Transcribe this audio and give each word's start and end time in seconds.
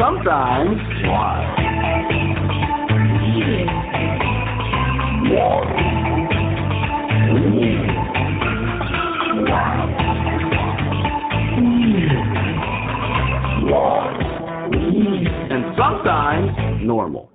Sometimes. 0.00 0.80
Wild. 13.68 14.22
And 15.50 15.76
sometimes 15.76 16.82
normal. 16.82 17.30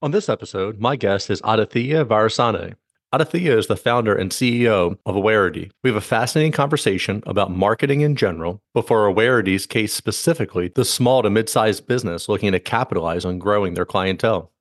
On 0.00 0.10
this 0.12 0.30
episode, 0.30 0.80
my 0.80 0.96
guest 0.96 1.28
is 1.28 1.42
Aditya 1.44 2.06
Varanasi. 2.06 2.76
Aditya 3.18 3.56
is 3.56 3.66
the 3.66 3.76
founder 3.76 4.14
and 4.14 4.30
CEO 4.30 4.98
of 5.06 5.14
Awarity. 5.14 5.70
We 5.82 5.88
have 5.88 5.96
a 5.96 6.02
fascinating 6.02 6.52
conversation 6.52 7.22
about 7.26 7.50
marketing 7.50 8.02
in 8.02 8.14
general, 8.14 8.60
but 8.74 8.86
for 8.86 9.06
Awarity's 9.06 9.64
case 9.64 9.94
specifically, 9.94 10.68
the 10.74 10.84
small 10.84 11.22
to 11.22 11.30
mid-sized 11.30 11.86
business 11.86 12.28
looking 12.28 12.52
to 12.52 12.60
capitalize 12.60 13.24
on 13.24 13.38
growing 13.38 13.72
their 13.72 13.86
clientele. 13.86 14.52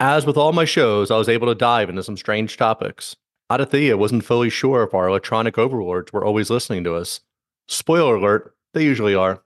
As 0.00 0.26
with 0.26 0.36
all 0.36 0.52
my 0.52 0.64
shows, 0.64 1.12
I 1.12 1.18
was 1.18 1.28
able 1.28 1.46
to 1.46 1.54
dive 1.54 1.88
into 1.88 2.02
some 2.02 2.16
strange 2.16 2.56
topics. 2.56 3.14
Aditya 3.48 3.96
wasn't 3.96 4.24
fully 4.24 4.50
sure 4.50 4.82
if 4.82 4.92
our 4.92 5.06
electronic 5.06 5.56
overlords 5.56 6.12
were 6.12 6.24
always 6.24 6.50
listening 6.50 6.82
to 6.82 6.96
us. 6.96 7.20
Spoiler 7.68 8.16
alert, 8.16 8.56
they 8.74 8.82
usually 8.82 9.14
are. 9.14 9.44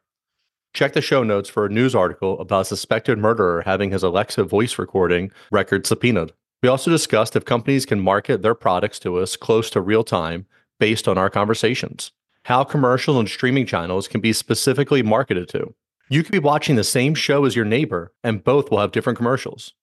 Check 0.73 0.95
the 0.95 1.03
show 1.03 1.23
notes 1.23 1.51
for 1.51 1.67
a 1.67 1.71
news 1.71 1.95
article 1.95 2.41
about 2.41 2.63
a 2.63 2.65
suspected 2.65 3.19
murderer 3.19 3.63
having 3.67 3.91
his 3.91 4.03
Alexa 4.03 4.45
voice 4.45 4.79
recording 4.79 5.33
record 5.51 5.87
subpoenaed. 5.87 6.33
We 6.65 6.69
also 6.69 6.91
discussed 6.91 7.37
if 7.37 7.45
companies 7.45 7.85
can 7.85 8.01
market 8.01 8.41
their 8.41 8.55
products 8.55 8.99
to 9.01 9.19
us 9.19 9.37
close 9.37 9.69
to 9.69 9.83
real 9.83 10.03
time 10.03 10.47
based 10.81 11.07
on 11.07 11.19
our 11.19 11.29
conversations, 11.29 12.13
how 12.45 12.65
commercial 12.65 13.19
and 13.19 13.29
streaming 13.29 13.67
channels 13.67 14.09
can 14.09 14.23
be 14.23 14.33
specifically 14.33 15.03
marketed 15.03 15.47
to. 15.51 15.75
You 16.09 16.23
could 16.23 16.33
be 16.33 16.39
watching 16.39 16.77
the 16.77 16.83
same 16.83 17.15
show 17.15 17.45
as 17.45 17.55
your 17.55 17.67
neighbor, 17.67 18.15
and 18.23 18.43
both 18.43 18.71
will 18.71 18.79
have 18.79 18.93
different 18.93 19.19
commercials. 19.19 19.75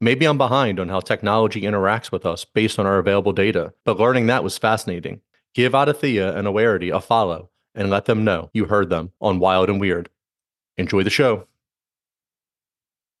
Maybe 0.00 0.24
I'm 0.24 0.38
behind 0.38 0.80
on 0.80 0.88
how 0.88 1.00
technology 1.00 1.60
interacts 1.60 2.10
with 2.10 2.24
us 2.24 2.46
based 2.46 2.78
on 2.78 2.86
our 2.86 2.96
available 2.96 3.34
data, 3.34 3.74
but 3.84 4.00
learning 4.00 4.26
that 4.28 4.42
was 4.42 4.56
fascinating. 4.56 5.20
Give 5.52 5.74
Aditya 5.74 6.34
and 6.34 6.46
Awarity 6.46 6.90
a 6.90 7.02
follow 7.02 7.50
and 7.74 7.90
let 7.90 8.06
them 8.06 8.24
know 8.24 8.48
you 8.54 8.64
heard 8.64 8.88
them 8.88 9.12
on 9.20 9.40
Wild 9.40 9.68
and 9.68 9.78
Weird. 9.78 10.08
Enjoy 10.78 11.02
the 11.02 11.10
show. 11.10 11.48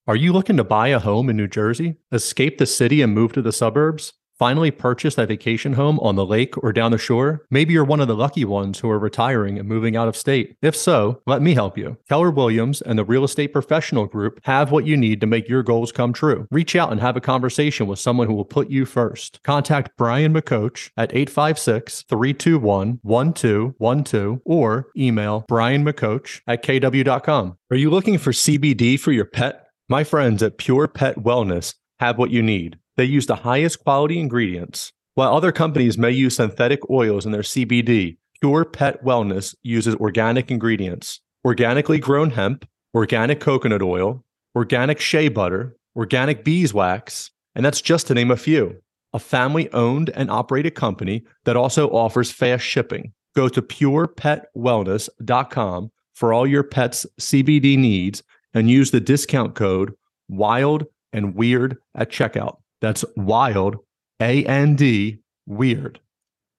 Are 0.06 0.16
you 0.16 0.34
looking 0.34 0.58
to 0.58 0.64
buy 0.64 0.88
a 0.88 0.98
home 0.98 1.30
in 1.30 1.36
New 1.38 1.48
Jersey, 1.48 1.96
escape 2.12 2.58
the 2.58 2.66
city 2.66 3.00
and 3.00 3.14
move 3.14 3.32
to 3.32 3.40
the 3.40 3.52
suburbs? 3.52 4.12
Finally 4.38 4.70
purchase 4.70 5.14
that 5.14 5.28
vacation 5.28 5.72
home 5.74 5.98
on 6.00 6.14
the 6.14 6.26
lake 6.26 6.62
or 6.62 6.74
down 6.74 6.92
the 6.92 6.98
shore? 6.98 7.46
Maybe 7.50 7.72
you're 7.72 7.84
one 7.84 8.00
of 8.00 8.08
the 8.08 8.14
lucky 8.14 8.44
ones 8.44 8.80
who 8.80 8.90
are 8.90 8.98
retiring 8.98 9.58
and 9.58 9.66
moving 9.66 9.96
out 9.96 10.06
of 10.06 10.14
state. 10.14 10.58
If 10.60 10.76
so, 10.76 11.22
let 11.26 11.40
me 11.40 11.54
help 11.54 11.78
you. 11.78 11.96
Keller 12.06 12.30
Williams 12.30 12.82
and 12.82 12.98
the 12.98 13.04
Real 13.04 13.24
Estate 13.24 13.54
Professional 13.54 14.04
Group 14.04 14.40
have 14.42 14.70
what 14.70 14.84
you 14.84 14.94
need 14.94 15.22
to 15.22 15.26
make 15.26 15.48
your 15.48 15.62
goals 15.62 15.90
come 15.90 16.12
true. 16.12 16.46
Reach 16.50 16.76
out 16.76 16.92
and 16.92 17.00
have 17.00 17.16
a 17.16 17.20
conversation 17.22 17.86
with 17.86 17.98
someone 17.98 18.26
who 18.26 18.34
will 18.34 18.44
put 18.44 18.68
you 18.68 18.84
first. 18.84 19.40
Contact 19.42 19.96
Brian 19.96 20.34
McCoach 20.34 20.90
at 20.98 21.14
856 21.14 22.02
321 22.10 22.98
1212 23.00 24.40
or 24.44 24.90
email 24.98 25.46
brianmccoach 25.48 26.42
at 26.46 26.62
kw.com. 26.62 27.56
Are 27.70 27.76
you 27.76 27.88
looking 27.88 28.18
for 28.18 28.32
CBD 28.32 29.00
for 29.00 29.10
your 29.10 29.24
pet? 29.24 29.63
My 29.88 30.02
friends 30.02 30.42
at 30.42 30.56
Pure 30.56 30.88
Pet 30.88 31.18
Wellness 31.18 31.74
have 32.00 32.16
what 32.16 32.30
you 32.30 32.42
need. 32.42 32.78
They 32.96 33.04
use 33.04 33.26
the 33.26 33.36
highest 33.36 33.84
quality 33.84 34.18
ingredients. 34.18 34.90
While 35.14 35.36
other 35.36 35.52
companies 35.52 35.98
may 35.98 36.10
use 36.10 36.36
synthetic 36.36 36.80
oils 36.88 37.26
in 37.26 37.32
their 37.32 37.42
CBD, 37.42 38.16
Pure 38.40 38.64
Pet 38.66 39.04
Wellness 39.04 39.54
uses 39.62 39.94
organic 39.96 40.50
ingredients 40.50 41.20
organically 41.44 41.98
grown 41.98 42.30
hemp, 42.30 42.66
organic 42.94 43.40
coconut 43.40 43.82
oil, 43.82 44.24
organic 44.56 45.00
shea 45.00 45.28
butter, 45.28 45.76
organic 45.94 46.44
beeswax, 46.44 47.30
and 47.54 47.62
that's 47.62 47.82
just 47.82 48.06
to 48.06 48.14
name 48.14 48.30
a 48.30 48.38
few. 48.38 48.80
A 49.12 49.18
family 49.18 49.70
owned 49.72 50.08
and 50.10 50.30
operated 50.30 50.74
company 50.74 51.24
that 51.44 51.56
also 51.56 51.90
offers 51.90 52.32
fast 52.32 52.64
shipping. 52.64 53.12
Go 53.36 53.50
to 53.50 53.60
purepetwellness.com 53.60 55.90
for 56.14 56.32
all 56.32 56.46
your 56.46 56.62
pet's 56.62 57.04
CBD 57.20 57.76
needs 57.76 58.22
and 58.54 58.70
use 58.70 58.92
the 58.92 59.00
discount 59.00 59.54
code 59.54 59.94
WILD 60.28 60.84
and 61.12 61.34
WEIRD 61.34 61.76
at 61.94 62.10
checkout. 62.10 62.56
That's 62.80 63.04
WILD, 63.16 63.76
A 64.20 64.44
N 64.46 64.76
D, 64.76 65.18
WEIRD. 65.46 65.98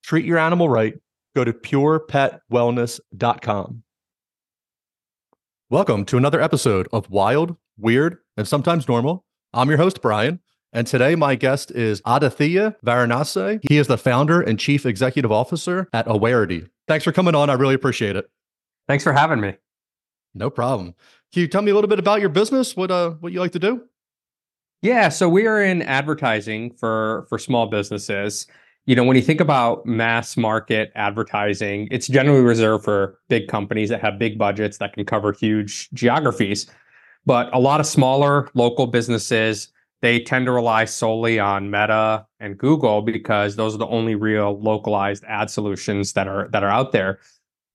Treat 0.04 0.26
your 0.26 0.38
animal 0.38 0.70
right. 0.70 0.94
Go 1.36 1.44
to 1.44 1.54
purepetwellness.com. 1.54 3.84
Welcome 5.70 6.06
to 6.06 6.18
another 6.18 6.42
episode 6.42 6.88
of 6.94 7.10
Wild, 7.10 7.56
Weird, 7.78 8.20
and 8.38 8.48
Sometimes 8.48 8.88
Normal. 8.88 9.26
I'm 9.52 9.70
your 9.70 9.80
host, 9.80 10.02
Brian. 10.02 10.40
And 10.72 10.86
today, 10.86 11.16
my 11.16 11.36
guest 11.36 11.72
is 11.72 12.02
Aditya 12.06 12.76
Varanasi. 12.86 13.62
He 13.68 13.78
is 13.78 13.88
the 13.88 13.98
founder 13.98 14.42
and 14.42 14.60
chief 14.60 14.86
executive 14.86 15.32
officer 15.32 15.90
at 15.94 16.06
Awarity. 16.06 16.70
Thanks 16.88 17.04
for 17.04 17.12
coming 17.12 17.34
on. 17.34 17.50
I 17.50 17.54
really 17.54 17.74
appreciate 17.74 18.16
it. 18.16 18.30
Thanks 18.88 19.04
for 19.04 19.14
having 19.14 19.40
me. 19.40 19.56
No 20.34 20.50
problem. 20.50 20.96
Can 21.36 21.42
you 21.42 21.50
tell 21.50 21.62
me 21.62 21.72
a 21.72 21.76
little 21.76 21.90
bit 21.90 22.00
about 22.00 22.22
your 22.22 22.30
business? 22.30 22.78
What 22.78 22.92
uh 22.92 23.10
what 23.20 23.34
you 23.34 23.42
like 23.42 23.52
to 23.52 23.60
do? 23.60 23.84
Yeah, 24.82 25.10
so 25.10 25.28
we 25.28 25.48
are 25.48 25.62
in 25.62 25.82
advertising 25.82 26.72
for 26.72 27.26
for 27.28 27.38
small 27.38 27.68
businesses. 27.68 28.48
You 28.86 28.96
know, 28.96 29.04
when 29.04 29.18
you 29.18 29.22
think 29.22 29.42
about 29.42 29.86
mass 29.86 30.38
market 30.38 30.94
advertising, 30.96 31.90
it's 31.92 32.08
generally 32.08 32.40
reserved 32.40 32.86
for 32.86 33.20
big 33.28 33.50
companies 33.50 33.90
that 33.90 34.00
have 34.00 34.18
big 34.18 34.38
budgets 34.38 34.78
that 34.78 34.94
can 34.94 35.04
cover 35.04 35.34
huge 35.34 35.90
geographies. 35.92 36.68
But 37.26 37.54
a 37.54 37.60
lot 37.60 37.82
of 37.82 37.86
smaller 37.86 38.50
local 38.54 38.88
businesses, 38.88 39.74
they 40.02 40.22
tend 40.22 40.46
to 40.46 40.54
rely 40.54 40.86
solely 40.86 41.38
on 41.38 41.70
Meta 41.70 42.26
and 42.40 42.58
Google 42.58 43.02
because 43.02 43.58
those 43.58 43.76
are 43.76 43.80
the 43.80 43.88
only 43.88 44.16
real 44.16 44.58
localized 44.62 45.26
ad 45.28 45.50
solutions 45.50 46.14
that 46.14 46.30
are 46.30 46.48
that 46.54 46.64
are 46.64 46.70
out 46.70 46.94
there. 46.94 47.20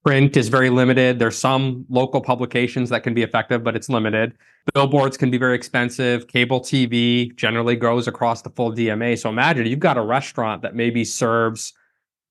Print 0.04 0.34
is 0.36 0.48
very 0.48 0.70
limited. 0.70 1.18
There's 1.18 1.36
some 1.36 1.84
local 1.90 2.22
publications 2.22 2.88
that 2.88 3.02
can 3.02 3.12
be 3.12 3.22
effective, 3.22 3.62
but 3.62 3.76
it's 3.76 3.90
limited. 3.90 4.32
Billboards 4.72 5.18
can 5.18 5.30
be 5.30 5.36
very 5.36 5.54
expensive. 5.54 6.26
Cable 6.26 6.60
TV 6.60 7.36
generally 7.36 7.76
goes 7.76 8.08
across 8.08 8.40
the 8.40 8.50
full 8.50 8.72
DMA. 8.72 9.18
So 9.18 9.28
imagine 9.28 9.66
you've 9.66 9.78
got 9.78 9.98
a 9.98 10.02
restaurant 10.02 10.62
that 10.62 10.74
maybe 10.74 11.04
serves 11.04 11.74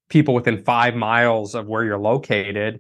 people 0.09 0.33
within 0.33 0.63
five 0.63 0.95
miles 0.95 1.53
of 1.53 1.67
where 1.67 1.83
you're 1.83 1.99
located. 1.99 2.79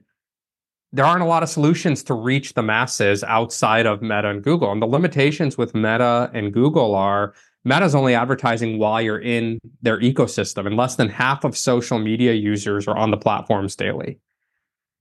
There 0.91 1.05
aren't 1.05 1.21
a 1.21 1.25
lot 1.25 1.43
of 1.43 1.49
solutions 1.49 2.01
to 2.03 2.15
reach 2.15 2.55
the 2.55 2.63
masses 2.63 3.23
outside 3.23 3.85
of 3.85 4.01
Meta 4.01 4.29
and 4.29 4.43
Google. 4.43 4.71
And 4.71 4.81
the 4.81 4.87
limitations 4.87 5.55
with 5.55 5.75
Meta 5.75 6.31
and 6.33 6.51
Google 6.51 6.95
are 6.95 7.35
Meta's 7.63 7.93
only 7.93 8.15
advertising 8.15 8.79
while 8.79 8.99
you're 8.99 9.21
in 9.21 9.59
their 9.83 9.99
ecosystem, 9.99 10.65
and 10.65 10.75
less 10.75 10.95
than 10.95 11.09
half 11.09 11.43
of 11.43 11.55
social 11.55 11.99
media 11.99 12.33
users 12.33 12.87
are 12.87 12.97
on 12.97 13.11
the 13.11 13.17
platforms 13.17 13.75
daily. 13.75 14.17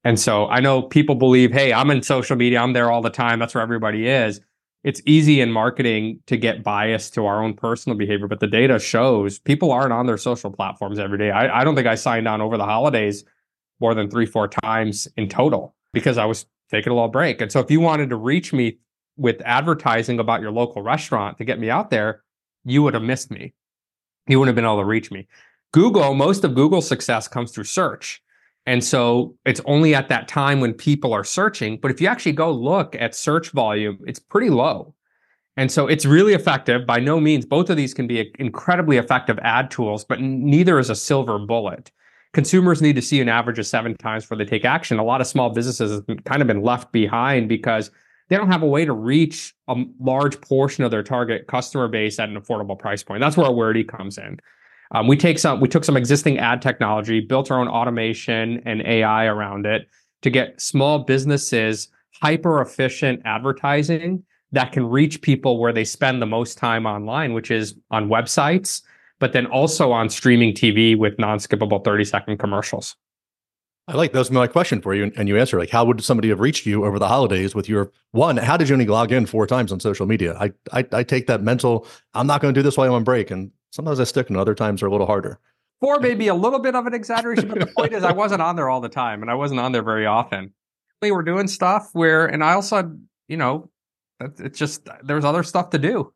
And 0.04 0.18
so 0.18 0.46
I 0.46 0.60
know 0.60 0.82
people 0.82 1.14
believe, 1.14 1.52
hey, 1.52 1.72
I'm 1.72 1.90
in 1.90 2.02
social 2.02 2.36
media, 2.36 2.60
I'm 2.60 2.72
there 2.72 2.90
all 2.90 3.02
the 3.02 3.10
time, 3.10 3.38
that's 3.38 3.54
where 3.54 3.62
everybody 3.62 4.08
is. 4.08 4.40
It's 4.84 5.02
easy 5.04 5.40
in 5.40 5.50
marketing 5.50 6.20
to 6.26 6.36
get 6.36 6.62
biased 6.62 7.12
to 7.14 7.26
our 7.26 7.42
own 7.42 7.54
personal 7.54 7.98
behavior, 7.98 8.28
but 8.28 8.40
the 8.40 8.46
data 8.46 8.78
shows 8.78 9.38
people 9.38 9.72
aren't 9.72 9.92
on 9.92 10.06
their 10.06 10.16
social 10.16 10.50
platforms 10.52 10.98
every 10.98 11.18
day. 11.18 11.30
I, 11.30 11.60
I 11.60 11.64
don't 11.64 11.74
think 11.74 11.88
I 11.88 11.96
signed 11.96 12.28
on 12.28 12.40
over 12.40 12.56
the 12.56 12.64
holidays 12.64 13.24
more 13.80 13.94
than 13.94 14.08
three, 14.08 14.26
four 14.26 14.48
times 14.48 15.08
in 15.16 15.28
total 15.28 15.74
because 15.92 16.16
I 16.16 16.26
was 16.26 16.46
taking 16.70 16.92
a 16.92 16.94
little 16.94 17.08
break. 17.08 17.40
And 17.40 17.50
so 17.50 17.60
if 17.60 17.70
you 17.70 17.80
wanted 17.80 18.10
to 18.10 18.16
reach 18.16 18.52
me 18.52 18.78
with 19.16 19.42
advertising 19.44 20.20
about 20.20 20.40
your 20.40 20.52
local 20.52 20.80
restaurant 20.80 21.38
to 21.38 21.44
get 21.44 21.58
me 21.58 21.70
out 21.70 21.90
there, 21.90 22.22
you 22.64 22.82
would 22.82 22.94
have 22.94 23.02
missed 23.02 23.30
me. 23.30 23.54
You 24.28 24.38
wouldn't 24.38 24.56
have 24.56 24.56
been 24.56 24.64
able 24.64 24.78
to 24.78 24.84
reach 24.84 25.10
me. 25.10 25.26
Google, 25.72 26.14
most 26.14 26.44
of 26.44 26.54
Google's 26.54 26.86
success 26.86 27.26
comes 27.26 27.50
through 27.50 27.64
search. 27.64 28.22
And 28.68 28.84
so 28.84 29.34
it's 29.46 29.62
only 29.64 29.94
at 29.94 30.10
that 30.10 30.28
time 30.28 30.60
when 30.60 30.74
people 30.74 31.14
are 31.14 31.24
searching. 31.24 31.78
But 31.78 31.90
if 31.90 32.02
you 32.02 32.06
actually 32.06 32.32
go 32.32 32.52
look 32.52 32.94
at 32.96 33.14
search 33.14 33.48
volume, 33.52 33.98
it's 34.06 34.18
pretty 34.18 34.50
low. 34.50 34.94
And 35.56 35.72
so 35.72 35.86
it's 35.86 36.04
really 36.04 36.34
effective. 36.34 36.86
By 36.86 37.00
no 37.00 37.18
means, 37.18 37.46
both 37.46 37.70
of 37.70 37.78
these 37.78 37.94
can 37.94 38.06
be 38.06 38.30
incredibly 38.38 38.98
effective 38.98 39.38
ad 39.40 39.70
tools, 39.70 40.04
but 40.04 40.20
neither 40.20 40.78
is 40.78 40.90
a 40.90 40.94
silver 40.94 41.38
bullet. 41.38 41.90
Consumers 42.34 42.82
need 42.82 42.94
to 42.96 43.00
see 43.00 43.22
an 43.22 43.30
average 43.30 43.58
of 43.58 43.66
seven 43.66 43.96
times 43.96 44.24
before 44.24 44.36
they 44.36 44.44
take 44.44 44.66
action. 44.66 44.98
A 44.98 45.02
lot 45.02 45.22
of 45.22 45.26
small 45.26 45.48
businesses 45.48 46.02
have 46.06 46.24
kind 46.24 46.42
of 46.42 46.46
been 46.46 46.60
left 46.60 46.92
behind 46.92 47.48
because 47.48 47.90
they 48.28 48.36
don't 48.36 48.52
have 48.52 48.62
a 48.62 48.66
way 48.66 48.84
to 48.84 48.92
reach 48.92 49.54
a 49.68 49.76
large 49.98 50.38
portion 50.42 50.84
of 50.84 50.90
their 50.90 51.02
target 51.02 51.46
customer 51.46 51.88
base 51.88 52.18
at 52.18 52.28
an 52.28 52.38
affordable 52.38 52.78
price 52.78 53.02
point. 53.02 53.22
That's 53.22 53.38
where 53.38 53.48
Awarity 53.48 53.88
comes 53.88 54.18
in. 54.18 54.38
Um, 54.92 55.06
we 55.06 55.16
take 55.16 55.38
some, 55.38 55.60
we 55.60 55.68
took 55.68 55.84
some 55.84 55.96
existing 55.96 56.38
ad 56.38 56.62
technology, 56.62 57.20
built 57.20 57.50
our 57.50 57.60
own 57.60 57.68
automation 57.68 58.62
and 58.64 58.82
AI 58.82 59.26
around 59.26 59.66
it 59.66 59.88
to 60.22 60.30
get 60.30 60.60
small 60.60 61.00
businesses 61.00 61.88
hyper 62.22 62.60
efficient 62.60 63.22
advertising 63.24 64.24
that 64.52 64.72
can 64.72 64.88
reach 64.88 65.20
people 65.20 65.58
where 65.58 65.72
they 65.72 65.84
spend 65.84 66.22
the 66.22 66.26
most 66.26 66.58
time 66.58 66.86
online, 66.86 67.34
which 67.34 67.50
is 67.50 67.74
on 67.90 68.08
websites, 68.08 68.82
but 69.18 69.32
then 69.32 69.46
also 69.46 69.92
on 69.92 70.08
streaming 70.08 70.54
TV 70.54 70.96
with 70.96 71.18
non 71.18 71.38
skippable 71.38 71.84
30 71.84 72.04
second 72.04 72.38
commercials. 72.38 72.96
I 73.86 73.94
like 73.94 74.12
that 74.12 74.18
was 74.18 74.30
my 74.30 74.46
question 74.46 74.82
for 74.82 74.94
you, 74.94 75.10
and 75.16 75.28
you 75.28 75.38
answered 75.38 75.58
like, 75.58 75.70
how 75.70 75.84
would 75.86 76.02
somebody 76.04 76.28
have 76.28 76.40
reached 76.40 76.66
you 76.66 76.84
over 76.84 76.98
the 76.98 77.08
holidays 77.08 77.54
with 77.54 77.70
your 77.70 77.90
one? 78.10 78.36
How 78.36 78.58
did 78.58 78.68
you 78.68 78.74
only 78.74 78.86
log 78.86 79.12
in 79.12 79.24
four 79.24 79.46
times 79.46 79.72
on 79.72 79.80
social 79.80 80.06
media? 80.06 80.36
I 80.38 80.52
I, 80.72 80.86
I 80.92 81.02
take 81.02 81.26
that 81.26 81.42
mental. 81.42 81.86
I'm 82.12 82.26
not 82.26 82.42
going 82.42 82.52
to 82.52 82.58
do 82.58 82.62
this 82.62 82.76
while 82.76 82.88
I'm 82.88 82.94
on 82.94 83.04
break, 83.04 83.30
and 83.30 83.50
sometimes 83.70 84.00
I 84.00 84.04
stick, 84.04 84.28
and 84.28 84.36
other 84.36 84.54
times 84.54 84.82
are 84.82 84.86
a 84.86 84.90
little 84.90 85.06
harder. 85.06 85.38
Four 85.80 86.00
may 86.00 86.14
be 86.14 86.28
a 86.28 86.34
little 86.34 86.58
bit 86.58 86.74
of 86.74 86.86
an 86.86 86.94
exaggeration, 86.94 87.48
but 87.48 87.60
the 87.60 87.66
point 87.66 87.92
is, 87.92 88.02
I 88.02 88.12
wasn't 88.12 88.42
on 88.42 88.56
there 88.56 88.68
all 88.68 88.80
the 88.80 88.88
time, 88.88 89.22
and 89.22 89.30
I 89.30 89.34
wasn't 89.34 89.60
on 89.60 89.72
there 89.72 89.82
very 89.82 90.06
often. 90.06 90.52
We 91.00 91.12
were 91.12 91.22
doing 91.22 91.46
stuff 91.46 91.90
where, 91.92 92.26
and 92.26 92.42
I 92.42 92.54
also, 92.54 92.96
you 93.28 93.36
know, 93.36 93.70
it's 94.20 94.58
just 94.58 94.88
there's 95.04 95.24
other 95.24 95.44
stuff 95.44 95.70
to 95.70 95.78
do. 95.78 96.12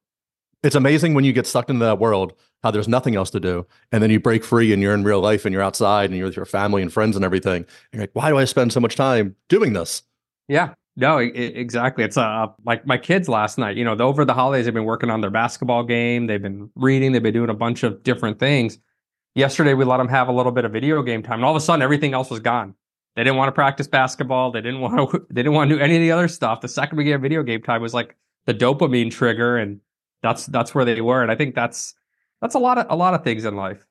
It's 0.62 0.74
amazing 0.74 1.14
when 1.14 1.24
you 1.24 1.32
get 1.32 1.46
sucked 1.46 1.70
into 1.70 1.84
that 1.84 1.98
world 1.98 2.34
how 2.62 2.70
there's 2.70 2.88
nothing 2.88 3.16
else 3.16 3.30
to 3.30 3.40
do. 3.40 3.66
And 3.90 4.02
then 4.02 4.10
you 4.10 4.20
break 4.20 4.44
free 4.44 4.72
and 4.72 4.80
you're 4.80 4.94
in 4.94 5.02
real 5.02 5.20
life 5.20 5.44
and 5.44 5.52
you're 5.52 5.62
outside 5.62 6.10
and 6.10 6.16
you're 6.16 6.26
with 6.26 6.36
your 6.36 6.44
family 6.44 6.82
and 6.82 6.92
friends 6.92 7.16
and 7.16 7.24
everything. 7.24 7.56
And 7.56 7.66
you're 7.92 8.02
like, 8.02 8.10
why 8.14 8.28
do 8.28 8.38
I 8.38 8.44
spend 8.44 8.72
so 8.72 8.80
much 8.80 8.94
time 8.94 9.34
doing 9.48 9.72
this? 9.72 10.02
Yeah. 10.48 10.74
No, 10.96 11.18
it, 11.18 11.30
exactly. 11.34 12.04
It's 12.04 12.16
uh 12.16 12.48
like 12.64 12.86
my 12.86 12.98
kids 12.98 13.28
last 13.28 13.58
night, 13.58 13.76
you 13.76 13.84
know, 13.84 13.96
over 13.98 14.24
the 14.24 14.34
holidays, 14.34 14.66
they've 14.66 14.74
been 14.74 14.84
working 14.84 15.10
on 15.10 15.20
their 15.20 15.30
basketball 15.30 15.84
game. 15.84 16.26
They've 16.26 16.42
been 16.42 16.70
reading. 16.74 17.12
They've 17.12 17.22
been 17.22 17.32
doing 17.32 17.50
a 17.50 17.54
bunch 17.54 17.82
of 17.82 18.02
different 18.02 18.38
things. 18.38 18.78
Yesterday, 19.34 19.72
we 19.72 19.84
let 19.84 19.96
them 19.96 20.08
have 20.08 20.28
a 20.28 20.32
little 20.32 20.52
bit 20.52 20.66
of 20.66 20.72
video 20.72 21.02
game 21.02 21.22
time, 21.22 21.36
and 21.36 21.44
all 21.44 21.52
of 21.52 21.56
a 21.56 21.64
sudden, 21.64 21.80
everything 21.80 22.12
else 22.12 22.28
was 22.28 22.40
gone. 22.40 22.74
They 23.16 23.24
didn't 23.24 23.36
want 23.36 23.48
to 23.48 23.52
practice 23.52 23.86
basketball. 23.88 24.52
They 24.52 24.60
didn't 24.60 24.80
want 24.82 25.10
to. 25.10 25.26
They 25.30 25.42
didn't 25.42 25.54
want 25.54 25.70
to 25.70 25.76
do 25.76 25.82
any 25.82 25.96
of 25.96 26.02
the 26.02 26.12
other 26.12 26.28
stuff. 26.28 26.60
The 26.60 26.68
second 26.68 26.98
we 26.98 27.04
gave 27.04 27.20
video 27.22 27.42
game 27.42 27.62
time 27.62 27.80
was 27.80 27.94
like 27.94 28.16
the 28.44 28.52
dopamine 28.52 29.10
trigger, 29.10 29.56
and 29.56 29.80
that's 30.22 30.46
that's 30.46 30.74
where 30.74 30.84
they 30.84 31.00
were. 31.00 31.22
And 31.22 31.30
I 31.30 31.36
think 31.36 31.54
that's 31.54 31.94
that's 32.42 32.54
a 32.54 32.58
lot 32.58 32.76
of 32.76 32.86
a 32.90 32.96
lot 32.96 33.14
of 33.14 33.24
things 33.24 33.46
in 33.46 33.56
life. 33.56 33.86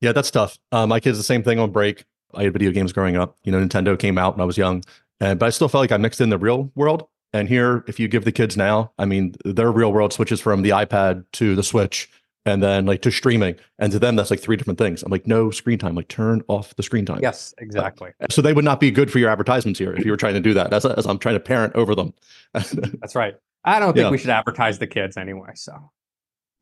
Yeah, 0.00 0.12
that's 0.12 0.30
tough. 0.30 0.58
Uh, 0.72 0.86
my 0.86 1.00
kids 1.00 1.18
the 1.18 1.24
same 1.24 1.42
thing 1.42 1.58
on 1.58 1.70
break. 1.70 2.04
I 2.34 2.44
had 2.44 2.52
video 2.52 2.70
games 2.70 2.92
growing 2.92 3.16
up. 3.16 3.36
You 3.44 3.52
know, 3.52 3.58
Nintendo 3.58 3.98
came 3.98 4.18
out 4.18 4.34
when 4.34 4.42
I 4.42 4.44
was 4.44 4.58
young, 4.58 4.82
and 5.20 5.38
but 5.38 5.46
I 5.46 5.50
still 5.50 5.68
felt 5.68 5.82
like 5.82 5.92
I 5.92 5.96
mixed 5.96 6.20
in 6.20 6.30
the 6.30 6.38
real 6.38 6.70
world. 6.74 7.06
And 7.32 7.48
here, 7.48 7.84
if 7.86 8.00
you 8.00 8.08
give 8.08 8.24
the 8.24 8.32
kids 8.32 8.56
now, 8.56 8.92
I 8.98 9.04
mean, 9.04 9.34
their 9.44 9.70
real 9.70 9.92
world 9.92 10.12
switches 10.12 10.40
from 10.40 10.62
the 10.62 10.70
iPad 10.70 11.24
to 11.32 11.54
the 11.54 11.62
Switch, 11.62 12.08
and 12.46 12.62
then 12.62 12.86
like 12.86 13.02
to 13.02 13.10
streaming, 13.10 13.56
and 13.78 13.92
to 13.92 13.98
them 13.98 14.16
that's 14.16 14.30
like 14.30 14.40
three 14.40 14.56
different 14.56 14.78
things. 14.78 15.02
I'm 15.02 15.10
like, 15.10 15.26
no 15.26 15.50
screen 15.50 15.78
time. 15.78 15.96
Like, 15.96 16.08
turn 16.08 16.42
off 16.48 16.74
the 16.76 16.82
screen 16.82 17.04
time. 17.04 17.18
Yes, 17.20 17.52
exactly. 17.58 18.12
Uh, 18.20 18.26
so 18.30 18.40
they 18.40 18.52
would 18.52 18.64
not 18.64 18.80
be 18.80 18.90
good 18.90 19.10
for 19.10 19.18
your 19.18 19.28
advertisements 19.28 19.78
here 19.78 19.92
if 19.92 20.04
you 20.04 20.10
were 20.10 20.16
trying 20.16 20.34
to 20.34 20.40
do 20.40 20.54
that. 20.54 20.72
As, 20.72 20.86
as 20.86 21.06
I'm 21.06 21.18
trying 21.18 21.34
to 21.34 21.40
parent 21.40 21.74
over 21.74 21.94
them. 21.94 22.14
that's 22.52 23.14
right. 23.14 23.34
I 23.64 23.80
don't 23.80 23.92
think 23.92 24.04
yeah. 24.04 24.10
we 24.10 24.18
should 24.18 24.30
advertise 24.30 24.78
the 24.78 24.86
kids 24.86 25.16
anyway. 25.16 25.50
So 25.56 25.90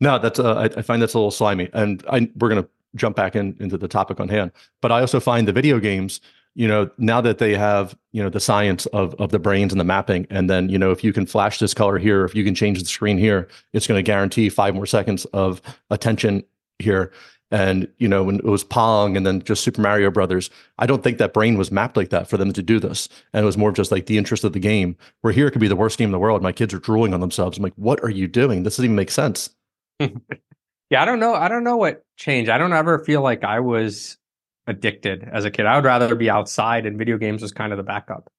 no, 0.01 0.17
that's 0.19 0.39
uh, 0.39 0.55
I, 0.55 0.63
I, 0.65 0.81
find 0.81 1.01
that's 1.01 1.13
a 1.13 1.17
little 1.17 1.31
slimy, 1.31 1.69
and 1.73 2.03
I, 2.11 2.29
we're 2.35 2.49
going 2.49 2.63
to 2.63 2.69
jump 2.95 3.15
back 3.15 3.35
in 3.35 3.55
into 3.59 3.77
the 3.77 3.87
topic 3.87 4.19
on 4.19 4.27
hand. 4.27 4.51
But 4.81 4.91
I 4.91 5.01
also 5.01 5.19
find 5.19 5.47
the 5.47 5.53
video 5.53 5.79
games, 5.79 6.19
you 6.55 6.69
know, 6.69 6.89
now 6.97 7.19
that 7.21 7.37
they 7.37 7.53
have 7.55 7.95
you 8.13 8.23
know 8.23 8.29
the 8.29 8.39
science 8.39 8.85
of 8.87 9.13
of 9.15 9.31
the 9.31 9.39
brains 9.39 9.73
and 9.73 9.79
the 9.79 9.85
mapping, 9.85 10.25
and 10.29 10.49
then 10.49 10.69
you 10.69 10.79
know 10.79 10.91
if 10.91 11.03
you 11.03 11.11
can 11.11 11.25
flash 11.25 11.59
this 11.59 11.73
color 11.73 11.97
here, 11.97 12.23
if 12.23 12.33
you 12.33 12.43
can 12.43 12.55
change 12.55 12.79
the 12.79 12.85
screen 12.85 13.17
here, 13.17 13.47
it's 13.73 13.87
going 13.87 13.97
to 13.97 14.03
guarantee 14.03 14.49
five 14.49 14.73
more 14.73 14.85
seconds 14.85 15.25
of 15.25 15.61
attention 15.89 16.43
here. 16.79 17.11
And 17.51 17.87
you 17.97 18.07
know 18.07 18.23
when 18.23 18.37
it 18.37 18.45
was 18.45 18.63
Pong 18.63 19.17
and 19.17 19.25
then 19.25 19.41
just 19.43 19.63
Super 19.63 19.81
Mario 19.81 20.09
Brothers, 20.09 20.49
I 20.79 20.85
don't 20.85 21.03
think 21.03 21.17
that 21.17 21.33
brain 21.33 21.57
was 21.57 21.71
mapped 21.71 21.97
like 21.97 22.09
that 22.09 22.29
for 22.29 22.37
them 22.37 22.53
to 22.53 22.63
do 22.63 22.79
this, 22.79 23.09
and 23.33 23.43
it 23.43 23.45
was 23.45 23.57
more 23.57 23.71
just 23.71 23.91
like 23.91 24.05
the 24.05 24.17
interest 24.17 24.45
of 24.45 24.53
the 24.53 24.59
game. 24.59 24.95
Where 25.21 25.33
here 25.33 25.47
it 25.47 25.51
could 25.51 25.61
be 25.61 25.67
the 25.67 25.75
worst 25.75 25.99
game 25.99 26.07
in 26.07 26.13
the 26.13 26.19
world. 26.19 26.41
My 26.41 26.53
kids 26.53 26.73
are 26.73 26.79
drooling 26.79 27.13
on 27.13 27.19
themselves. 27.19 27.57
I'm 27.57 27.63
like, 27.63 27.73
what 27.75 28.01
are 28.01 28.09
you 28.09 28.27
doing? 28.27 28.63
This 28.63 28.75
doesn't 28.75 28.85
even 28.85 28.95
make 28.95 29.11
sense. 29.11 29.49
yeah, 29.99 30.09
I 31.01 31.05
don't 31.05 31.19
know. 31.19 31.35
I 31.35 31.49
don't 31.49 31.65
know 31.65 31.77
what 31.77 32.03
changed. 32.15 32.49
I 32.49 32.57
don't 32.57 32.73
ever 32.73 32.99
feel 32.99 33.21
like 33.21 33.43
I 33.43 33.59
was 33.59 34.17
addicted 34.67 35.27
as 35.31 35.45
a 35.45 35.51
kid. 35.51 35.65
I 35.65 35.75
would 35.75 35.85
rather 35.85 36.13
be 36.15 36.29
outside, 36.29 36.85
and 36.85 36.97
video 36.97 37.17
games 37.17 37.41
was 37.41 37.51
kind 37.51 37.71
of 37.71 37.77
the 37.77 37.83
backup. 37.83 38.31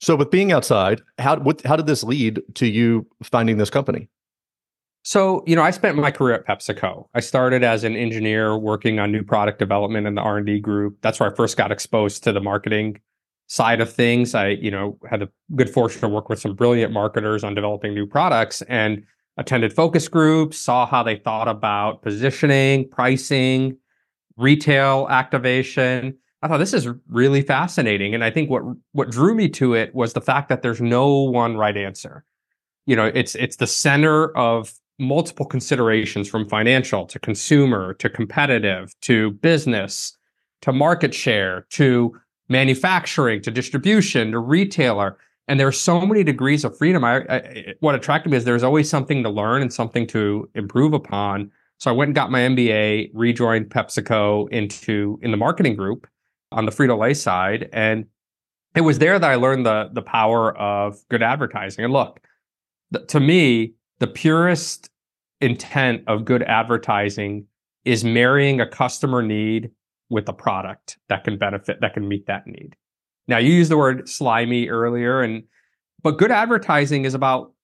So, 0.00 0.16
with 0.16 0.30
being 0.30 0.52
outside, 0.52 1.02
how 1.18 1.38
what, 1.38 1.62
how 1.62 1.76
did 1.76 1.86
this 1.86 2.02
lead 2.02 2.40
to 2.54 2.66
you 2.66 3.06
finding 3.22 3.58
this 3.58 3.70
company? 3.70 4.08
So, 5.02 5.42
you 5.46 5.56
know, 5.56 5.62
I 5.62 5.70
spent 5.70 5.96
my 5.96 6.10
career 6.10 6.34
at 6.34 6.46
PepsiCo. 6.46 7.06
I 7.14 7.20
started 7.20 7.64
as 7.64 7.84
an 7.84 7.96
engineer 7.96 8.56
working 8.58 8.98
on 8.98 9.10
new 9.10 9.22
product 9.22 9.58
development 9.58 10.06
in 10.06 10.14
the 10.14 10.20
R&D 10.20 10.60
group. 10.60 10.98
That's 11.00 11.18
where 11.18 11.32
I 11.32 11.34
first 11.34 11.56
got 11.56 11.72
exposed 11.72 12.22
to 12.24 12.32
the 12.32 12.40
marketing 12.40 13.00
side 13.46 13.80
of 13.80 13.90
things. 13.90 14.34
I, 14.34 14.48
you 14.48 14.70
know, 14.70 14.98
had 15.08 15.20
the 15.20 15.30
good 15.56 15.70
fortune 15.70 16.02
to 16.02 16.08
work 16.08 16.28
with 16.28 16.38
some 16.38 16.54
brilliant 16.54 16.92
marketers 16.92 17.42
on 17.42 17.54
developing 17.54 17.94
new 17.94 18.06
products 18.06 18.60
and 18.62 19.02
attended 19.38 19.72
focus 19.72 20.06
groups, 20.06 20.58
saw 20.58 20.86
how 20.86 21.02
they 21.02 21.16
thought 21.16 21.48
about 21.48 22.02
positioning, 22.02 22.86
pricing, 22.90 23.76
retail 24.40 25.06
activation. 25.10 26.16
I 26.42 26.48
thought 26.48 26.58
this 26.58 26.74
is 26.74 26.88
really 27.08 27.42
fascinating. 27.42 28.14
And 28.14 28.24
I 28.24 28.30
think 28.30 28.50
what 28.50 28.62
what 28.92 29.10
drew 29.10 29.34
me 29.34 29.48
to 29.50 29.74
it 29.74 29.94
was 29.94 30.12
the 30.12 30.20
fact 30.20 30.48
that 30.48 30.62
there's 30.62 30.80
no 30.80 31.22
one 31.22 31.56
right 31.56 31.76
answer. 31.76 32.24
You 32.86 32.96
know, 32.96 33.06
it's 33.06 33.34
it's 33.34 33.56
the 33.56 33.66
center 33.66 34.36
of 34.36 34.72
multiple 34.98 35.46
considerations 35.46 36.28
from 36.28 36.48
financial 36.48 37.06
to 37.06 37.18
consumer 37.18 37.94
to 37.94 38.10
competitive 38.10 38.94
to 39.00 39.32
business 39.32 40.16
to 40.62 40.72
market 40.72 41.14
share 41.14 41.66
to 41.70 42.14
manufacturing 42.48 43.40
to 43.40 43.50
distribution 43.50 44.32
to 44.32 44.38
retailer 44.38 45.16
and 45.50 45.58
there 45.58 45.66
are 45.66 45.72
so 45.72 46.06
many 46.06 46.22
degrees 46.22 46.64
of 46.64 46.78
freedom. 46.78 47.02
I, 47.02 47.24
I, 47.28 47.74
what 47.80 47.96
attracted 47.96 48.30
me 48.30 48.36
is 48.36 48.44
there's 48.44 48.62
always 48.62 48.88
something 48.88 49.24
to 49.24 49.28
learn 49.28 49.62
and 49.62 49.72
something 49.72 50.06
to 50.06 50.48
improve 50.54 50.92
upon. 50.92 51.50
So 51.80 51.90
I 51.90 51.94
went 51.94 52.08
and 52.08 52.14
got 52.14 52.30
my 52.30 52.40
MBA, 52.40 53.10
rejoined 53.14 53.70
PepsiCo 53.70 54.50
into 54.50 55.18
in 55.22 55.30
the 55.30 55.38
marketing 55.38 55.76
group 55.76 56.06
on 56.52 56.66
the 56.66 56.72
Frito 56.72 56.98
Lay 56.98 57.14
side, 57.14 57.70
and 57.72 58.04
it 58.74 58.82
was 58.82 58.98
there 58.98 59.18
that 59.18 59.30
I 59.30 59.36
learned 59.36 59.64
the 59.64 59.88
the 59.92 60.02
power 60.02 60.56
of 60.58 60.98
good 61.08 61.22
advertising. 61.22 61.84
And 61.84 61.92
look, 61.92 62.20
th- 62.92 63.06
to 63.08 63.20
me, 63.20 63.74
the 63.98 64.06
purest 64.06 64.90
intent 65.40 66.02
of 66.06 66.26
good 66.26 66.42
advertising 66.42 67.46
is 67.86 68.04
marrying 68.04 68.60
a 68.60 68.68
customer 68.68 69.22
need 69.22 69.70
with 70.10 70.28
a 70.28 70.34
product 70.34 70.98
that 71.08 71.24
can 71.24 71.38
benefit 71.38 71.80
that 71.80 71.94
can 71.94 72.06
meet 72.06 72.26
that 72.26 72.46
need. 72.46 72.76
Now 73.26 73.38
you 73.38 73.52
used 73.54 73.70
the 73.70 73.78
word 73.78 74.06
slimy 74.06 74.68
earlier, 74.68 75.22
and 75.22 75.44
but 76.02 76.18
good 76.18 76.30
advertising 76.30 77.06
is 77.06 77.14
about 77.14 77.54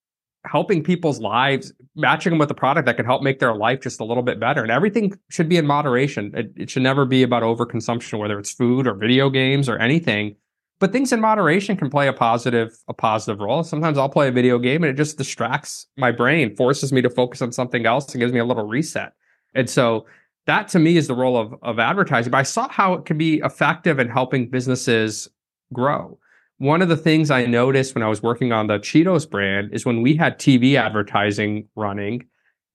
helping 0.49 0.83
people's 0.83 1.19
lives, 1.19 1.73
matching 1.95 2.31
them 2.31 2.39
with 2.39 2.49
a 2.51 2.55
product 2.55 2.85
that 2.85 2.95
can 2.95 3.05
help 3.05 3.21
make 3.21 3.39
their 3.39 3.55
life 3.55 3.81
just 3.81 3.99
a 3.99 4.03
little 4.03 4.23
bit 4.23 4.39
better. 4.39 4.61
And 4.61 4.71
everything 4.71 5.17
should 5.29 5.49
be 5.49 5.57
in 5.57 5.65
moderation. 5.65 6.31
It, 6.35 6.53
it 6.55 6.69
should 6.69 6.83
never 6.83 7.05
be 7.05 7.23
about 7.23 7.43
overconsumption, 7.43 8.19
whether 8.19 8.39
it's 8.39 8.51
food 8.51 8.87
or 8.87 8.93
video 8.93 9.29
games 9.29 9.67
or 9.69 9.77
anything. 9.77 10.35
But 10.79 10.91
things 10.91 11.11
in 11.11 11.19
moderation 11.19 11.75
can 11.75 11.89
play 11.89 12.07
a 12.07 12.13
positive 12.13 12.77
a 12.87 12.93
positive 12.93 13.39
role. 13.39 13.63
Sometimes 13.63 13.97
I'll 13.97 14.09
play 14.09 14.27
a 14.27 14.31
video 14.31 14.59
game 14.59 14.83
and 14.83 14.91
it 14.91 14.95
just 14.95 15.17
distracts 15.17 15.87
my 15.97 16.11
brain, 16.11 16.55
forces 16.55 16.93
me 16.93 17.01
to 17.01 17.09
focus 17.09 17.41
on 17.41 17.51
something 17.51 17.85
else, 17.85 18.13
and 18.13 18.19
gives 18.19 18.31
me 18.31 18.39
a 18.39 18.45
little 18.45 18.67
reset. 18.67 19.13
And 19.55 19.69
so 19.69 20.05
that 20.45 20.67
to 20.69 20.79
me 20.79 20.97
is 20.97 21.07
the 21.07 21.15
role 21.15 21.35
of, 21.35 21.55
of 21.63 21.79
advertising. 21.79 22.31
But 22.31 22.37
I 22.37 22.43
saw 22.43 22.69
how 22.69 22.93
it 22.93 23.05
can 23.05 23.17
be 23.17 23.39
effective 23.39 23.99
in 23.99 24.07
helping 24.07 24.49
businesses 24.49 25.27
grow. 25.73 26.19
One 26.59 26.81
of 26.81 26.89
the 26.89 26.97
things 26.97 27.29
I 27.29 27.45
noticed 27.45 27.93
when 27.93 28.03
I 28.03 28.07
was 28.07 28.23
working 28.23 28.51
on 28.51 28.67
the 28.67 28.79
Cheetos 28.79 29.29
brand 29.29 29.73
is 29.73 29.85
when 29.85 30.01
we 30.01 30.15
had 30.15 30.39
TV 30.39 30.75
advertising 30.75 31.67
running 31.75 32.25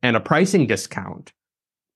and 0.02 0.16
a 0.16 0.20
pricing 0.20 0.66
discount, 0.66 1.32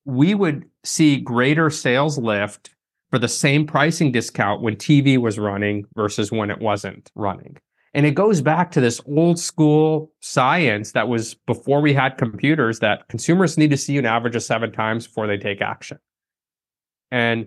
we 0.04 0.34
would 0.34 0.64
see 0.84 1.16
greater 1.16 1.70
sales 1.70 2.18
lift 2.18 2.70
for 3.10 3.20
the 3.20 3.28
same 3.28 3.66
pricing 3.66 4.10
discount 4.10 4.62
when 4.62 4.74
TV 4.74 5.16
was 5.16 5.38
running 5.38 5.84
versus 5.94 6.32
when 6.32 6.50
it 6.50 6.60
wasn't 6.60 7.10
running. 7.14 7.56
And 7.94 8.04
it 8.04 8.14
goes 8.14 8.42
back 8.42 8.72
to 8.72 8.80
this 8.80 9.00
old 9.06 9.38
school 9.38 10.12
science 10.20 10.92
that 10.92 11.08
was 11.08 11.34
before 11.34 11.80
we 11.80 11.94
had 11.94 12.18
computers 12.18 12.80
that 12.80 13.08
consumers 13.08 13.56
need 13.56 13.70
to 13.70 13.76
see 13.76 13.96
an 13.96 14.06
average 14.06 14.36
of 14.36 14.42
seven 14.42 14.72
times 14.72 15.06
before 15.06 15.26
they 15.26 15.38
take 15.38 15.62
action. 15.62 15.98
And 17.10 17.46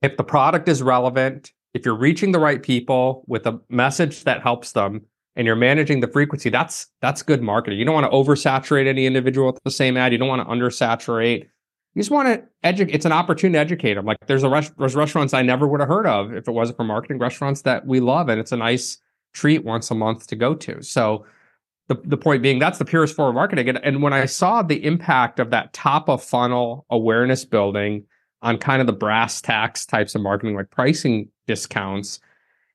if 0.00 0.16
the 0.16 0.24
product 0.24 0.68
is 0.68 0.82
relevant, 0.82 1.52
if 1.74 1.84
you're 1.84 1.96
reaching 1.96 2.32
the 2.32 2.38
right 2.38 2.62
people 2.62 3.24
with 3.26 3.46
a 3.46 3.60
message 3.68 4.24
that 4.24 4.42
helps 4.42 4.72
them 4.72 5.02
and 5.36 5.46
you're 5.46 5.56
managing 5.56 6.00
the 6.00 6.08
frequency, 6.08 6.48
that's 6.48 6.86
that's 7.02 7.22
good 7.22 7.42
marketing. 7.42 7.78
You 7.78 7.84
don't 7.84 7.94
want 7.94 8.10
to 8.10 8.16
oversaturate 8.16 8.86
any 8.86 9.04
individual 9.06 9.52
with 9.52 9.62
the 9.64 9.70
same 9.70 9.96
ad. 9.96 10.12
You 10.12 10.18
don't 10.18 10.28
want 10.28 10.46
to 10.46 10.52
undersaturate. 10.52 11.40
You 11.40 12.00
just 12.00 12.10
want 12.10 12.28
to 12.28 12.44
educate. 12.62 12.94
It's 12.94 13.04
an 13.04 13.12
opportunity 13.12 13.56
to 13.56 13.60
educate 13.60 13.94
them. 13.94 14.06
Like 14.06 14.18
there's 14.26 14.44
a 14.44 14.48
res- 14.48 14.72
there's 14.78 14.94
restaurants 14.94 15.34
I 15.34 15.42
never 15.42 15.66
would 15.66 15.80
have 15.80 15.88
heard 15.88 16.06
of 16.06 16.32
if 16.32 16.48
it 16.48 16.52
wasn't 16.52 16.78
for 16.78 16.84
marketing. 16.84 17.18
Restaurants 17.18 17.62
that 17.62 17.86
we 17.86 18.00
love, 18.00 18.28
and 18.28 18.40
it's 18.40 18.52
a 18.52 18.56
nice 18.56 18.98
treat 19.32 19.64
once 19.64 19.90
a 19.90 19.94
month 19.94 20.28
to 20.28 20.36
go 20.36 20.54
to. 20.54 20.80
So 20.82 21.26
the, 21.88 21.96
the 22.04 22.16
point 22.16 22.42
being 22.42 22.58
that's 22.58 22.78
the 22.78 22.84
purest 22.84 23.14
form 23.16 23.30
of 23.30 23.34
marketing. 23.34 23.68
And, 23.68 23.78
and 23.84 24.02
when 24.02 24.12
I 24.12 24.26
saw 24.26 24.62
the 24.62 24.82
impact 24.84 25.40
of 25.40 25.50
that 25.50 25.72
top 25.72 26.08
of 26.08 26.22
funnel 26.22 26.86
awareness 26.90 27.44
building 27.44 28.04
on 28.42 28.58
kind 28.58 28.80
of 28.80 28.86
the 28.86 28.92
brass 28.92 29.40
tacks 29.40 29.84
types 29.84 30.14
of 30.14 30.22
marketing, 30.22 30.54
like 30.54 30.70
pricing 30.70 31.28
discounts, 31.46 32.20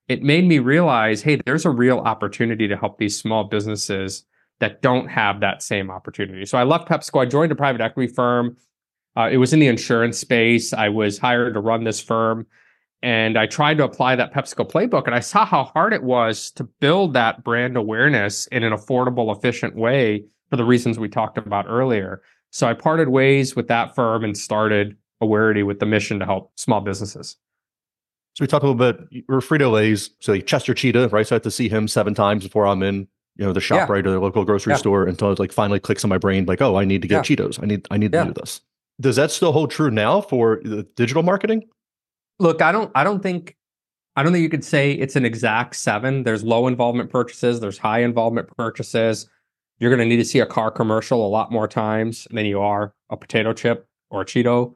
it 0.08 0.24
made 0.24 0.46
me 0.46 0.60
realize, 0.60 1.22
hey, 1.22 1.40
there's 1.46 1.66
a 1.66 1.70
real 1.70 2.00
opportunity 2.00 2.68
to 2.68 2.76
help 2.76 2.98
these 2.98 3.18
small 3.18 3.44
businesses 3.44 4.26
that 4.60 4.82
don't 4.82 5.08
have 5.08 5.40
that 5.40 5.62
same 5.62 5.90
opportunity. 5.90 6.46
So 6.46 6.58
I 6.58 6.64
left 6.64 6.90
PepsiCo. 6.90 7.22
I 7.22 7.26
joined 7.26 7.52
a 7.52 7.56
private 7.56 7.82
equity 7.82 8.12
firm. 8.12 8.58
Uh, 9.16 9.30
it 9.32 9.38
was 9.38 9.54
in 9.54 9.60
the 9.60 9.68
insurance 9.68 10.18
space. 10.18 10.74
I 10.74 10.90
was 10.90 11.18
hired 11.18 11.54
to 11.54 11.60
run 11.60 11.84
this 11.84 12.02
firm. 12.02 12.48
And 13.02 13.38
I 13.38 13.46
tried 13.46 13.78
to 13.78 13.86
apply 13.86 14.18
that 14.18 14.34
PepsiCo 14.34 14.70
playbook, 14.70 15.06
and 15.06 15.16
I 15.16 15.22
saw 15.22 15.46
how 15.46 15.64
hard 15.64 15.94
it 15.94 16.04
was 16.04 16.52
to 16.52 16.66
build 16.66 17.14
that 17.14 17.46
brand 17.46 17.78
awareness 17.78 18.48
in 18.48 18.64
an 18.64 18.74
affordable, 18.74 19.34
efficient 19.34 19.76
way 19.76 20.26
for 20.50 20.58
the 20.58 20.66
reasons 20.66 21.00
we 21.00 21.08
talked 21.08 21.38
about 21.38 21.66
earlier. 21.70 22.22
So 22.52 22.68
I 22.68 22.74
parted 22.74 23.08
ways 23.08 23.56
with 23.56 23.70
that 23.70 23.96
firm 23.96 24.26
and 24.26 24.38
started 24.38 24.98
Awarity 25.22 25.66
with 25.66 25.80
the 25.80 25.86
mission 25.86 26.20
to 26.20 26.26
help 26.26 26.52
small 26.56 26.82
businesses. 26.82 27.38
So 28.40 28.44
we 28.44 28.48
talked 28.48 28.64
a 28.64 28.70
little 28.70 28.94
bit. 28.94 29.26
We're 29.28 29.40
Frito 29.40 29.70
Lay's, 29.70 30.12
so 30.22 30.40
Chester 30.40 30.74
Cheetah, 30.74 31.10
right? 31.10 31.28
So 31.28 31.36
I 31.36 31.38
have 31.38 31.42
to 31.44 31.52
see 31.52 31.68
him 31.68 31.90
seven 31.90 32.14
times 32.14 32.46
before 32.46 32.68
I'm 32.68 32.82
in, 32.84 33.06
you 33.36 33.46
know, 33.46 33.52
the 33.52 33.60
shop 33.60 33.90
Yeah. 33.90 33.94
right 33.94 34.08
or 34.08 34.12
the 34.12 34.20
local 34.22 34.46
grocery 34.46 34.72
Yeah. 34.72 34.78
store 34.78 35.04
until 35.08 35.30
it 35.34 35.40
like 35.40 35.52
finally 35.52 35.78
clicks 35.82 36.06
in 36.06 36.10
my 36.10 36.18
brain, 36.18 36.46
like, 36.46 36.62
oh, 36.62 36.78
I 36.78 36.86
need 36.86 37.02
to 37.02 37.08
get 37.10 37.26
Cheetos. 37.26 37.62
I 37.62 37.66
need, 37.66 37.86
I 37.92 37.98
need 37.98 38.14
Yeah. 38.14 38.24
to 38.24 38.30
do 38.34 38.40
this. 38.40 38.62
Does 39.02 39.18
that 39.18 39.32
still 39.32 39.52
hold 39.52 39.72
true 39.72 39.92
now 39.92 40.22
for 40.22 40.62
the 40.64 40.84
digital 40.96 41.22
marketing? 41.22 41.66
Look, 42.40 42.62
I 42.62 42.72
don't 42.72 42.90
I 42.96 43.04
don't 43.04 43.22
think 43.22 43.58
I 44.16 44.24
don't 44.24 44.32
think 44.32 44.44
you 44.44 44.50
could 44.50 44.64
say 44.64 44.94
it's 44.94 45.18
an 45.18 45.26
exact 45.26 45.76
seven. 45.76 46.24
There's 46.24 46.42
low 46.42 46.68
involvement 46.68 47.10
purchases, 47.10 47.60
there's 47.60 47.78
high 47.78 48.00
involvement 48.04 48.48
purchases. 48.56 49.30
You're 49.80 49.90
going 49.94 50.00
to 50.00 50.06
need 50.06 50.22
to 50.24 50.26
see 50.26 50.40
a 50.40 50.46
car 50.46 50.72
commercial 50.72 51.26
a 51.26 51.28
lot 51.28 51.52
more 51.52 51.68
times 51.68 52.26
than 52.32 52.46
you 52.46 52.62
are 52.62 52.94
a 53.10 53.18
potato 53.18 53.52
chip 53.52 53.86
or 54.10 54.22
a 54.22 54.26
Cheeto 54.26 54.76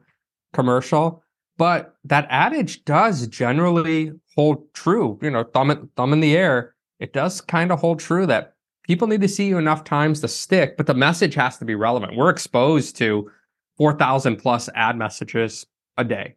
commercial. 0.52 1.23
But 1.56 1.94
that 2.04 2.26
adage 2.30 2.84
does 2.84 3.26
generally 3.28 4.12
hold 4.34 4.72
true. 4.74 5.18
You 5.22 5.30
know, 5.30 5.44
thumb 5.44 5.90
thumb 5.96 6.12
in 6.12 6.20
the 6.20 6.36
air. 6.36 6.74
It 6.98 7.12
does 7.12 7.40
kind 7.40 7.70
of 7.70 7.80
hold 7.80 8.00
true 8.00 8.26
that 8.26 8.54
people 8.84 9.08
need 9.08 9.20
to 9.20 9.28
see 9.28 9.46
you 9.46 9.58
enough 9.58 9.84
times 9.84 10.20
to 10.20 10.28
stick, 10.28 10.76
but 10.76 10.86
the 10.86 10.94
message 10.94 11.34
has 11.34 11.58
to 11.58 11.64
be 11.64 11.74
relevant. 11.74 12.16
We're 12.16 12.30
exposed 12.30 12.96
to 12.96 13.30
4,000 13.78 14.36
plus 14.36 14.68
ad 14.74 14.96
messages 14.96 15.66
a 15.96 16.04
day 16.04 16.36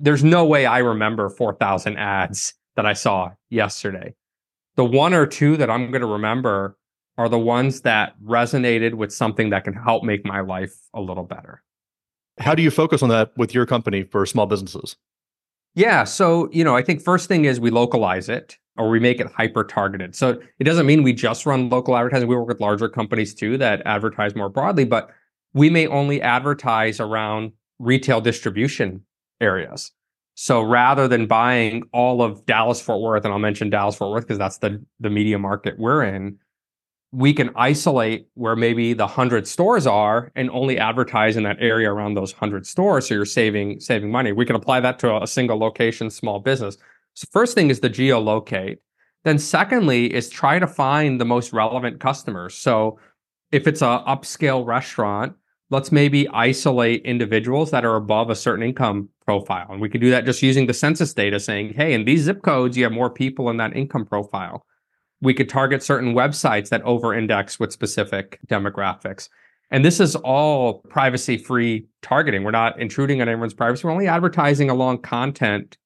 there's 0.00 0.24
no 0.24 0.44
way 0.44 0.66
I 0.66 0.78
remember 0.78 1.28
4,000 1.28 1.96
ads 1.96 2.54
that 2.76 2.86
I 2.86 2.92
saw 2.92 3.30
yesterday. 3.50 4.14
The 4.76 4.84
one 4.84 5.14
or 5.14 5.26
two 5.26 5.56
that 5.58 5.70
I'm 5.70 5.90
going 5.90 6.00
to 6.00 6.06
remember 6.06 6.76
are 7.18 7.28
the 7.28 7.38
ones 7.38 7.82
that 7.82 8.14
resonated 8.24 8.94
with 8.94 9.12
something 9.12 9.50
that 9.50 9.64
can 9.64 9.74
help 9.74 10.02
make 10.02 10.24
my 10.24 10.40
life 10.40 10.74
a 10.94 11.00
little 11.00 11.24
better. 11.24 11.62
How 12.38 12.54
do 12.54 12.62
you 12.62 12.70
focus 12.70 13.02
on 13.02 13.08
that 13.10 13.32
with 13.36 13.54
your 13.54 13.66
company 13.66 14.04
for 14.04 14.24
small 14.26 14.46
businesses? 14.46 14.96
Yeah. 15.74 16.04
So, 16.04 16.48
you 16.52 16.64
know, 16.64 16.76
I 16.76 16.82
think 16.82 17.00
first 17.00 17.28
thing 17.28 17.44
is 17.44 17.60
we 17.60 17.70
localize 17.70 18.28
it 18.28 18.58
or 18.76 18.88
we 18.90 19.00
make 19.00 19.20
it 19.20 19.26
hyper 19.26 19.64
targeted. 19.64 20.14
So 20.14 20.40
it 20.58 20.64
doesn't 20.64 20.86
mean 20.86 21.02
we 21.02 21.12
just 21.12 21.46
run 21.46 21.68
local 21.68 21.96
advertising. 21.96 22.28
We 22.28 22.36
work 22.36 22.48
with 22.48 22.60
larger 22.60 22.88
companies 22.88 23.34
too 23.34 23.58
that 23.58 23.82
advertise 23.86 24.34
more 24.34 24.48
broadly, 24.48 24.84
but 24.84 25.10
we 25.54 25.70
may 25.70 25.86
only 25.86 26.22
advertise 26.22 27.00
around 27.00 27.52
retail 27.78 28.20
distribution 28.20 29.02
areas. 29.40 29.92
So 30.34 30.62
rather 30.62 31.08
than 31.08 31.26
buying 31.26 31.82
all 31.92 32.22
of 32.22 32.46
Dallas 32.46 32.80
Fort 32.80 33.02
Worth, 33.02 33.24
and 33.24 33.32
I'll 33.32 33.38
mention 33.38 33.68
Dallas 33.68 33.96
Fort 33.96 34.10
Worth 34.12 34.24
because 34.24 34.38
that's 34.38 34.58
the 34.58 34.82
the 34.98 35.10
media 35.10 35.38
market 35.38 35.78
we're 35.78 36.02
in, 36.02 36.38
we 37.12 37.34
can 37.34 37.50
isolate 37.54 38.26
where 38.34 38.56
maybe 38.56 38.94
the 38.94 39.06
hundred 39.06 39.46
stores 39.46 39.86
are 39.86 40.32
and 40.34 40.50
only 40.50 40.78
advertise 40.78 41.36
in 41.36 41.42
that 41.42 41.58
area 41.60 41.92
around 41.92 42.14
those 42.14 42.32
hundred 42.32 42.66
stores. 42.66 43.06
So 43.06 43.14
you're 43.14 43.26
saving 43.26 43.80
saving 43.80 44.10
money. 44.10 44.32
We 44.32 44.46
can 44.46 44.56
apply 44.56 44.80
that 44.80 44.98
to 45.00 45.10
a, 45.10 45.22
a 45.22 45.26
single 45.26 45.58
location 45.58 46.08
small 46.10 46.40
business. 46.40 46.78
So 47.14 47.28
first 47.30 47.54
thing 47.54 47.68
is 47.68 47.80
the 47.80 47.90
geolocate. 47.90 48.78
Then 49.24 49.38
secondly 49.38 50.12
is 50.12 50.30
try 50.30 50.58
to 50.58 50.66
find 50.66 51.20
the 51.20 51.26
most 51.26 51.52
relevant 51.52 52.00
customers. 52.00 52.54
So 52.54 52.98
if 53.52 53.66
it's 53.66 53.82
a 53.82 54.02
upscale 54.08 54.66
restaurant, 54.66 55.34
let's 55.68 55.92
maybe 55.92 56.26
isolate 56.30 57.02
individuals 57.04 57.70
that 57.72 57.84
are 57.84 57.96
above 57.96 58.30
a 58.30 58.34
certain 58.34 58.64
income 58.64 59.10
profile. 59.26 59.66
And 59.68 59.82
we 59.82 59.90
can 59.90 60.00
do 60.00 60.10
that 60.10 60.24
just 60.24 60.42
using 60.42 60.66
the 60.66 60.74
census 60.74 61.12
data 61.12 61.38
saying, 61.38 61.74
hey, 61.74 61.92
in 61.92 62.06
these 62.06 62.22
zip 62.22 62.42
codes, 62.42 62.76
you 62.76 62.84
have 62.84 62.92
more 62.92 63.10
people 63.10 63.50
in 63.50 63.58
that 63.58 63.76
income 63.76 64.06
profile. 64.06 64.64
We 65.22 65.32
could 65.32 65.48
target 65.48 65.82
certain 65.82 66.14
websites 66.14 66.68
that 66.68 66.82
over 66.82 67.14
index 67.14 67.58
with 67.58 67.72
specific 67.72 68.38
demographics. 68.46 69.28
And 69.70 69.84
this 69.84 70.00
is 70.00 70.16
all 70.16 70.80
privacy 70.90 71.38
free 71.38 71.86
targeting. 72.02 72.44
We're 72.44 72.50
not 72.50 72.78
intruding 72.78 73.22
on 73.22 73.28
anyone's 73.28 73.54
privacy. 73.54 73.86
We're 73.86 73.92
only 73.92 74.06
advertising 74.06 74.68
along 74.68 74.98
content 74.98 75.78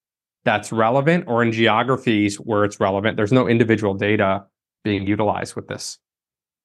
that's 0.45 0.73
relevant 0.73 1.25
or 1.29 1.43
in 1.43 1.53
geographies 1.53 2.37
where 2.37 2.65
it's 2.65 2.81
relevant. 2.81 3.17
There's 3.17 3.33
no 3.33 3.47
individual 3.47 3.95
data 3.95 4.45
being 4.83 5.07
utilized 5.07 5.55
with 5.55 5.69
this. 5.69 5.99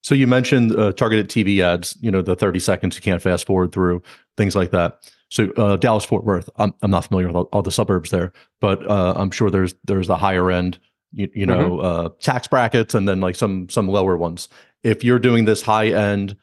So 0.03 0.15
you 0.15 0.25
mentioned 0.25 0.75
uh, 0.75 0.93
targeted 0.93 1.29
TV 1.29 1.61
ads, 1.61 1.95
you 2.01 2.09
know, 2.09 2.21
the 2.21 2.35
30 2.35 2.59
seconds 2.59 2.95
you 2.95 3.01
can't 3.01 3.21
fast 3.21 3.45
forward 3.45 3.71
through, 3.71 4.01
things 4.37 4.55
like 4.55 4.71
that. 4.71 5.11
So 5.29 5.51
uh, 5.51 5.77
Dallas 5.77 6.03
Fort 6.03 6.23
Worth, 6.23 6.49
I'm, 6.57 6.73
I'm 6.81 6.91
not 6.91 7.05
familiar 7.05 7.27
with 7.27 7.35
all, 7.35 7.49
all 7.53 7.61
the 7.61 7.71
suburbs 7.71 8.09
there, 8.09 8.33
but 8.59 8.85
uh, 8.89 9.13
I'm 9.15 9.31
sure 9.31 9.49
there's 9.49 9.75
there's 9.85 10.07
the 10.07 10.17
higher 10.17 10.51
end, 10.51 10.79
you, 11.13 11.29
you 11.33 11.45
know, 11.45 11.79
uh, 11.79 12.09
tax 12.19 12.47
brackets 12.47 12.93
and 12.93 13.07
then 13.07 13.19
like 13.21 13.35
some 13.35 13.67
some 13.69 13.87
lower 13.87 14.17
ones. 14.17 14.49
If 14.83 15.03
you're 15.03 15.19
doing 15.19 15.45
this 15.45 15.61
high 15.61 15.87
end 15.87 16.35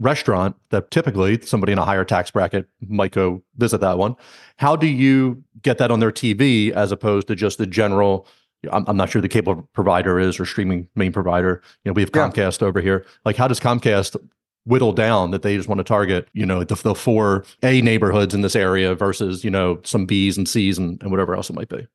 restaurant 0.00 0.56
that 0.70 0.90
typically 0.90 1.40
somebody 1.42 1.72
in 1.72 1.78
a 1.78 1.84
higher 1.84 2.04
tax 2.04 2.30
bracket 2.30 2.66
might 2.88 3.12
go 3.12 3.42
visit 3.56 3.80
that 3.80 3.98
one, 3.98 4.16
how 4.56 4.76
do 4.76 4.86
you 4.86 5.42
get 5.62 5.78
that 5.78 5.90
on 5.90 6.00
their 6.00 6.12
TV 6.12 6.70
as 6.72 6.92
opposed 6.92 7.28
to 7.28 7.34
just 7.34 7.58
the 7.58 7.66
general? 7.66 8.26
I'm, 8.70 8.84
I'm 8.86 8.96
not 8.96 9.10
sure 9.10 9.20
the 9.20 9.28
cable 9.28 9.68
provider 9.72 10.20
is 10.20 10.38
or 10.38 10.46
streaming 10.46 10.88
main 10.94 11.12
provider. 11.12 11.62
You 11.84 11.90
know, 11.90 11.94
we 11.94 12.02
have 12.02 12.10
Yeah. 12.14 12.28
Comcast 12.28 12.62
over 12.62 12.80
here. 12.80 13.04
Like, 13.24 13.36
how 13.36 13.48
does 13.48 13.58
Comcast 13.58 14.16
whittle 14.64 14.92
down 14.92 15.32
that 15.32 15.42
they 15.42 15.56
just 15.56 15.68
want 15.68 15.78
to 15.78 15.84
target, 15.84 16.28
you 16.32 16.46
know, 16.46 16.62
the, 16.62 16.76
the 16.76 16.94
four 16.94 17.44
A 17.64 17.80
neighborhoods 17.82 18.34
in 18.34 18.42
this 18.42 18.54
area 18.54 18.94
versus, 18.94 19.42
you 19.42 19.50
know, 19.50 19.80
some 19.82 20.06
B's 20.06 20.36
and 20.38 20.48
C's 20.48 20.78
and, 20.78 21.00
and 21.02 21.10
whatever 21.10 21.34
else 21.34 21.50
it 21.50 21.54
might 21.54 21.68
be? 21.68 21.86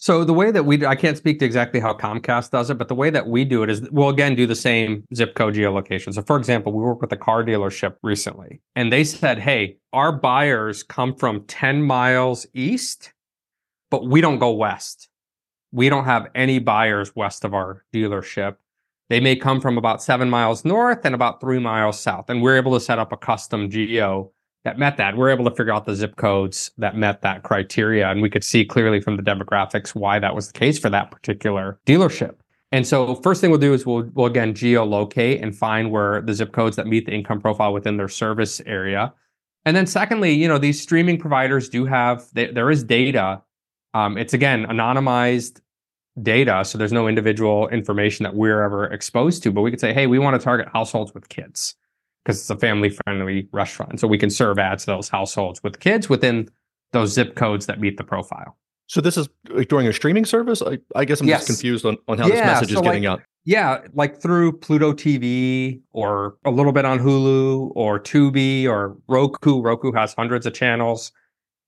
So 0.00 0.22
the 0.22 0.32
way 0.32 0.52
that 0.52 0.64
we, 0.64 0.86
I 0.86 0.94
can't 0.94 1.16
speak 1.16 1.40
to 1.40 1.44
exactly 1.44 1.80
how 1.80 1.92
Comcast 1.92 2.50
does 2.50 2.70
it, 2.70 2.78
but 2.78 2.86
the 2.86 2.94
way 2.94 3.10
that 3.10 3.26
we 3.26 3.44
do 3.44 3.64
it 3.64 3.70
is 3.70 3.82
we'll 3.90 4.10
again 4.10 4.36
do 4.36 4.46
the 4.46 4.54
same 4.54 5.02
zip 5.12 5.34
code 5.34 5.54
geolocation. 5.54 6.14
So 6.14 6.22
for 6.22 6.36
example, 6.36 6.72
we 6.72 6.84
worked 6.84 7.00
with 7.00 7.12
a 7.12 7.16
car 7.16 7.42
dealership 7.42 7.96
recently 8.04 8.60
and 8.76 8.92
they 8.92 9.02
said, 9.02 9.40
Hey, 9.40 9.78
our 9.92 10.12
buyers 10.12 10.84
come 10.84 11.16
from 11.16 11.44
10 11.46 11.82
miles 11.82 12.46
east, 12.54 13.12
but 13.90 14.06
we 14.06 14.20
don't 14.20 14.38
go 14.38 14.52
west. 14.52 15.08
We 15.72 15.88
don't 15.88 16.04
have 16.04 16.28
any 16.32 16.60
buyers 16.60 17.16
west 17.16 17.44
of 17.44 17.52
our 17.52 17.84
dealership. 17.92 18.54
They 19.08 19.18
may 19.18 19.34
come 19.34 19.60
from 19.60 19.78
about 19.78 20.00
seven 20.00 20.30
miles 20.30 20.64
north 20.64 21.04
and 21.04 21.14
about 21.14 21.40
three 21.40 21.58
miles 21.58 21.98
south. 21.98 22.30
And 22.30 22.40
we're 22.40 22.56
able 22.56 22.74
to 22.74 22.80
set 22.80 23.00
up 23.00 23.12
a 23.12 23.16
custom 23.16 23.68
geo 23.68 24.30
that 24.64 24.78
met 24.78 24.96
that. 24.96 25.16
We're 25.16 25.30
able 25.30 25.44
to 25.44 25.50
figure 25.50 25.72
out 25.72 25.86
the 25.86 25.94
zip 25.94 26.16
codes 26.16 26.70
that 26.78 26.96
met 26.96 27.22
that 27.22 27.42
criteria. 27.42 28.10
And 28.10 28.20
we 28.20 28.30
could 28.30 28.44
see 28.44 28.64
clearly 28.64 29.00
from 29.00 29.16
the 29.16 29.22
demographics 29.22 29.94
why 29.94 30.18
that 30.18 30.34
was 30.34 30.48
the 30.48 30.58
case 30.58 30.78
for 30.78 30.90
that 30.90 31.10
particular 31.10 31.78
dealership. 31.86 32.36
And 32.70 32.86
so 32.86 33.14
first 33.16 33.40
thing 33.40 33.50
we'll 33.50 33.60
do 33.60 33.72
is 33.72 33.86
we'll, 33.86 34.10
we'll 34.14 34.26
again 34.26 34.52
geolocate 34.52 35.42
and 35.42 35.56
find 35.56 35.90
where 35.90 36.20
the 36.20 36.34
zip 36.34 36.52
codes 36.52 36.76
that 36.76 36.86
meet 36.86 37.06
the 37.06 37.12
income 37.12 37.40
profile 37.40 37.72
within 37.72 37.96
their 37.96 38.08
service 38.08 38.60
area. 38.66 39.14
And 39.64 39.76
then 39.76 39.86
secondly, 39.86 40.32
you 40.32 40.48
know, 40.48 40.58
these 40.58 40.80
streaming 40.80 41.18
providers 41.18 41.68
do 41.68 41.86
have, 41.86 42.26
they, 42.34 42.50
there 42.50 42.70
is 42.70 42.84
data. 42.84 43.42
Um, 43.94 44.18
it's 44.18 44.34
again, 44.34 44.66
anonymized 44.66 45.60
data. 46.20 46.64
So 46.64 46.76
there's 46.76 46.92
no 46.92 47.08
individual 47.08 47.68
information 47.68 48.24
that 48.24 48.34
we're 48.34 48.62
ever 48.62 48.84
exposed 48.86 49.42
to, 49.44 49.52
but 49.52 49.62
we 49.62 49.70
could 49.70 49.80
say, 49.80 49.94
hey, 49.94 50.06
we 50.06 50.18
want 50.18 50.38
to 50.38 50.44
target 50.44 50.68
households 50.72 51.14
with 51.14 51.28
kids 51.30 51.74
because 52.28 52.40
it's 52.40 52.50
a 52.50 52.56
family 52.56 52.90
friendly 52.90 53.48
restaurant. 53.52 53.98
So 53.98 54.06
we 54.06 54.18
can 54.18 54.28
serve 54.28 54.58
ads 54.58 54.84
to 54.84 54.90
those 54.92 55.08
households 55.08 55.62
with 55.62 55.80
kids 55.80 56.10
within 56.10 56.46
those 56.92 57.10
zip 57.14 57.36
codes 57.36 57.64
that 57.66 57.80
meet 57.80 57.96
the 57.96 58.04
profile. 58.04 58.58
So 58.86 59.00
this 59.00 59.16
is 59.16 59.30
like 59.48 59.68
during 59.68 59.86
a 59.86 59.92
streaming 59.94 60.26
service? 60.26 60.60
I, 60.60 60.78
I 60.94 61.06
guess 61.06 61.22
I'm 61.22 61.26
Yes. 61.26 61.46
just 61.46 61.58
confused 61.58 61.86
on, 61.86 61.96
on 62.06 62.18
how 62.18 62.28
this 62.28 62.36
message 62.40 62.68
so 62.72 62.76
is 62.76 62.80
getting 62.82 63.04
like- 63.04 63.20
out. 63.20 63.22
Yeah, 63.46 63.78
like 63.94 64.20
through 64.20 64.58
Pluto 64.58 64.92
TV 64.92 65.80
or 65.92 66.36
a 66.44 66.50
little 66.50 66.72
bit 66.72 66.84
on 66.84 66.98
Hulu 66.98 67.72
or 67.74 67.98
Tubi 67.98 68.66
or 68.66 68.98
Roku. 69.08 69.62
Roku 69.62 69.90
has 69.92 70.12
hundreds 70.12 70.44
of 70.44 70.52
channels. 70.52 71.12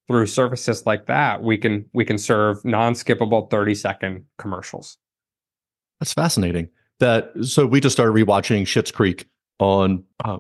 Through 0.09 0.27
services 0.27 0.85
like 0.85 1.07
that, 1.07 1.43
we 1.43 1.57
can 1.57 1.87
we 1.95 2.05
can 2.05 2.19
serve 2.19 2.63
non-skippable 2.67 3.49
30 3.49 3.75
second 3.77 4.25
commercials. 4.39 4.99
That's 6.01 6.13
fascinating. 6.13 6.69
That 6.99 7.31
so 7.43 7.65
we 7.65 7.81
just 7.81 7.95
started 7.97 8.13
rewatching 8.13 8.63
Schitt's 8.63 8.91
Creek 8.91 9.27
on 9.61 10.05
uh, 10.25 10.39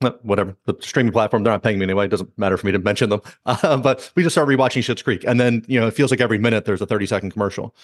whatever 0.22 0.56
the 0.66 0.74
streaming 0.80 1.12
platform. 1.12 1.42
They're 1.42 1.52
not 1.52 1.62
paying 1.62 1.78
me 1.78 1.84
anyway. 1.84 2.06
It 2.06 2.08
doesn't 2.08 2.36
matter 2.38 2.56
for 2.56 2.66
me 2.66 2.72
to 2.72 2.78
mention 2.78 3.10
them. 3.10 3.20
Uh, 3.46 3.76
but 3.76 4.10
we 4.16 4.22
just 4.22 4.34
started 4.34 4.56
rewatching 4.56 4.82
Schitt's 4.82 5.02
Creek, 5.02 5.24
and 5.26 5.38
then 5.38 5.64
you 5.68 5.78
know 5.80 5.86
it 5.86 5.92
feels 5.94 6.10
like 6.10 6.20
every 6.20 6.38
minute 6.38 6.64
there's 6.64 6.80
a 6.80 6.86
30 6.86 7.06
second 7.06 7.30
commercial. 7.30 7.74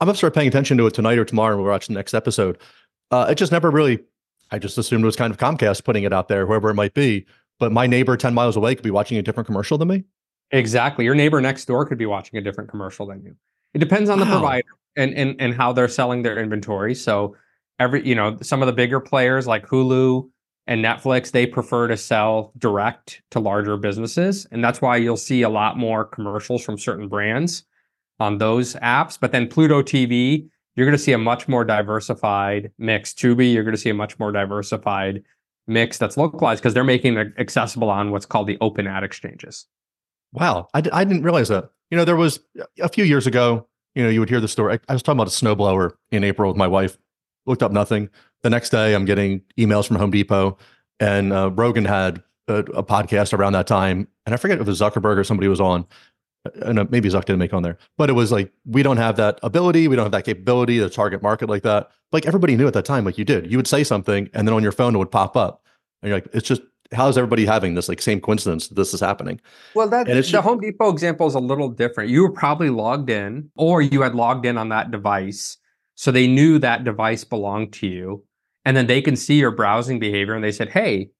I'm 0.00 0.06
gonna 0.06 0.16
start 0.16 0.34
paying 0.34 0.48
attention 0.48 0.76
to 0.78 0.86
it 0.86 0.94
tonight 0.94 1.18
or 1.18 1.24
tomorrow. 1.24 1.56
when 1.56 1.64
We're 1.64 1.70
watching 1.72 1.94
the 1.94 1.98
next 1.98 2.14
episode. 2.14 2.58
Uh, 3.10 3.26
it 3.30 3.34
just 3.36 3.52
never 3.52 3.70
really. 3.70 4.00
I 4.50 4.58
just 4.58 4.78
assumed 4.78 5.02
it 5.02 5.06
was 5.06 5.16
kind 5.16 5.30
of 5.32 5.38
Comcast 5.38 5.84
putting 5.84 6.04
it 6.04 6.12
out 6.12 6.28
there, 6.28 6.46
whoever 6.46 6.70
it 6.70 6.74
might 6.74 6.94
be. 6.94 7.26
But 7.58 7.72
my 7.72 7.86
neighbor 7.86 8.16
ten 8.16 8.32
miles 8.34 8.56
away 8.56 8.74
could 8.74 8.84
be 8.84 8.90
watching 8.90 9.18
a 9.18 9.22
different 9.22 9.46
commercial 9.46 9.76
than 9.76 9.88
me. 9.88 10.04
Exactly. 10.52 11.04
Your 11.04 11.14
neighbor 11.14 11.40
next 11.40 11.64
door 11.66 11.84
could 11.84 11.98
be 11.98 12.06
watching 12.06 12.38
a 12.38 12.40
different 12.42 12.70
commercial 12.70 13.06
than 13.06 13.22
you. 13.22 13.34
It 13.74 13.78
depends 13.78 14.08
on 14.08 14.18
the 14.18 14.24
Wow. 14.24 14.38
provider 14.38 14.68
and, 14.96 15.12
and 15.14 15.36
and 15.40 15.54
how 15.54 15.72
they're 15.72 15.88
selling 15.88 16.22
their 16.22 16.38
inventory. 16.38 16.94
So 16.94 17.36
every 17.78 18.06
you 18.06 18.14
know 18.14 18.36
some 18.42 18.62
of 18.62 18.66
the 18.66 18.72
bigger 18.72 19.00
players 19.00 19.46
like 19.46 19.66
Hulu 19.66 20.28
and 20.66 20.84
Netflix 20.84 21.30
they 21.30 21.46
prefer 21.46 21.88
to 21.88 21.96
sell 21.96 22.52
direct 22.58 23.22
to 23.30 23.40
larger 23.40 23.76
businesses, 23.76 24.46
and 24.50 24.62
that's 24.62 24.80
why 24.80 24.96
you'll 24.96 25.16
see 25.16 25.42
a 25.42 25.48
lot 25.48 25.76
more 25.76 26.04
commercials 26.04 26.64
from 26.64 26.78
certain 26.78 27.08
brands 27.08 27.64
on 28.20 28.38
those 28.38 28.74
apps. 28.76 29.18
But 29.18 29.32
then 29.32 29.48
Pluto 29.48 29.82
TV, 29.82 30.48
you're 30.76 30.86
going 30.86 30.96
to 30.96 31.02
see 31.02 31.12
a 31.12 31.18
much 31.18 31.48
more 31.48 31.64
diversified 31.64 32.70
mix. 32.78 33.12
Tubi, 33.12 33.52
you're 33.52 33.64
going 33.64 33.74
to 33.74 33.80
see 33.80 33.90
a 33.90 33.94
much 33.94 34.18
more 34.18 34.32
diversified 34.32 35.22
mix 35.66 35.98
that's 35.98 36.16
localized 36.16 36.62
because 36.62 36.74
they're 36.74 36.84
making 36.84 37.16
it 37.16 37.32
accessible 37.38 37.90
on 37.90 38.10
what's 38.10 38.26
called 38.26 38.46
the 38.46 38.58
open 38.60 38.86
ad 38.86 39.04
exchanges. 39.04 39.66
Wow, 40.32 40.68
I, 40.74 40.80
d- 40.80 40.90
I 40.92 41.04
didn't 41.04 41.22
realize 41.22 41.48
that. 41.48 41.70
You 41.90 41.96
know, 41.96 42.04
there 42.04 42.16
was 42.16 42.40
a 42.80 42.88
few 42.88 43.04
years 43.04 43.26
ago. 43.26 43.66
You 43.94 44.02
know, 44.02 44.10
you 44.10 44.20
would 44.20 44.28
hear 44.28 44.40
the 44.40 44.48
story. 44.48 44.74
I, 44.74 44.78
I 44.90 44.92
was 44.92 45.02
talking 45.02 45.18
about 45.18 45.28
a 45.28 45.30
snowblower 45.30 45.92
in 46.10 46.24
April 46.24 46.50
with 46.50 46.56
my 46.56 46.66
wife. 46.66 46.98
Looked 47.48 47.62
up 47.62 47.72
nothing. 47.72 48.10
The 48.42 48.50
next 48.50 48.70
day, 48.70 48.94
I'm 48.94 49.06
getting 49.06 49.42
emails 49.58 49.86
from 49.86 49.96
Home 49.96 50.10
Depot, 50.10 50.58
and 51.00 51.32
uh, 51.32 51.50
Rogan 51.50 51.86
had 51.86 52.22
a, 52.46 52.56
a 52.56 52.82
podcast 52.84 53.36
around 53.36 53.54
that 53.54 53.66
time, 53.66 54.06
and 54.26 54.34
I 54.34 54.36
forget 54.36 54.58
if 54.58 54.66
it 54.66 54.70
was 54.70 54.80
Zuckerberg 54.80 55.16
or 55.16 55.24
somebody 55.24 55.48
was 55.48 55.60
on. 55.60 55.86
And 56.62 56.78
uh, 56.78 56.86
maybe 56.88 57.08
Zuck 57.08 57.24
didn't 57.24 57.40
make 57.40 57.52
on 57.52 57.62
there, 57.62 57.76
but 57.96 58.08
it 58.08 58.12
was 58.12 58.30
like 58.30 58.52
we 58.64 58.82
don't 58.82 58.96
have 58.96 59.16
that 59.16 59.40
ability, 59.42 59.88
we 59.88 59.96
don't 59.96 60.04
have 60.04 60.12
that 60.12 60.24
capability 60.24 60.78
to 60.78 60.88
target 60.88 61.22
market 61.22 61.48
like 61.48 61.62
that. 61.62 61.90
Like 62.12 62.26
everybody 62.26 62.56
knew 62.56 62.66
at 62.66 62.74
that 62.74 62.84
time, 62.84 63.04
like 63.04 63.18
you 63.18 63.24
did. 63.24 63.50
You 63.50 63.56
would 63.58 63.66
say 63.66 63.82
something, 63.82 64.30
and 64.34 64.46
then 64.46 64.54
on 64.54 64.62
your 64.62 64.72
phone 64.72 64.94
it 64.94 64.98
would 64.98 65.10
pop 65.10 65.36
up, 65.36 65.62
and 66.00 66.08
you're 66.08 66.16
like, 66.18 66.28
it's 66.32 66.46
just 66.46 66.62
how 66.92 67.08
is 67.08 67.18
everybody 67.18 67.44
having 67.44 67.74
this 67.74 67.88
like 67.88 68.00
same 68.00 68.20
coincidence 68.20 68.68
that 68.68 68.74
this 68.74 68.94
is 68.94 69.00
happening? 69.00 69.40
Well, 69.74 69.88
that 69.88 70.06
the 70.06 70.22
ju- 70.22 70.40
Home 70.40 70.60
Depot 70.60 70.90
example 70.90 71.26
is 71.26 71.34
a 71.34 71.40
little 71.40 71.68
different. 71.68 72.10
You 72.10 72.22
were 72.22 72.32
probably 72.32 72.70
logged 72.70 73.10
in, 73.10 73.50
or 73.56 73.82
you 73.82 74.02
had 74.02 74.14
logged 74.14 74.46
in 74.46 74.56
on 74.56 74.68
that 74.70 74.90
device, 74.90 75.58
so 75.98 76.12
they 76.12 76.28
knew 76.28 76.60
that 76.60 76.84
device 76.84 77.24
belonged 77.24 77.72
to 77.72 77.88
you, 77.88 78.24
and 78.64 78.76
then 78.76 78.86
they 78.86 79.02
can 79.02 79.16
see 79.16 79.36
your 79.36 79.50
browsing 79.50 79.98
behavior, 79.98 80.32
and 80.32 80.44
they 80.44 80.52
said, 80.52 80.68
"Hey, 80.68 81.10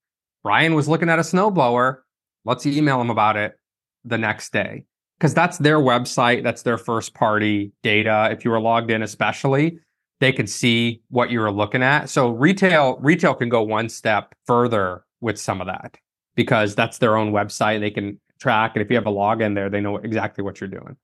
Ryan 0.44 0.74
was 0.74 0.86
looking 0.86 1.08
at 1.08 1.18
a 1.18 1.22
snowblower. 1.22 1.96
Let's 2.44 2.64
email 2.64 3.00
him 3.00 3.10
about 3.10 3.36
it 3.36 3.58
the 4.04 4.18
next 4.18 4.52
day." 4.52 4.84
Because 5.18 5.34
that's 5.34 5.58
their 5.58 5.78
website, 5.78 6.44
that's 6.44 6.62
their 6.62 6.78
first 6.78 7.12
party 7.12 7.72
data. 7.82 8.28
If 8.30 8.44
you 8.44 8.52
were 8.52 8.60
logged 8.60 8.92
in, 8.92 9.02
especially, 9.02 9.80
they 10.20 10.30
can 10.30 10.46
see 10.46 11.02
what 11.08 11.32
you 11.32 11.40
were 11.40 11.50
looking 11.50 11.82
at. 11.82 12.08
So 12.08 12.28
retail 12.28 12.98
retail 13.00 13.34
can 13.34 13.48
go 13.48 13.62
one 13.64 13.88
step 13.88 14.32
further 14.46 15.04
with 15.20 15.40
some 15.40 15.60
of 15.60 15.66
that 15.66 15.96
because 16.36 16.76
that's 16.76 16.98
their 16.98 17.16
own 17.16 17.32
website. 17.32 17.80
They 17.80 17.90
can 17.90 18.20
track, 18.38 18.76
and 18.76 18.82
if 18.82 18.90
you 18.90 18.94
have 18.94 19.08
a 19.08 19.10
login 19.10 19.56
there, 19.56 19.68
they 19.68 19.80
know 19.80 19.96
exactly 19.96 20.44
what 20.44 20.60
you're 20.60 20.70
doing. 20.70 20.96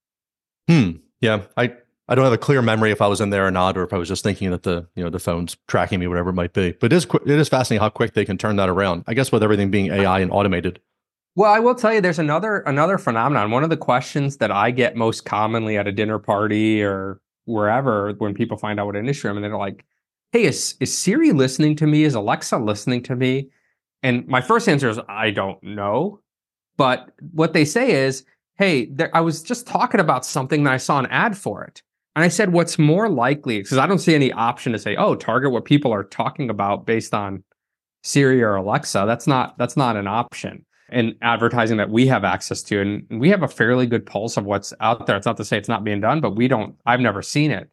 Hmm. 0.69 0.99
Yeah. 1.21 1.43
I 1.57 1.73
I 2.07 2.15
don't 2.15 2.25
have 2.25 2.35
a 2.35 2.39
clear 2.39 2.61
memory 2.61 2.91
if 2.91 3.01
I 3.01 3.07
was 3.07 3.21
in 3.21 3.31
there 3.31 3.47
or 3.47 3.51
not, 3.51 3.79
or 3.79 3.83
if 3.83 3.93
I 3.93 3.97
was 3.97 4.09
just 4.09 4.23
thinking 4.23 4.51
that 4.51 4.63
the 4.63 4.87
you 4.95 5.03
know 5.03 5.11
the 5.11 5.19
phone's 5.19 5.57
tracking 5.69 6.01
me, 6.01 6.07
whatever 6.07 6.31
it 6.31 6.35
might 6.35 6.53
be. 6.53 6.73
But 6.73 6.93
it 6.93 6.97
is 6.97 7.07
it 7.27 7.31
is 7.31 7.49
fascinating 7.49 7.83
how 7.83 7.89
quick 7.89 8.13
they 8.13 8.25
can 8.25 8.37
turn 8.37 8.57
that 8.57 8.69
around. 8.69 9.05
I 9.07 9.15
guess 9.15 9.33
with 9.33 9.43
everything 9.43 9.71
being 9.71 9.91
AI 9.91 10.21
and 10.21 10.31
automated. 10.31 10.81
Well, 11.37 11.53
I 11.53 11.59
will 11.59 11.75
tell 11.75 11.93
you, 11.93 12.01
there's 12.01 12.19
another 12.19 12.59
another 12.61 12.99
phenomenon. 12.99 13.51
One 13.51 13.65
of 13.65 13.71
the 13.71 13.77
questions 13.77 14.37
that 14.37 14.51
I 14.51 14.71
get 14.71 14.97
most 14.97 15.25
commonly 15.25 15.79
at 15.79 15.89
a 15.89 15.93
dinner 15.93 16.19
party 16.19 16.83
or 16.83 17.21
wherever 17.47 18.13
when 18.19 18.35
people 18.35 18.57
find 18.57 18.79
out 18.79 18.87
what 18.87 18.97
industry 18.97 19.31
I'm 19.31 19.37
in, 19.37 19.43
they're 19.43 19.57
like, 19.57 19.87
"Hey, 20.31 20.45
is 20.45 20.77
is 20.81 20.97
Siri 20.97 21.33
listening 21.33 21.75
to 21.77 21.87
me? 21.87 22.05
Is 22.05 22.15
Alexa 22.15 22.59
listening 22.59 23.03
to 23.05 23.17
me?" 23.17 23.49
And 24.03 24.27
my 24.29 24.43
first 24.43 24.69
answer 24.69 24.91
is, 24.91 24.99
"I 25.09 25.31
don't 25.31 25.63
know." 25.63 26.21
But 26.77 27.15
what 27.33 27.55
they 27.55 27.65
say 27.65 27.93
is, 27.93 28.25
"Hey, 28.59 28.87
there, 28.87 29.11
I 29.17 29.23
was 29.23 29.43
just 29.43 29.67
talking 29.67 30.01
about 30.01 30.27
something 30.27 30.65
that 30.65 30.73
I 30.75 30.77
saw 30.77 30.99
an 30.99 31.07
ad 31.07 31.37
for 31.39 31.65
it." 31.65 31.83
And 32.17 32.25
I 32.25 32.29
said, 32.29 32.53
"What's 32.53 32.79
more 32.79 33.09
likely?" 33.09 33.59
Because 33.59 33.79
I 33.79 33.87
don't 33.87 33.99
see 33.99 34.15
any 34.15 34.33
option 34.33 34.73
to 34.73 34.79
say, 34.79 34.97
"Oh, 34.97 35.15
target 35.15 35.53
what 35.53 35.65
people 35.65 35.93
are 35.93 36.05
talking 36.05 36.51
about 36.51 36.87
based 36.87 37.15
on 37.15 37.43
Siri 38.03 38.43
or 38.43 38.55
Alexa." 38.55 39.05
That's 39.07 39.27
not 39.27 39.59
that's 39.59 39.77
not 39.77 39.97
an 39.97 40.07
option 40.07 40.65
and 40.91 41.15
advertising 41.23 41.77
that 41.79 41.91
we 41.91 42.07
have 42.07 42.25
access 42.25 42.63
to. 42.63 42.81
And 42.81 43.21
we 43.21 43.31
have 43.31 43.43
a 43.43 43.49
fairly 43.49 43.87
good 43.87 44.07
pulse 44.07 44.37
of 44.37 44.45
what's 44.45 44.73
out 44.81 45.07
there. 45.07 45.17
It's 45.17 45.27
not 45.27 45.37
to 45.39 45.45
say 45.45 45.57
it's 45.57 45.69
not 45.69 45.85
being 45.85 46.01
done, 46.01 46.21
but 46.21 46.37
we 46.37 46.49
don't, 46.49 46.77
I've 46.87 47.01
never 47.01 47.23
seen 47.23 47.51
it. 47.51 47.69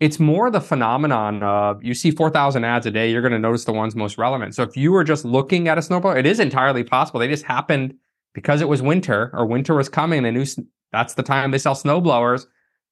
It's 0.00 0.18
more 0.18 0.50
the 0.50 0.60
phenomenon 0.60 1.42
of 1.42 1.82
you 1.82 1.94
see 1.94 2.10
4,000 2.10 2.64
ads 2.64 2.86
a 2.86 2.90
day, 2.90 3.10
you're 3.10 3.22
going 3.22 3.32
to 3.32 3.38
notice 3.38 3.64
the 3.64 3.72
ones 3.72 3.94
most 3.94 4.18
relevant. 4.18 4.54
So 4.54 4.62
if 4.62 4.76
you 4.76 4.92
were 4.92 5.04
just 5.04 5.24
looking 5.24 5.68
at 5.68 5.78
a 5.78 5.80
snowblower, 5.80 6.18
it 6.18 6.26
is 6.26 6.40
entirely 6.40 6.82
possible. 6.82 7.20
They 7.20 7.28
just 7.28 7.44
happened 7.44 7.94
because 8.34 8.60
it 8.60 8.68
was 8.68 8.82
winter 8.82 9.30
or 9.32 9.46
winter 9.46 9.74
was 9.74 9.88
coming. 9.88 10.22
They 10.22 10.30
knew 10.30 10.46
that's 10.90 11.14
the 11.14 11.22
time 11.22 11.50
they 11.50 11.58
sell 11.58 11.74
snowblowers. 11.74 12.46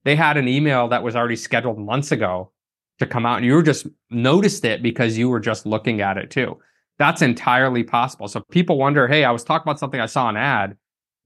They 0.05 0.17
had 0.17 0.37
an 0.37 0.49
email 0.49 0.89
that 0.89 1.03
was 1.03 1.17
already 1.17 1.37
scheduled 1.37 1.79
months 1.79 2.13
ago 2.13 2.53
to 2.99 3.07
come 3.07 3.27
out 3.27 3.39
and 3.39 3.47
you 3.47 3.55
were 3.55 3.63
just 3.63 3.87
noticed 4.11 4.65
it 4.65 4.83
because 4.83 5.17
you 5.19 5.29
were 5.29 5.41
just 5.41 5.67
looking 5.67 6.01
at 6.01 6.19
it 6.19 6.31
too. 6.31 6.59
That's 6.99 7.23
entirely 7.23 7.83
possible. 7.83 8.29
So 8.29 8.41
people 8.51 8.77
wonder, 8.77 9.09
hey, 9.09 9.25
I 9.25 9.31
was 9.31 9.43
talking 9.43 9.65
about 9.65 9.79
something 9.79 10.01
I 10.01 10.07
saw 10.07 10.29
an 10.29 10.37
ad. 10.37 10.77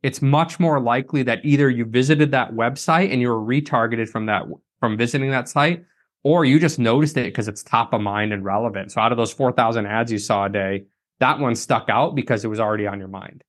It's 0.04 0.22
much 0.22 0.60
more 0.60 0.78
likely 0.80 1.22
that 1.24 1.44
either 1.44 1.68
you 1.68 1.84
visited 1.84 2.30
that 2.30 2.52
website 2.52 3.12
and 3.12 3.20
you 3.20 3.28
were 3.28 3.40
retargeted 3.40 4.08
from 4.08 4.26
that 4.26 4.44
from 4.78 4.96
visiting 4.96 5.30
that 5.30 5.48
site, 5.48 5.82
or 6.22 6.44
you 6.44 6.60
just 6.60 6.78
noticed 6.78 7.16
it 7.16 7.24
because 7.24 7.48
it's 7.48 7.62
top 7.62 7.92
of 7.94 8.02
mind 8.02 8.32
and 8.32 8.44
relevant. 8.44 8.92
So 8.92 9.00
out 9.00 9.12
of 9.12 9.18
those 9.18 9.32
4,000 9.32 9.86
ads 9.86 10.12
you 10.12 10.18
saw 10.18 10.44
a 10.44 10.50
day, 10.50 10.84
that 11.20 11.38
one 11.38 11.54
stuck 11.54 11.88
out 11.88 12.14
because 12.14 12.44
it 12.44 12.48
was 12.48 12.60
already 12.60 12.86
on 12.86 12.98
your 12.98 13.08
mind. 13.08 13.42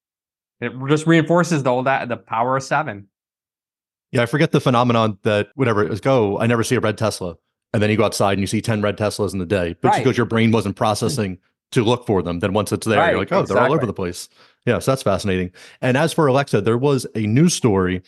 It 0.61 0.71
just 0.87 1.05
reinforces 1.05 1.63
the 1.63 1.81
that 1.83 2.07
the 2.07 2.17
power 2.17 2.57
of 2.57 2.63
seven. 2.63 3.07
Yeah, 4.15 4.21
I 4.23 4.25
forget 4.25 4.51
the 4.51 4.61
phenomenon 4.61 5.17
that 5.23 5.49
whatever 5.55 5.83
it 5.83 5.89
was 5.89 6.01
go, 6.01 6.39
I 6.39 6.47
never 6.47 6.63
see 6.63 6.75
a 6.75 6.79
red 6.79 6.97
Tesla. 6.97 7.35
And 7.73 7.83
then 7.83 7.89
you 7.89 7.97
go 7.97 8.05
outside 8.05 8.33
and 8.33 8.41
you 8.41 8.47
see 8.47 8.61
10 8.61 8.81
red 8.81 8.97
Teslas 8.97 9.33
in 9.33 9.39
the 9.39 9.45
day. 9.45 9.75
But 9.81 9.89
Right. 9.89 10.03
because 10.03 10.15
your 10.15 10.25
brain 10.25 10.51
wasn't 10.51 10.77
processing 10.77 11.37
to 11.71 11.83
look 11.83 12.05
for 12.05 12.21
them, 12.21 12.39
then 12.39 12.53
once 12.53 12.71
it's 12.71 12.87
there, 12.87 12.99
Right, 12.99 13.09
you're 13.09 13.19
like, 13.19 13.31
oh, 13.33 13.43
they're 13.43 13.57
all 13.59 13.73
over 13.73 13.85
the 13.85 13.93
place. 13.93 14.29
Yeah, 14.65 14.79
so 14.79 14.91
that's 14.91 15.03
fascinating. 15.03 15.51
And 15.81 15.97
as 15.97 16.13
for 16.13 16.25
Alexa, 16.27 16.61
there 16.61 16.77
was 16.77 17.05
a 17.15 17.27
news 17.27 17.53
story 17.53 18.01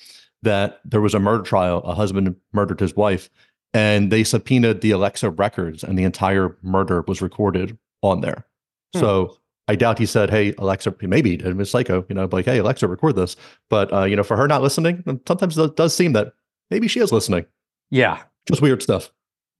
that 0.43 0.79
there 0.85 1.01
was 1.01 1.13
a 1.13 1.19
murder 1.19 1.43
trial. 1.43 1.79
A 1.79 1.93
husband 1.93 2.35
murdered 2.53 2.79
his 2.79 2.95
wife, 2.95 3.29
and 3.73 4.11
they 4.11 4.23
subpoenaed 4.23 4.79
the 4.81 4.91
Alexa 4.91 5.31
records, 5.31 5.83
and 5.83 5.99
the 5.99 6.03
entire 6.03 6.55
murder 6.61 7.03
was 7.07 7.21
recorded 7.21 7.77
on 8.01 8.21
there. 8.21 8.45
Hmm. 8.93 8.99
So 9.01 9.37
I 9.67 9.75
doubt 9.75 9.99
he 9.99 10.05
said, 10.05 10.29
"Hey 10.29 10.53
Alexa," 10.57 10.95
maybe 11.01 11.37
did. 11.37 11.47
It 11.47 11.55
was 11.57 11.69
psycho, 11.69 12.05
you 12.09 12.15
know, 12.15 12.27
like, 12.31 12.45
"Hey 12.45 12.57
Alexa, 12.59 12.87
record 12.87 13.15
this." 13.15 13.35
But 13.69 13.91
uh, 13.93 14.03
you 14.03 14.15
know, 14.15 14.23
for 14.23 14.37
her 14.37 14.47
not 14.47 14.61
listening, 14.61 15.03
sometimes 15.27 15.57
it 15.57 15.75
does 15.75 15.95
seem 15.95 16.13
that 16.13 16.33
maybe 16.71 16.87
she 16.87 16.99
is 16.99 17.11
listening. 17.11 17.45
Yeah. 17.91 18.21
Just 18.47 18.61
weird 18.61 18.81
stuff. 18.81 19.11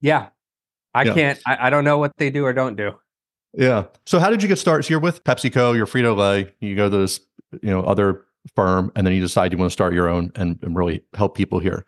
Yeah. 0.02 0.30
I 0.94 1.04
Yeah. 1.04 1.14
can't, 1.14 1.40
I, 1.46 1.68
I 1.68 1.70
don't 1.70 1.84
know 1.84 1.98
what 1.98 2.14
they 2.18 2.30
do 2.30 2.46
or 2.46 2.54
don't 2.54 2.76
do. 2.76 2.92
Yeah. 3.54 3.86
So 4.06 4.20
how 4.20 4.30
did 4.30 4.42
you 4.42 4.48
get 4.48 4.58
started? 4.60 4.84
So 4.84 4.92
you're 4.92 5.00
with 5.00 5.24
PepsiCo, 5.24 5.76
you're 5.76 5.86
Frito 5.88 6.16
Lay, 6.16 6.54
you 6.60 6.76
go 6.76 6.90
to 6.90 6.98
this, 6.98 7.20
you 7.62 7.70
know, 7.70 7.82
other 7.82 8.26
firm, 8.56 8.92
and 8.96 9.06
then 9.06 9.14
you 9.14 9.22
decide 9.22 9.52
you 9.52 9.58
want 9.58 9.70
to 9.70 9.74
start 9.74 9.94
your 9.94 10.08
own 10.08 10.32
and, 10.36 10.58
and 10.62 10.76
really 10.76 11.04
help 11.16 11.36
people 11.36 11.60
here. 11.60 11.86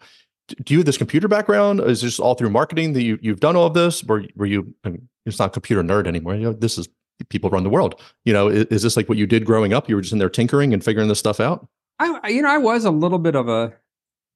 Do 0.64 0.74
you 0.74 0.80
have 0.80 0.86
this 0.86 0.98
computer 0.98 1.28
background? 1.28 1.80
Is 1.80 2.02
this 2.02 2.20
all 2.20 2.34
through 2.36 2.50
marketing 2.50 2.94
that 2.94 3.04
you 3.04 3.20
you've 3.22 3.40
done 3.40 3.56
all 3.56 3.68
of 3.68 3.74
this? 3.76 4.04
Were 4.04 4.26
were 4.36 4.48
you? 4.48 4.74
I 4.84 4.90
mean, 4.90 5.08
it's 5.26 5.38
not 5.38 5.54
computer 5.54 5.84
nerd 5.84 6.08
anymore. 6.08 6.34
You 6.36 6.42
know, 6.44 6.54
this 6.54 6.78
is 6.80 6.90
people 7.30 7.50
run 7.50 7.64
the 7.64 7.70
world. 7.70 8.00
You 8.26 8.34
know, 8.34 8.48
is, 8.48 8.66
is 8.66 8.84
this 8.84 8.98
like 8.98 9.10
what 9.10 9.18
you 9.18 9.28
did 9.28 9.46
growing 9.46 9.74
up? 9.74 9.90
You 9.90 9.96
were 9.96 10.02
just 10.02 10.14
in 10.14 10.20
there 10.20 10.30
tinkering 10.30 10.74
and 10.74 10.84
figuring 10.84 11.10
this 11.10 11.20
stuff 11.20 11.40
out. 11.40 11.68
I, 12.00 12.30
you 12.30 12.42
know, 12.42 12.50
I 12.50 12.58
was 12.58 12.86
a 12.86 12.92
little 12.92 13.20
bit 13.20 13.36
of 13.36 13.50
a, 13.50 13.74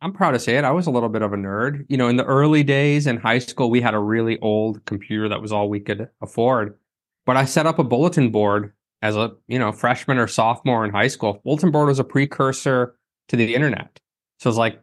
I'm 0.01 0.11
proud 0.11 0.31
to 0.31 0.39
say 0.39 0.57
it. 0.57 0.65
I 0.65 0.71
was 0.71 0.85
a 0.85 0.91
little 0.91 1.07
bit 1.07 1.21
of 1.21 1.31
a 1.31 1.37
nerd. 1.37 1.85
You 1.87 1.95
know, 1.95 2.09
in 2.09 2.17
the 2.17 2.25
early 2.25 2.61
days 2.61 3.07
in 3.07 3.17
high 3.17 3.39
school, 3.39 3.69
we 3.69 3.79
had 3.79 3.93
a 3.93 3.99
really 3.99 4.37
old 4.41 4.83
computer 4.85 5.29
that 5.29 5.41
was 5.41 5.53
all 5.53 5.69
we 5.69 5.79
could 5.79 6.09
afford. 6.21 6.77
But 7.25 7.37
I 7.37 7.45
set 7.45 7.65
up 7.65 7.79
a 7.79 7.85
bulletin 7.85 8.29
board 8.29 8.73
as 9.01 9.15
a, 9.15 9.31
you 9.47 9.59
know, 9.59 9.71
freshman 9.71 10.17
or 10.17 10.27
sophomore 10.27 10.83
in 10.83 10.91
high 10.91 11.07
school. 11.07 11.41
Bulletin 11.45 11.71
board 11.71 11.87
was 11.87 11.99
a 11.99 12.03
precursor 12.03 12.97
to 13.29 13.37
the 13.37 13.55
internet. 13.55 13.99
So 14.39 14.49
it's 14.49 14.57
like 14.57 14.81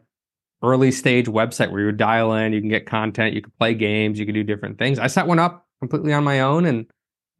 early 0.63 0.91
stage 0.91 1.27
website 1.27 1.71
where 1.71 1.81
you 1.81 1.85
would 1.87 1.97
dial 1.97 2.33
in, 2.33 2.53
you 2.53 2.59
can 2.59 2.69
get 2.69 2.85
content, 2.85 3.35
you 3.35 3.41
could 3.41 3.57
play 3.57 3.73
games, 3.73 4.19
you 4.19 4.25
could 4.25 4.35
do 4.35 4.43
different 4.43 4.79
things. 4.79 4.99
I 4.99 5.07
set 5.07 5.27
one 5.27 5.39
up 5.39 5.67
completely 5.79 6.13
on 6.13 6.23
my 6.23 6.39
own 6.39 6.65
and 6.65 6.85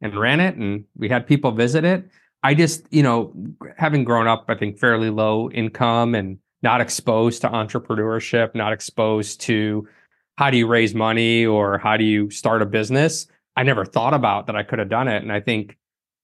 and 0.02 0.14
ran 0.14 0.40
it 0.40 0.56
and 0.56 0.84
we 0.96 1.08
had 1.08 1.26
people 1.26 1.52
visit 1.52 1.84
it. 1.84 2.08
I 2.42 2.54
just, 2.54 2.84
you 2.90 3.02
know, 3.02 3.32
having 3.78 4.04
grown 4.04 4.26
up, 4.26 4.44
I 4.48 4.56
think 4.56 4.78
fairly 4.78 5.10
low 5.10 5.50
income 5.50 6.14
and 6.14 6.38
not 6.62 6.80
exposed 6.80 7.40
to 7.42 7.48
entrepreneurship, 7.48 8.54
not 8.54 8.72
exposed 8.72 9.40
to 9.42 9.88
how 10.36 10.50
do 10.50 10.56
you 10.56 10.66
raise 10.66 10.94
money 10.94 11.46
or 11.46 11.78
how 11.78 11.96
do 11.96 12.04
you 12.04 12.30
start 12.30 12.62
a 12.62 12.66
business. 12.66 13.26
I 13.56 13.62
never 13.62 13.84
thought 13.84 14.14
about 14.14 14.46
that 14.46 14.56
I 14.56 14.62
could 14.62 14.78
have 14.78 14.88
done 14.88 15.08
it. 15.08 15.22
And 15.22 15.32
I 15.32 15.40
think 15.40 15.78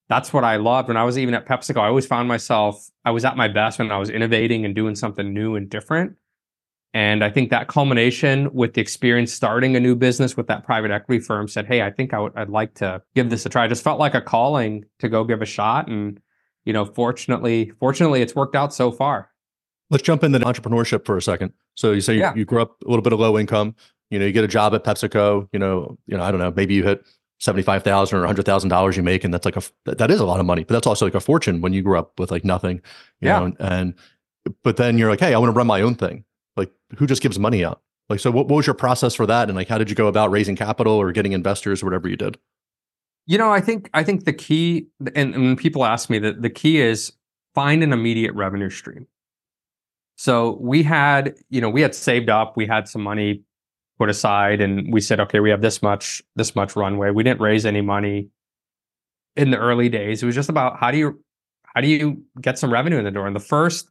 that's 0.08 0.32
what 0.32 0.44
I 0.44 0.56
loved 0.56 0.88
when 0.88 0.96
I 0.96 1.04
was 1.04 1.18
even 1.18 1.34
at 1.34 1.46
PepsiCo. 1.46 1.76
I 1.80 1.86
always 1.86 2.06
found 2.06 2.26
myself, 2.28 2.88
I 3.04 3.10
was 3.10 3.24
at 3.24 3.36
my 3.36 3.48
best 3.48 3.78
when 3.78 3.92
I 3.92 3.98
was 3.98 4.10
innovating 4.10 4.64
and 4.64 4.74
doing 4.74 4.94
something 4.94 5.32
new 5.32 5.54
and 5.54 5.68
different. 5.68 6.16
And 6.98 7.22
I 7.22 7.30
think 7.30 7.50
that 7.50 7.68
culmination 7.68 8.52
with 8.52 8.74
the 8.74 8.80
experience 8.80 9.32
starting 9.32 9.76
a 9.76 9.80
new 9.80 9.94
business 9.94 10.36
with 10.36 10.48
that 10.48 10.64
private 10.64 10.90
equity 10.90 11.20
firm 11.20 11.46
said, 11.46 11.64
Hey, 11.64 11.80
I 11.80 11.92
think 11.92 12.12
I 12.12 12.18
would, 12.18 12.32
I'd 12.34 12.48
like 12.48 12.74
to 12.74 13.00
give 13.14 13.30
this 13.30 13.46
a 13.46 13.48
try. 13.48 13.62
I 13.66 13.68
just 13.68 13.84
felt 13.84 14.00
like 14.00 14.14
a 14.14 14.20
calling 14.20 14.84
to 14.98 15.08
go 15.08 15.22
give 15.22 15.40
a 15.40 15.46
shot. 15.46 15.86
And, 15.86 16.20
you 16.64 16.72
know, 16.72 16.84
fortunately, 16.84 17.70
fortunately, 17.78 18.20
it's 18.20 18.34
worked 18.34 18.56
out 18.56 18.74
so 18.74 18.90
far. 18.90 19.30
Let's 19.90 20.02
jump 20.02 20.24
into 20.24 20.40
entrepreneurship 20.40 21.06
for 21.06 21.16
a 21.16 21.22
second. 21.22 21.52
So 21.76 21.92
you 21.92 22.00
say 22.00 22.16
Yeah. 22.16 22.32
you, 22.34 22.40
you 22.40 22.44
grew 22.44 22.60
up 22.60 22.82
a 22.82 22.88
little 22.88 23.02
bit 23.02 23.12
of 23.12 23.20
low 23.20 23.38
income, 23.38 23.76
you 24.10 24.18
know, 24.18 24.26
you 24.26 24.32
get 24.32 24.42
a 24.42 24.48
job 24.48 24.74
at 24.74 24.82
PepsiCo, 24.82 25.48
you 25.52 25.60
know, 25.60 25.96
you 26.08 26.16
know, 26.16 26.24
I 26.24 26.32
don't 26.32 26.40
know, 26.40 26.50
maybe 26.56 26.74
you 26.74 26.82
hit 26.82 27.06
75,000 27.38 28.18
or 28.18 28.26
$100,000 28.26 28.96
you 28.96 29.02
make 29.04 29.22
and 29.22 29.32
that's 29.32 29.44
like 29.44 29.56
a 29.56 29.62
that 29.84 29.98
that 29.98 30.10
is 30.10 30.18
a 30.18 30.26
lot 30.26 30.40
of 30.40 30.46
money, 30.46 30.64
but 30.64 30.74
that's 30.74 30.86
also 30.88 31.06
like 31.06 31.14
a 31.14 31.20
fortune 31.20 31.60
when 31.60 31.72
you 31.72 31.80
grew 31.82 31.96
up 31.96 32.18
with 32.18 32.32
like 32.32 32.44
nothing, 32.44 32.78
you 33.20 33.28
Yeah. 33.28 33.38
know, 33.38 33.44
and, 33.44 33.56
and 33.60 33.94
but 34.64 34.78
then 34.78 34.98
you're 34.98 35.10
like, 35.10 35.20
"Hey, 35.20 35.32
I 35.32 35.38
want 35.38 35.52
to 35.52 35.56
run 35.56 35.68
my 35.68 35.80
own 35.80 35.94
thing." 35.94 36.24
Like 36.58 36.72
who 36.96 37.06
just 37.06 37.22
gives 37.22 37.38
money 37.38 37.64
out? 37.64 37.80
Like 38.08 38.20
so 38.20 38.30
what, 38.30 38.48
what 38.48 38.56
was 38.56 38.66
your 38.66 38.74
process 38.74 39.14
for 39.14 39.26
that 39.26 39.48
and 39.48 39.56
like 39.56 39.68
how 39.68 39.78
did 39.78 39.88
you 39.88 39.96
go 39.96 40.06
about 40.06 40.30
raising 40.30 40.56
capital 40.56 40.94
or 40.94 41.12
getting 41.12 41.32
investors 41.32 41.82
or 41.82 41.86
whatever 41.86 42.08
you 42.08 42.16
did? 42.16 42.38
You 43.26 43.36
know, 43.36 43.50
I 43.52 43.60
think 43.60 43.90
I 43.92 44.02
think 44.02 44.24
the 44.24 44.32
key, 44.32 44.88
and, 45.14 45.34
and 45.34 45.58
people 45.58 45.84
ask 45.84 46.08
me 46.08 46.18
that 46.20 46.40
the 46.40 46.48
key 46.50 46.80
is 46.80 47.12
find 47.54 47.82
an 47.82 47.92
immediate 47.92 48.34
revenue 48.34 48.70
stream. 48.70 49.06
So 50.16 50.58
we 50.60 50.82
had, 50.82 51.34
you 51.50 51.60
know, 51.60 51.68
we 51.68 51.82
had 51.82 51.94
saved 51.94 52.30
up, 52.30 52.56
we 52.56 52.66
had 52.66 52.88
some 52.88 53.02
money 53.02 53.42
put 53.98 54.08
aside, 54.08 54.60
and 54.60 54.92
we 54.92 55.00
said, 55.00 55.20
okay, 55.20 55.40
we 55.40 55.50
have 55.50 55.60
this 55.60 55.82
much, 55.82 56.22
this 56.36 56.56
much 56.56 56.74
runway. 56.74 57.10
We 57.10 57.22
didn't 57.22 57.40
raise 57.40 57.66
any 57.66 57.82
money 57.82 58.28
in 59.36 59.50
the 59.50 59.58
early 59.58 59.88
days. 59.88 60.22
It 60.22 60.26
was 60.26 60.34
just 60.34 60.48
about 60.48 60.78
how 60.78 60.90
do 60.90 60.98
you 60.98 61.22
how 61.74 61.82
do 61.82 61.86
you 61.86 62.22
get 62.40 62.58
some 62.58 62.72
revenue 62.72 62.98
in 62.98 63.04
the 63.04 63.10
door? 63.10 63.26
And 63.26 63.36
the 63.36 63.40
first 63.40 63.90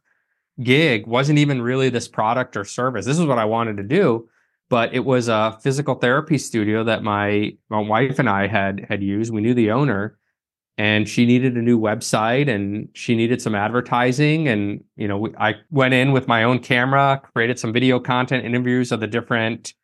gig 0.62 1.06
wasn't 1.06 1.38
even 1.38 1.62
really 1.62 1.88
this 1.88 2.08
product 2.08 2.56
or 2.56 2.64
service. 2.64 3.06
This 3.06 3.18
is 3.18 3.26
what 3.26 3.38
I 3.38 3.44
wanted 3.44 3.76
to 3.76 3.82
do, 3.82 4.28
but 4.68 4.92
it 4.94 5.04
was 5.04 5.28
a 5.28 5.58
physical 5.62 5.94
therapy 5.94 6.38
studio 6.38 6.84
that 6.84 7.02
my 7.02 7.52
my 7.68 7.80
wife 7.80 8.18
and 8.18 8.28
I 8.28 8.46
had 8.46 8.86
had 8.88 9.02
used. 9.02 9.32
We 9.32 9.40
knew 9.40 9.54
the 9.54 9.70
owner, 9.70 10.18
and 10.76 11.08
she 11.08 11.26
needed 11.26 11.56
a 11.56 11.62
new 11.62 11.78
website 11.78 12.48
and 12.48 12.88
she 12.94 13.16
needed 13.16 13.42
some 13.42 13.54
advertising. 13.54 14.48
And 14.48 14.84
you 14.96 15.08
know, 15.08 15.28
I 15.38 15.54
went 15.70 15.94
in 15.94 16.12
with 16.12 16.28
my 16.28 16.44
own 16.44 16.60
camera, 16.60 17.20
created 17.34 17.58
some 17.58 17.72
video 17.72 17.98
content, 17.98 18.44
interviews 18.44 18.92
of 18.92 19.00
the 19.00 19.06
different 19.06 19.74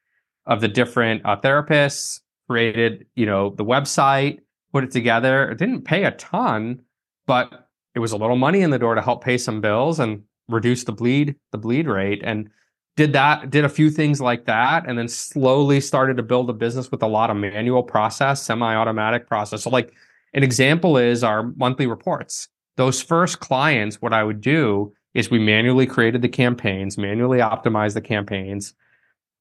of 0.46 0.60
the 0.60 0.68
different 0.68 1.22
uh, 1.24 1.36
therapists, 1.36 2.20
created 2.48 3.06
you 3.14 3.26
know 3.26 3.50
the 3.50 3.64
website, 3.64 4.38
put 4.72 4.84
it 4.84 4.90
together. 4.90 5.50
It 5.50 5.58
didn't 5.58 5.82
pay 5.82 6.04
a 6.04 6.12
ton, 6.12 6.82
but 7.26 7.68
it 7.94 8.00
was 8.00 8.12
a 8.12 8.16
little 8.16 8.36
money 8.36 8.60
in 8.60 8.70
the 8.70 8.78
door 8.78 8.94
to 8.94 9.02
help 9.02 9.22
pay 9.22 9.38
some 9.38 9.60
bills 9.60 10.00
and 10.00 10.22
reduce 10.48 10.84
the 10.84 10.92
bleed 10.92 11.36
the 11.52 11.58
bleed 11.58 11.86
rate 11.86 12.20
and 12.24 12.50
did 12.96 13.12
that 13.12 13.50
did 13.50 13.64
a 13.64 13.68
few 13.68 13.90
things 13.90 14.20
like 14.20 14.44
that 14.44 14.86
and 14.86 14.98
then 14.98 15.08
slowly 15.08 15.80
started 15.80 16.16
to 16.16 16.22
build 16.22 16.48
a 16.48 16.52
business 16.52 16.90
with 16.90 17.02
a 17.02 17.06
lot 17.06 17.30
of 17.30 17.36
manual 17.36 17.82
process 17.82 18.42
semi-automatic 18.42 19.26
process. 19.26 19.62
So 19.62 19.70
like 19.70 19.92
an 20.32 20.42
example 20.42 20.96
is 20.96 21.24
our 21.24 21.44
monthly 21.56 21.86
reports. 21.86 22.48
Those 22.76 23.02
first 23.02 23.40
clients 23.40 24.02
what 24.02 24.12
i 24.12 24.22
would 24.24 24.40
do 24.40 24.92
is 25.14 25.30
we 25.30 25.38
manually 25.38 25.86
created 25.86 26.22
the 26.22 26.28
campaigns 26.28 26.98
manually 26.98 27.38
optimized 27.38 27.94
the 27.94 28.00
campaigns 28.00 28.74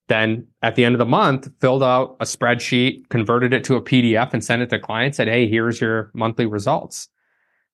then 0.07 0.45
at 0.61 0.75
the 0.75 0.85
end 0.85 0.93
of 0.93 0.99
the 0.99 1.05
month 1.05 1.49
filled 1.59 1.81
out 1.81 2.15
a 2.19 2.25
spreadsheet 2.25 3.09
converted 3.09 3.53
it 3.53 3.63
to 3.63 3.75
a 3.75 3.81
pdf 3.81 4.33
and 4.33 4.43
sent 4.43 4.61
it 4.61 4.69
to 4.69 4.79
clients 4.79 5.17
said 5.17 5.27
hey 5.27 5.47
here's 5.47 5.81
your 5.81 6.11
monthly 6.13 6.45
results 6.45 7.09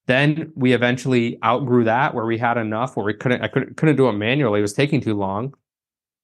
then 0.09 0.51
we 0.55 0.73
eventually 0.73 1.37
outgrew 1.45 1.83
that 1.83 2.15
where 2.15 2.25
we 2.25 2.37
had 2.37 2.57
enough 2.57 2.97
where 2.97 3.05
we 3.05 3.13
couldn't 3.13 3.43
I 3.43 3.47
couldn't 3.47 3.77
couldn't 3.77 3.95
do 3.95 4.09
it 4.09 4.13
manually. 4.13 4.59
It 4.59 4.63
was 4.63 4.73
taking 4.73 5.01
too 5.01 5.13
long. 5.13 5.53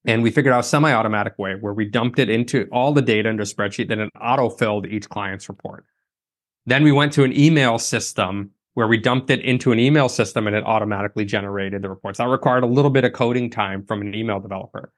And 0.08 0.24
we 0.24 0.32
figured 0.32 0.54
out 0.54 0.60
a 0.60 0.64
semi-automatic 0.64 1.38
way 1.38 1.54
where 1.54 1.74
we 1.74 1.86
dumped 1.86 2.20
it 2.20 2.30
into 2.30 2.68
all 2.72 2.94
the 2.94 3.02
data 3.02 3.30
into 3.30 3.44
a 3.44 3.46
spreadsheet, 3.46 3.88
then 3.88 4.00
it 4.00 4.10
auto-filled 4.20 4.86
each 4.86 5.10
client's 5.10 5.50
report. 5.50 5.84
Then 6.68 6.84
we 6.84 6.92
went 6.92 7.12
to 7.14 7.24
an 7.24 7.36
email 7.36 7.80
system 7.80 8.52
where 8.76 8.88
we 8.88 8.98
dumped 8.98 9.30
it 9.30 9.42
into 9.42 9.72
an 9.72 9.80
email 9.80 10.10
system 10.10 10.46
and 10.48 10.56
it 10.56 10.64
automatically 10.64 11.26
generated 11.26 11.82
the 11.82 11.90
reports. 11.90 12.18
That 12.18 12.28
required 12.28 12.64
a 12.64 12.68
little 12.68 12.92
bit 12.92 13.04
of 13.04 13.14
coding 13.14 13.50
time 13.50 13.84
from 13.86 14.02
an 14.02 14.14
email 14.14 14.40
developer. 14.40 14.92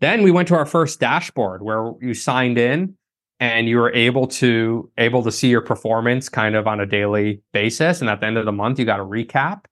Then 0.00 0.22
we 0.22 0.30
went 0.30 0.48
to 0.48 0.56
our 0.56 0.66
first 0.66 1.00
dashboard 1.00 1.62
where 1.62 1.92
you 2.00 2.14
signed 2.14 2.58
in 2.58 2.96
and 3.40 3.68
you 3.68 3.78
were 3.78 3.92
able 3.92 4.26
to 4.26 4.90
able 4.98 5.22
to 5.22 5.32
see 5.32 5.48
your 5.48 5.60
performance 5.60 6.28
kind 6.28 6.54
of 6.54 6.66
on 6.66 6.80
a 6.80 6.86
daily 6.86 7.40
basis 7.52 8.00
and 8.00 8.08
at 8.08 8.20
the 8.20 8.26
end 8.26 8.38
of 8.38 8.44
the 8.44 8.52
month 8.52 8.78
you 8.78 8.84
got 8.84 9.00
a 9.00 9.04
recap. 9.04 9.64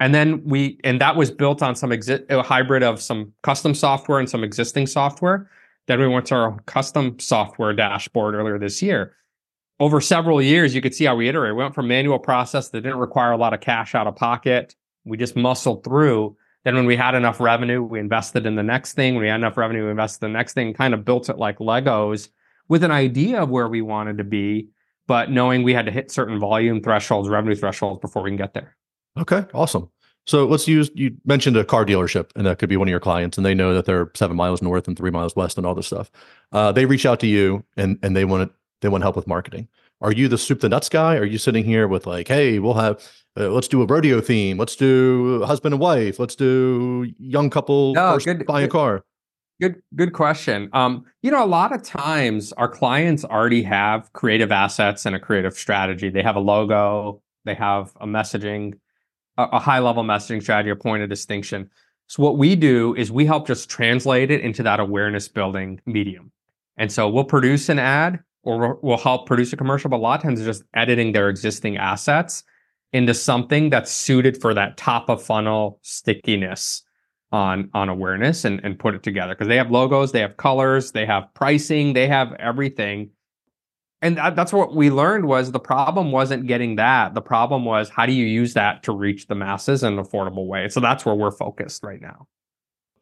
And 0.00 0.14
then 0.14 0.42
we 0.44 0.80
and 0.82 1.00
that 1.00 1.14
was 1.14 1.30
built 1.30 1.62
on 1.62 1.76
some 1.76 1.90
exi- 1.90 2.28
a 2.28 2.42
hybrid 2.42 2.82
of 2.82 3.00
some 3.00 3.32
custom 3.42 3.74
software 3.74 4.18
and 4.18 4.28
some 4.28 4.42
existing 4.42 4.88
software. 4.88 5.48
Then 5.86 6.00
we 6.00 6.08
went 6.08 6.26
to 6.26 6.34
our 6.34 6.58
custom 6.66 7.18
software 7.18 7.72
dashboard 7.72 8.34
earlier 8.34 8.58
this 8.58 8.82
year. 8.82 9.14
Over 9.78 10.00
several 10.00 10.42
years 10.42 10.74
you 10.74 10.80
could 10.80 10.94
see 10.94 11.04
how 11.04 11.14
we 11.14 11.28
iterated 11.28 11.56
we 11.56 11.62
went 11.62 11.74
from 11.74 11.88
manual 11.88 12.18
process 12.18 12.68
that 12.70 12.80
didn't 12.80 12.98
require 12.98 13.32
a 13.32 13.36
lot 13.36 13.54
of 13.54 13.60
cash 13.60 13.94
out 13.94 14.06
of 14.06 14.16
pocket. 14.16 14.74
We 15.04 15.16
just 15.16 15.36
muscled 15.36 15.84
through. 15.84 16.36
Then 16.64 16.76
when 16.76 16.86
we 16.86 16.96
had 16.96 17.14
enough 17.14 17.40
revenue 17.40 17.82
we 17.82 18.00
invested 18.00 18.44
in 18.44 18.56
the 18.56 18.62
next 18.64 18.94
thing. 18.94 19.14
When 19.14 19.22
we 19.22 19.28
had 19.28 19.36
enough 19.36 19.56
revenue 19.56 19.84
we 19.84 19.90
invested 19.90 20.26
in 20.26 20.32
the 20.32 20.38
next 20.38 20.54
thing 20.54 20.74
kind 20.74 20.94
of 20.94 21.04
built 21.04 21.28
it 21.28 21.38
like 21.38 21.58
legos 21.58 22.28
with 22.68 22.84
an 22.84 22.90
idea 22.90 23.42
of 23.42 23.50
where 23.50 23.68
we 23.68 23.82
wanted 23.82 24.18
to 24.18 24.24
be, 24.24 24.68
but 25.06 25.30
knowing 25.30 25.62
we 25.62 25.74
had 25.74 25.86
to 25.86 25.92
hit 25.92 26.10
certain 26.10 26.38
volume 26.38 26.82
thresholds, 26.82 27.28
revenue 27.28 27.54
thresholds 27.54 28.00
before 28.00 28.22
we 28.22 28.30
can 28.30 28.36
get 28.36 28.54
there. 28.54 28.76
Okay, 29.18 29.44
awesome. 29.52 29.90
So 30.24 30.46
let's 30.46 30.68
use 30.68 30.88
you 30.94 31.16
mentioned 31.24 31.56
a 31.56 31.64
car 31.64 31.84
dealership, 31.84 32.30
and 32.36 32.46
that 32.46 32.58
could 32.58 32.68
be 32.68 32.76
one 32.76 32.86
of 32.86 32.90
your 32.90 33.00
clients, 33.00 33.36
and 33.36 33.44
they 33.44 33.54
know 33.54 33.74
that 33.74 33.86
they're 33.86 34.10
seven 34.14 34.36
miles 34.36 34.62
north 34.62 34.86
and 34.86 34.96
three 34.96 35.10
miles 35.10 35.34
west 35.34 35.58
and 35.58 35.66
all 35.66 35.74
this 35.74 35.88
stuff. 35.88 36.10
Uh, 36.52 36.70
they 36.70 36.86
reach 36.86 37.04
out 37.04 37.18
to 37.20 37.26
you 37.26 37.64
and 37.76 37.98
and 38.02 38.16
they 38.16 38.24
want 38.24 38.48
to 38.48 38.56
they 38.80 38.88
want 38.88 39.02
help 39.02 39.16
with 39.16 39.26
marketing. 39.26 39.66
Are 40.00 40.12
you 40.12 40.28
the 40.28 40.38
soup 40.38 40.60
the 40.60 40.68
nuts 40.68 40.88
guy? 40.88 41.16
Are 41.16 41.24
you 41.24 41.38
sitting 41.38 41.64
here 41.64 41.88
with 41.88 42.06
like, 42.06 42.28
hey, 42.28 42.60
we'll 42.60 42.74
have 42.74 43.02
uh, 43.36 43.48
let's 43.48 43.66
do 43.68 43.82
a 43.82 43.86
rodeo 43.86 44.20
theme, 44.20 44.58
let's 44.58 44.76
do 44.76 45.42
husband 45.44 45.74
and 45.74 45.80
wife, 45.80 46.20
let's 46.20 46.36
do 46.36 47.12
young 47.18 47.50
couple 47.50 47.92
No, 47.94 48.12
first 48.14 48.26
good- 48.26 48.46
buying 48.46 48.66
a 48.66 48.68
car. 48.68 49.04
Good, 49.62 49.80
good 49.94 50.12
question. 50.12 50.68
Um, 50.72 51.04
you 51.22 51.30
know, 51.30 51.44
a 51.44 51.46
lot 51.46 51.72
of 51.72 51.84
times 51.84 52.52
our 52.54 52.66
clients 52.66 53.24
already 53.24 53.62
have 53.62 54.12
creative 54.12 54.50
assets 54.50 55.06
and 55.06 55.14
a 55.14 55.20
creative 55.20 55.54
strategy. 55.54 56.10
They 56.10 56.24
have 56.24 56.34
a 56.34 56.40
logo, 56.40 57.22
they 57.44 57.54
have 57.54 57.92
a 58.00 58.06
messaging, 58.08 58.72
a, 59.38 59.44
a 59.52 59.58
high 59.60 59.78
level 59.78 60.02
messaging 60.02 60.42
strategy, 60.42 60.70
a 60.70 60.74
point 60.74 61.04
of 61.04 61.08
distinction. 61.08 61.70
So 62.08 62.24
what 62.24 62.38
we 62.38 62.56
do 62.56 62.96
is 62.96 63.12
we 63.12 63.24
help 63.24 63.46
just 63.46 63.70
translate 63.70 64.32
it 64.32 64.40
into 64.40 64.64
that 64.64 64.80
awareness 64.80 65.28
building 65.28 65.80
medium. 65.86 66.32
And 66.76 66.90
so 66.90 67.08
we'll 67.08 67.22
produce 67.22 67.68
an 67.68 67.78
ad 67.78 68.18
or 68.42 68.80
we'll, 68.82 68.98
help 68.98 69.28
produce 69.28 69.52
a 69.52 69.56
commercial, 69.56 69.90
but 69.90 69.98
a 69.98 70.02
lot 70.02 70.18
of 70.18 70.24
times 70.24 70.42
just 70.42 70.64
editing 70.74 71.12
their 71.12 71.28
existing 71.28 71.76
assets 71.76 72.42
into 72.92 73.14
something 73.14 73.70
that's 73.70 73.92
suited 73.92 74.40
for 74.40 74.54
that 74.54 74.76
top 74.76 75.08
of 75.08 75.22
funnel 75.22 75.78
stickiness 75.82 76.82
on 77.32 77.70
on 77.74 77.88
awareness 77.88 78.44
and, 78.44 78.60
and 78.62 78.78
put 78.78 78.94
it 78.94 79.02
together 79.02 79.34
because 79.34 79.48
they 79.48 79.56
have 79.56 79.70
logos 79.70 80.12
they 80.12 80.20
have 80.20 80.36
colors 80.36 80.92
they 80.92 81.06
have 81.06 81.32
pricing 81.34 81.92
they 81.92 82.06
have 82.06 82.32
everything. 82.34 83.10
And 84.04 84.16
that, 84.16 84.34
that's 84.34 84.52
what 84.52 84.74
we 84.74 84.90
learned 84.90 85.26
was 85.26 85.52
the 85.52 85.60
problem 85.60 86.10
wasn't 86.10 86.48
getting 86.48 86.74
that. 86.74 87.14
The 87.14 87.20
problem 87.20 87.64
was 87.64 87.88
how 87.88 88.04
do 88.04 88.12
you 88.12 88.26
use 88.26 88.54
that 88.54 88.82
to 88.82 88.92
reach 88.92 89.28
the 89.28 89.36
masses 89.36 89.84
in 89.84 89.96
an 89.96 90.04
affordable 90.04 90.46
way? 90.46 90.68
So 90.68 90.80
that's 90.80 91.06
where 91.06 91.14
we're 91.14 91.30
focused 91.30 91.84
right 91.84 92.00
now 92.00 92.26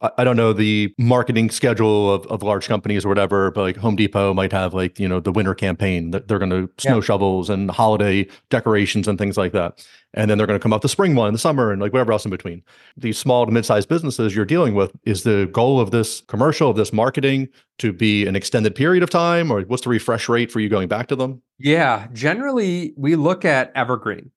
I, 0.03 0.25
don't 0.25 0.37
know 0.37 0.55
the 0.55 0.95
marketing 0.99 1.51
schedule 1.51 2.13
of, 2.15 2.27
of 2.29 2.43
large 2.43 2.67
companies 2.67 3.05
or 3.05 3.09
whatever, 3.09 3.51
but 3.51 3.61
like 3.61 3.77
Home 3.77 3.97
Depot 3.97 4.33
might 4.33 4.51
have 4.51 4.73
like, 4.73 4.99
you 4.99 5.07
know, 5.07 5.21
the 5.21 5.31
winter 5.31 5.55
campaign 5.55 6.11
that 6.13 6.27
they're 6.27 6.39
going 6.39 6.51
to 6.51 6.71
snow 6.79 6.97
Yeah. 6.97 7.03
shovels 7.03 7.51
and 7.51 7.71
holiday 7.71 8.27
decorations 8.49 9.07
and 9.07 9.19
things 9.19 9.37
like 9.37 9.53
that. 9.53 9.87
And 10.15 10.31
then 10.31 10.39
they're 10.39 10.47
going 10.47 10.59
to 10.59 10.63
come 10.63 10.73
up 10.73 10.81
the 10.81 10.89
spring 10.89 11.15
one 11.15 11.35
the 11.35 11.39
summer 11.39 11.71
and 11.71 11.83
like 11.83 11.93
whatever 11.93 12.13
else 12.13 12.25
in 12.25 12.31
between. 12.31 12.63
These 12.97 13.19
small 13.19 13.45
to 13.45 13.53
mid-sized 13.53 13.89
businesses 13.91 14.35
you're 14.35 14.47
dealing 14.47 14.75
with, 14.75 14.91
is 15.05 15.23
the 15.23 15.51
goal 15.53 15.79
of 15.81 15.91
this 15.91 16.23
commercial, 16.23 16.71
of 16.71 16.77
this 16.77 16.93
marketing 16.95 17.49
to 17.79 17.93
be 17.93 18.27
an 18.27 18.35
extended 18.37 18.75
period 18.75 19.03
of 19.03 19.11
time 19.11 19.51
or 19.51 19.61
what's 19.63 19.83
the 19.83 19.91
refresh 19.91 20.29
rate 20.31 20.51
for 20.51 20.61
you 20.61 20.71
going 20.71 20.89
back 20.89 21.09
to 21.09 21.17
them? 21.17 21.43
Yeah, 21.59 22.09
generally 22.15 22.95
we 22.97 23.17
look 23.17 23.45
at 23.45 23.71
evergreen. 23.75 24.31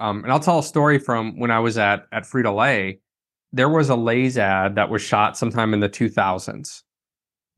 Um, 0.00 0.24
and 0.24 0.32
I'll 0.32 0.40
tell 0.40 0.58
a 0.58 0.62
story 0.62 0.98
from 0.98 1.38
when 1.38 1.50
I 1.50 1.58
was 1.58 1.76
at 1.78 2.06
at 2.12 2.22
Frito 2.24 2.54
Lay. 2.56 3.00
There 3.56 3.70
was 3.70 3.88
a 3.88 3.96
Lay's 3.96 4.36
ad 4.36 4.74
that 4.74 4.90
was 4.90 5.00
shot 5.00 5.38
sometime 5.38 5.72
in 5.72 5.80
the 5.80 5.88
2000s, 5.88 6.82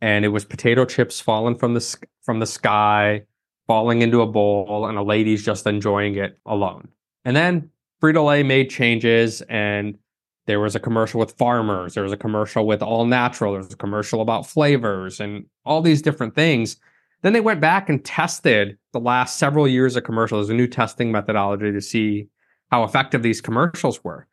and 0.01 0.25
it 0.25 0.29
was 0.29 0.45
potato 0.45 0.85
chips 0.85 1.21
falling 1.21 1.57
from 1.57 1.75
the 1.75 1.97
from 2.23 2.39
the 2.39 2.47
sky, 2.47 3.23
falling 3.67 4.01
into 4.01 4.21
a 4.21 4.27
bowl, 4.27 4.87
and 4.87 4.97
a 4.97 5.03
lady's 5.03 5.45
just 5.45 5.67
enjoying 5.67 6.15
it 6.15 6.39
alone. 6.47 6.87
And 7.25 7.35
then 7.35 7.71
Frito 8.01 8.25
Lay 8.25 8.45
made 8.45 8.71
changes, 8.71 9.43
and 9.49 9.99
there 10.47 10.61
was 10.61 10.77
a 10.77 10.81
commercial 10.81 11.19
with 11.19 11.33
farmers. 11.33 11.95
There 11.95 12.05
was 12.05 12.13
a 12.13 12.17
commercial 12.17 12.65
with 12.65 12.81
all 12.81 13.05
natural. 13.05 13.53
There 13.53 13.63
was 13.63 13.73
a 13.73 13.77
commercial 13.77 14.21
about 14.21 14.47
flavors 14.47 15.19
and 15.19 15.47
all 15.65 15.83
these 15.83 16.01
different 16.01 16.37
things. 16.37 16.77
Then 17.23 17.33
they 17.33 17.41
went 17.41 17.61
back 17.61 17.89
and 17.89 18.05
tested 18.05 18.79
the 18.93 19.01
last 19.01 19.37
several 19.37 19.67
years 19.67 19.97
of 19.97 20.05
commercials, 20.05 20.49
a 20.49 20.55
new 20.55 20.69
testing 20.69 21.11
methodology 21.11 21.73
to 21.73 21.81
see 21.81 22.29
how 22.71 22.85
effective 22.85 23.25
these 23.25 23.41
commercials 23.41 24.05
were. 24.05 24.29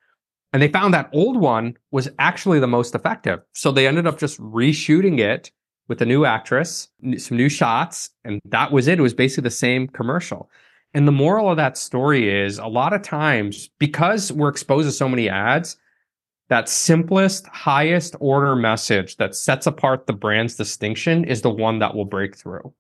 And 0.54 0.62
they 0.62 0.68
found 0.70 0.94
that 0.94 1.10
old 1.12 1.38
one 1.38 1.78
was 1.92 2.10
actually 2.18 2.60
the 2.60 2.68
most 2.68 2.96
effective. 2.96 3.42
So 3.54 3.72
they 3.72 3.88
ended 3.88 4.08
up 4.08 4.18
just 4.18 4.40
reshooting 4.40 5.20
it 5.20 5.52
with 5.88 6.02
a 6.02 6.06
new 6.06 6.26
actress, 6.26 6.88
some 7.18 7.38
new 7.38 7.50
shots, 7.50 8.10
and 8.24 8.40
that 8.46 8.72
was 8.72 8.88
it. 8.88 9.00
It 9.00 9.04
was 9.04 9.14
basically 9.14 9.44
the 9.44 9.52
same 9.52 9.88
commercial. 9.88 10.50
And 10.94 11.08
the 11.08 11.12
moral 11.12 11.50
of 11.52 11.58
that 11.58 11.78
story 11.78 12.34
is 12.34 12.58
a 12.58 12.68
lot 12.68 12.94
of 12.94 13.02
times, 13.02 13.70
because 13.80 14.32
we're 14.32 14.48
exposed 14.48 14.88
to 14.88 14.94
so 14.94 15.10
many 15.10 15.30
ads, 15.30 15.78
that 16.48 16.70
simplest, 16.70 17.48
highest 17.48 18.16
order 18.20 18.56
message 18.56 19.18
that 19.18 19.36
sets 19.36 19.68
apart 19.68 20.08
the 20.08 20.14
brand's 20.14 20.56
distinction 20.56 21.26
is 21.26 21.42
the 21.42 21.50
one 21.50 21.80
that 21.80 21.96
will 21.96 22.06
break 22.06 22.36
through. 22.36 22.74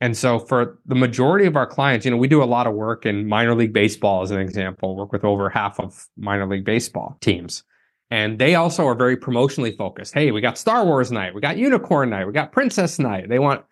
And 0.00 0.16
so 0.16 0.38
for 0.38 0.78
the 0.86 0.94
majority 0.94 1.46
of 1.46 1.56
our 1.56 1.66
clients, 1.66 2.04
you 2.04 2.10
know, 2.10 2.16
we 2.16 2.28
do 2.28 2.42
a 2.42 2.44
lot 2.44 2.66
of 2.66 2.74
work 2.74 3.04
in 3.04 3.26
minor 3.26 3.54
league 3.54 3.72
baseball 3.72 4.22
as 4.22 4.30
an 4.30 4.40
example, 4.40 4.96
work 4.96 5.12
with 5.12 5.24
over 5.24 5.50
half 5.50 5.80
of 5.80 6.06
minor 6.16 6.46
league 6.46 6.64
baseball 6.64 7.16
teams. 7.20 7.64
And 8.10 8.38
they 8.38 8.54
also 8.54 8.86
are 8.86 8.94
very 8.94 9.16
promotionally 9.16 9.76
focused. 9.76 10.14
Hey, 10.14 10.30
we 10.30 10.40
got 10.40 10.56
Star 10.56 10.84
Wars 10.84 11.10
night, 11.10 11.34
we 11.34 11.40
got 11.40 11.58
Unicorn 11.58 12.10
night, 12.10 12.26
we 12.26 12.32
got 12.32 12.52
Princess 12.52 12.98
night. 12.98 13.28
They 13.28 13.38
want 13.38 13.64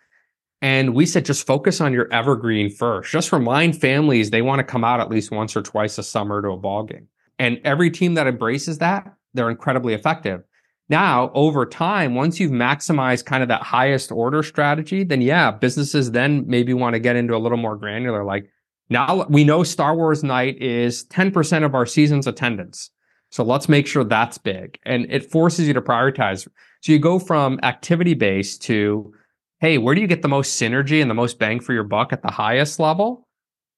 and 0.61 0.95
we 0.95 1.05
said 1.05 1.23
just 1.25 1.45
focus 1.45 1.81
on 1.81 1.93
your 1.93 2.11
evergreen 2.11 2.69
first. 2.69 3.11
Just 3.11 3.31
remind 3.31 3.79
families 3.79 4.29
they 4.29 4.41
want 4.41 4.59
to 4.59 4.63
come 4.63 4.83
out 4.83 4.99
at 4.99 5.09
least 5.09 5.31
once 5.31 5.55
or 5.55 5.61
twice 5.61 5.97
a 5.97 6.03
summer 6.03 6.41
to 6.41 6.49
a 6.49 6.57
ball 6.57 6.83
game. 6.83 7.07
And 7.39 7.61
every 7.63 7.91
team 7.91 8.15
that 8.15 8.25
embraces 8.25 8.79
that, 8.79 9.13
they're 9.33 9.51
incredibly 9.51 9.93
effective. 9.93 10.43
Now, 10.89 11.31
over 11.33 11.65
time, 11.65 12.15
once 12.15 12.39
you've 12.39 12.51
maximized 12.51 13.25
kind 13.25 13.43
of 13.43 13.49
that 13.49 13.61
highest 13.61 14.11
order 14.11 14.41
strategy, 14.41 15.03
then 15.03 15.21
yeah, 15.21 15.51
businesses 15.51 16.11
then 16.11 16.45
maybe 16.47 16.73
want 16.73 16.93
to 16.93 16.99
get 16.99 17.17
into 17.17 17.35
a 17.35 17.39
little 17.39 17.57
more 17.57 17.75
granular. 17.75 18.23
Like 18.23 18.49
now 18.89 19.25
we 19.27 19.43
know 19.43 19.63
Star 19.63 19.95
Wars 19.95 20.23
night 20.23 20.61
is 20.61 21.05
10% 21.07 21.65
of 21.65 21.75
our 21.75 21.85
season's 21.85 22.25
attendance. 22.25 22.89
So 23.31 23.43
let's 23.43 23.67
make 23.67 23.85
sure 23.85 24.05
that's 24.05 24.37
big. 24.37 24.79
And 24.85 25.05
it 25.09 25.29
forces 25.29 25.67
you 25.67 25.73
to 25.73 25.81
prioritize. 25.81 26.47
So 26.81 26.91
you 26.93 26.99
go 26.99 27.19
from 27.19 27.59
activity 27.63 28.13
based 28.13 28.61
to, 28.63 29.13
hey, 29.59 29.77
where 29.77 29.93
do 29.93 29.99
you 29.99 30.07
get 30.07 30.21
the 30.21 30.29
most 30.29 30.59
synergy 30.59 31.01
and 31.01 31.11
the 31.11 31.15
most 31.15 31.37
bang 31.37 31.59
for 31.59 31.73
your 31.73 31.83
buck 31.83 32.13
at 32.13 32.21
the 32.21 32.31
highest 32.31 32.79
level? 32.79 33.27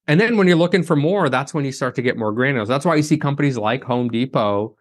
And 0.06 0.20
then 0.20 0.38
when 0.38 0.48
you're 0.48 0.58
looking 0.58 0.84
for 0.84 0.96
more, 0.96 1.30
that's 1.30 1.56
when 1.56 1.66
you 1.66 1.72
start 1.72 1.96
to 1.96 2.04
get 2.04 2.18
more 2.18 2.32
granular. 2.32 2.66
That's 2.66 2.86
why 2.86 2.96
you 2.96 3.04
see 3.04 3.18
companies 3.18 3.58
like 3.58 3.84
Home 3.84 4.10
Depot 4.10 4.76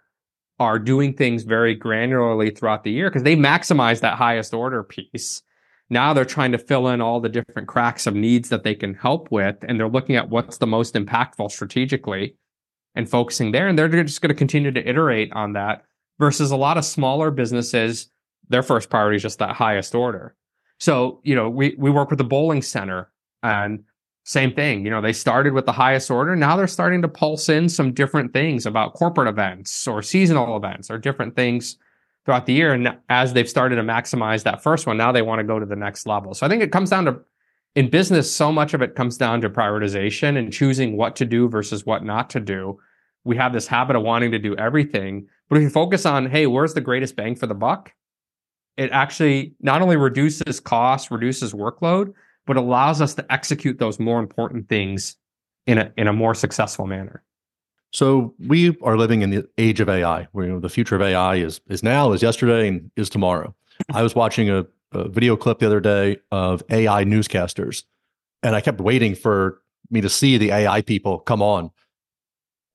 are 0.59 0.79
doing 0.79 1.15
things 1.15 1.45
very 1.45 1.79
granularly 1.79 2.57
throughout 2.57 2.85
the 2.85 2.91
year 2.91 3.09
because 3.09 3.23
they 3.23 3.37
maximize 3.37 4.01
that 4.01 4.19
highest 4.19 4.53
order 4.53 4.83
piece. 4.83 5.43
Now 5.91 6.13
they're 6.13 6.25
trying 6.25 6.53
to 6.53 6.59
fill 6.59 6.89
in 6.89 7.01
all 7.01 7.21
the 7.21 7.29
different 7.29 7.69
cracks 7.69 8.07
of 8.07 8.15
needs 8.15 8.49
that 8.49 8.63
they 8.63 8.75
can 8.75 8.95
help 8.95 9.31
with, 9.31 9.57
and 9.63 9.79
they're 9.79 9.89
looking 9.89 10.17
at 10.17 10.29
what's 10.29 10.59
the 10.59 10.67
most 10.67 10.95
impactful 10.95 11.51
strategically 11.51 12.37
and 12.95 13.09
focusing 13.09 13.53
there. 13.53 13.69
And 13.69 13.79
they're 13.79 13.89
just 13.89 14.21
going 14.21 14.29
to 14.29 14.35
continue 14.35 14.71
to 14.73 14.89
iterate 14.89 15.33
on 15.33 15.53
that 15.55 15.85
versus 16.19 16.51
a 16.51 16.57
lot 16.57 16.77
of 16.77 16.85
smaller 16.85 17.31
businesses, 17.31 18.11
their 18.49 18.63
first 18.63 18.91
priority 18.91 19.17
is 19.17 19.23
just 19.23 19.39
that 19.39 19.55
highest 19.55 19.95
order. 19.95 20.35
So, 20.81 21.21
you 21.23 21.35
know, 21.35 21.49
we, 21.49 21.75
we 21.79 21.91
work 21.91 22.11
with 22.11 22.19
the 22.19 22.25
bowling 22.25 22.63
center 22.63 23.11
and 23.43 23.85
same 24.29 24.53
thing. 24.53 24.85
You 24.85 24.91
know, 24.91 25.01
they 25.01 25.15
started 25.15 25.55
with 25.55 25.65
the 25.65 25.73
highest 25.73 26.11
order. 26.11 26.37
Now 26.37 26.55
they're 26.55 26.67
starting 26.67 27.01
to 27.01 27.09
pulse 27.09 27.49
in 27.49 27.67
some 27.67 27.95
different 27.95 28.35
things 28.35 28.67
about 28.67 28.93
corporate 28.93 29.27
events 29.27 29.89
or 29.89 30.03
seasonal 30.03 30.55
events 30.55 30.91
or 30.91 30.99
different 30.99 31.35
things 31.35 31.79
throughout 32.27 32.45
the 32.45 32.53
year. 32.53 32.75
And 32.75 32.95
as 33.09 33.33
they've 33.33 33.49
started 33.49 33.77
to 33.77 33.83
maximize 33.83 34.43
that 34.43 34.63
first 34.63 34.87
one, 34.87 34.99
now 34.99 35.13
they 35.13 35.23
want 35.23 35.39
to 35.39 35.45
go 35.45 35.59
to 35.59 35.65
the 35.65 35.75
next 35.75 36.07
level. 36.07 36.35
So 36.35 36.45
I 36.45 36.51
think 36.51 36.63
it 36.63 36.71
comes 36.71 36.91
down 36.91 37.07
to 37.07 37.21
in 37.75 37.89
business, 37.89 38.31
so 38.31 38.53
much 38.53 38.75
of 38.75 38.83
it 38.83 38.95
comes 38.95 39.17
down 39.17 39.41
to 39.41 39.49
prioritization 39.49 40.37
and 40.37 40.53
choosing 40.53 40.99
what 40.99 41.17
to 41.17 41.25
do 41.25 41.49
versus 41.49 41.87
what 41.87 42.05
not 42.05 42.29
to 42.31 42.41
do. 42.41 42.79
We 43.25 43.35
have 43.39 43.55
this 43.55 43.67
habit 43.67 43.97
of 43.97 44.03
wanting 44.03 44.31
to 44.33 44.39
do 44.39 44.55
everything. 44.57 45.27
But 45.49 45.57
if 45.57 45.63
you 45.63 45.71
focus 45.71 46.05
on, 46.05 46.29
hey, 46.29 46.47
where's 46.47 46.75
the 46.75 46.83
greatest 46.83 47.17
bang 47.17 47.35
for 47.35 47.47
the 47.47 47.55
buck? 47.55 47.95
It 48.77 48.91
actually 48.93 49.55
not 49.63 49.81
only 49.81 49.97
reduces 49.97 50.61
cost, 50.61 51.11
reduces 51.11 51.55
workload, 51.55 52.13
but 52.49 52.57
allows 52.57 53.03
us 53.03 53.15
to 53.15 53.33
execute 53.33 53.79
those 53.79 54.01
more 54.01 54.19
important 54.19 54.71
things 54.71 55.17
in 55.67 55.77
a 55.77 55.93
in 55.99 56.09
a 56.09 56.13
more 56.13 56.35
successful 56.35 56.87
manner. 56.87 57.23
So 57.93 58.35
we 58.41 58.77
are 58.83 58.97
living 58.97 59.23
in 59.23 59.31
the 59.31 59.47
age 59.59 59.81
of 59.81 59.89
AI, 59.89 60.27
where 60.33 60.47
you 60.47 60.53
know, 60.53 60.59
the 60.59 60.71
future 60.71 60.97
of 60.97 61.03
AI 61.03 61.37
is 61.37 61.61
is 61.69 61.83
now, 61.83 62.13
is 62.13 62.23
yesterday, 62.23 62.67
and 62.67 62.91
is 62.97 63.11
tomorrow. 63.11 63.55
I 63.93 64.03
was 64.03 64.15
watching 64.15 64.49
a, 64.51 64.67
a 64.93 65.09
video 65.09 65.37
clip 65.37 65.59
the 65.59 65.67
other 65.67 65.79
day 65.79 66.17
of 66.33 66.63
AI 66.71 67.05
newscasters, 67.05 67.85
and 68.43 68.57
I 68.57 68.63
kept 68.63 68.81
waiting 68.81 69.15
for 69.15 69.61
me 69.91 70.01
to 70.01 70.09
see 70.09 70.39
the 70.39 70.51
AI 70.51 70.81
people 70.81 71.19
come 71.19 71.43
on 71.43 71.71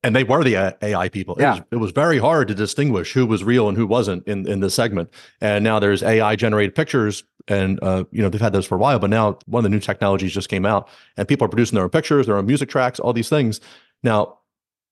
and 0.04 0.16
they 0.16 0.24
were 0.24 0.44
the 0.44 0.76
AI 0.82 1.10
people. 1.10 1.36
Yeah. 1.40 1.54
It, 1.54 1.56
was, 1.56 1.64
it 1.72 1.76
was 1.78 1.92
very 1.92 2.20
hard 2.20 2.50
to 2.50 2.56
distinguish 2.56 3.14
who 3.14 3.26
was 3.26 3.44
real 3.44 3.70
and 3.70 3.78
who 3.78 3.88
wasn't 3.88 4.28
in, 4.28 4.48
in 4.48 4.60
this 4.60 4.76
segment. 4.76 5.12
And 5.40 5.64
now 5.64 5.80
there's 5.80 6.04
AI 6.04 6.36
generated 6.36 6.76
pictures, 6.76 7.24
and 7.48 7.80
uh, 7.82 8.04
you 8.12 8.22
know 8.22 8.30
they've 8.30 8.42
had 8.42 8.54
those 8.54 8.66
for 8.66 8.76
a 8.76 8.80
while. 8.80 9.00
But 9.00 9.10
now 9.10 9.38
one 9.46 9.62
of 9.62 9.64
the 9.64 9.76
new 9.76 9.80
technologies 9.80 10.34
just 10.34 10.50
came 10.50 10.66
out, 10.66 10.88
and 11.18 11.28
people 11.28 11.46
are 11.46 11.50
producing 11.50 11.76
their 11.76 11.84
own 11.84 11.90
pictures, 11.90 12.28
their 12.28 12.38
own 12.38 12.46
music 12.46 12.70
tracks, 12.70 13.00
all 13.00 13.14
these 13.14 13.30
things. 13.30 13.60
Now, 14.04 14.40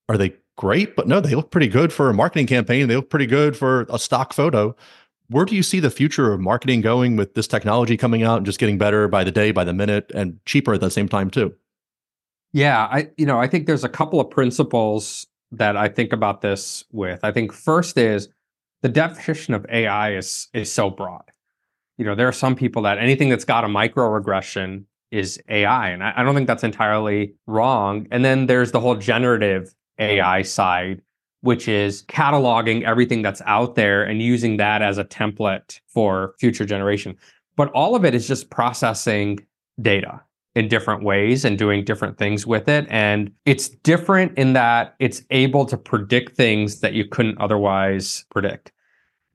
are 0.10 0.18
they 0.18 0.34
great? 0.58 0.96
But 0.96 1.08
no, 1.08 1.20
they 1.20 1.36
look 1.36 1.52
pretty 1.52 1.68
good 1.68 1.92
for 1.94 2.10
a 2.10 2.14
marketing 2.14 2.48
campaign. 2.48 2.88
They 2.88 2.96
look 2.96 3.10
pretty 3.10 3.26
good 3.26 3.58
for 3.58 3.86
a 3.90 4.00
stock 4.00 4.34
photo. 4.34 4.76
Where 5.30 5.46
do 5.46 5.56
you 5.56 5.64
see 5.64 5.80
the 5.80 5.90
future 5.90 6.34
of 6.34 6.42
marketing 6.42 6.82
going 6.82 7.16
with 7.16 7.36
this 7.36 7.48
technology 7.48 7.96
coming 7.96 8.22
out 8.22 8.38
and 8.38 8.46
just 8.46 8.60
getting 8.60 8.78
better 8.78 9.08
by 9.08 9.24
the 9.24 9.32
day, 9.32 9.52
by 9.52 9.64
the 9.64 9.74
minute, 9.74 10.12
and 10.14 10.40
cheaper 10.46 10.74
at 10.74 10.82
the 10.82 10.92
same 10.92 11.08
time 11.08 11.30
too? 11.30 11.56
Yeah, 12.54 12.88
I 12.92 13.10
you 13.18 13.26
know, 13.26 13.40
I 13.40 13.48
think 13.48 13.66
there's 13.66 13.86
a 13.86 13.90
couple 13.90 14.20
of 14.20 14.30
principles 14.30 15.26
that 15.54 15.78
I 15.78 15.88
think 15.88 16.14
about 16.14 16.42
this 16.42 16.84
with. 16.92 17.20
I 17.24 17.32
think 17.32 17.54
first 17.54 17.98
is 17.98 18.28
the 18.82 18.90
definition 18.90 19.54
of 19.54 19.66
AI 19.70 20.16
is 20.16 20.50
is 20.54 20.72
so 20.72 20.90
broad. 20.90 21.24
You 22.02 22.08
know, 22.08 22.16
there 22.16 22.28
are 22.28 22.32
some 22.34 22.56
people 22.56 22.82
that 22.82 22.98
anything 22.98 23.30
that's 23.30 23.46
got 23.46 23.64
a 23.64 23.68
microaggression 23.68 24.86
is 25.12 25.40
AI, 25.50 25.92
and 25.92 26.04
I, 26.04 26.14
I 26.18 26.24
don't 26.24 26.34
think 26.34 26.48
that's 26.48 26.64
entirely 26.64 27.36
wrong. 27.46 28.08
And 28.10 28.26
then 28.26 28.48
there's 28.48 28.72
the 28.72 28.80
whole 28.80 28.96
generative 28.96 29.76
AI 30.00 30.42
side, 30.42 31.04
which 31.42 31.68
is 31.68 32.02
cataloging 32.06 32.82
everything 32.82 33.22
that's 33.22 33.44
out 33.46 33.76
there 33.76 34.02
and 34.02 34.20
using 34.20 34.58
that 34.58 34.82
as 34.82 34.98
a 34.98 35.04
template 35.04 35.80
for 35.94 36.34
future 36.40 36.66
generation. 36.66 37.16
But 37.56 37.70
all 37.74 37.94
of 37.94 38.04
it 38.04 38.16
is 38.16 38.28
just 38.28 38.50
processing 38.50 39.46
data 39.80 40.24
in 40.56 40.70
different 40.70 41.04
ways 41.04 41.46
and 41.46 41.56
doing 41.56 41.86
different 41.86 42.18
things 42.18 42.48
with 42.48 42.68
it. 42.68 42.88
And 42.90 43.32
it's 43.46 43.70
different 43.70 44.40
in 44.40 44.54
that 44.54 44.96
it's 44.98 45.22
able 45.30 45.68
to 45.68 45.78
predict 45.78 46.36
things 46.36 46.80
that 46.80 46.94
you 46.94 47.06
couldn't 47.06 47.40
otherwise 47.40 48.26
predict. 48.32 48.72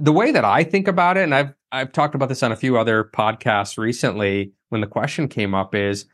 The 0.00 0.12
way 0.12 0.32
that 0.32 0.44
I 0.44 0.64
think 0.64 0.88
about 0.88 1.16
it, 1.16 1.22
and 1.22 1.32
I've 1.32 1.54
I've 1.76 1.92
talked 1.92 2.14
about 2.14 2.30
this 2.30 2.42
on 2.42 2.52
a 2.52 2.56
few 2.56 2.78
other 2.78 3.04
podcasts 3.04 3.76
recently 3.76 4.52
when 4.70 4.80
the 4.80 4.86
question 4.86 5.28
came 5.28 5.54
up, 5.54 5.74
is 5.74 6.06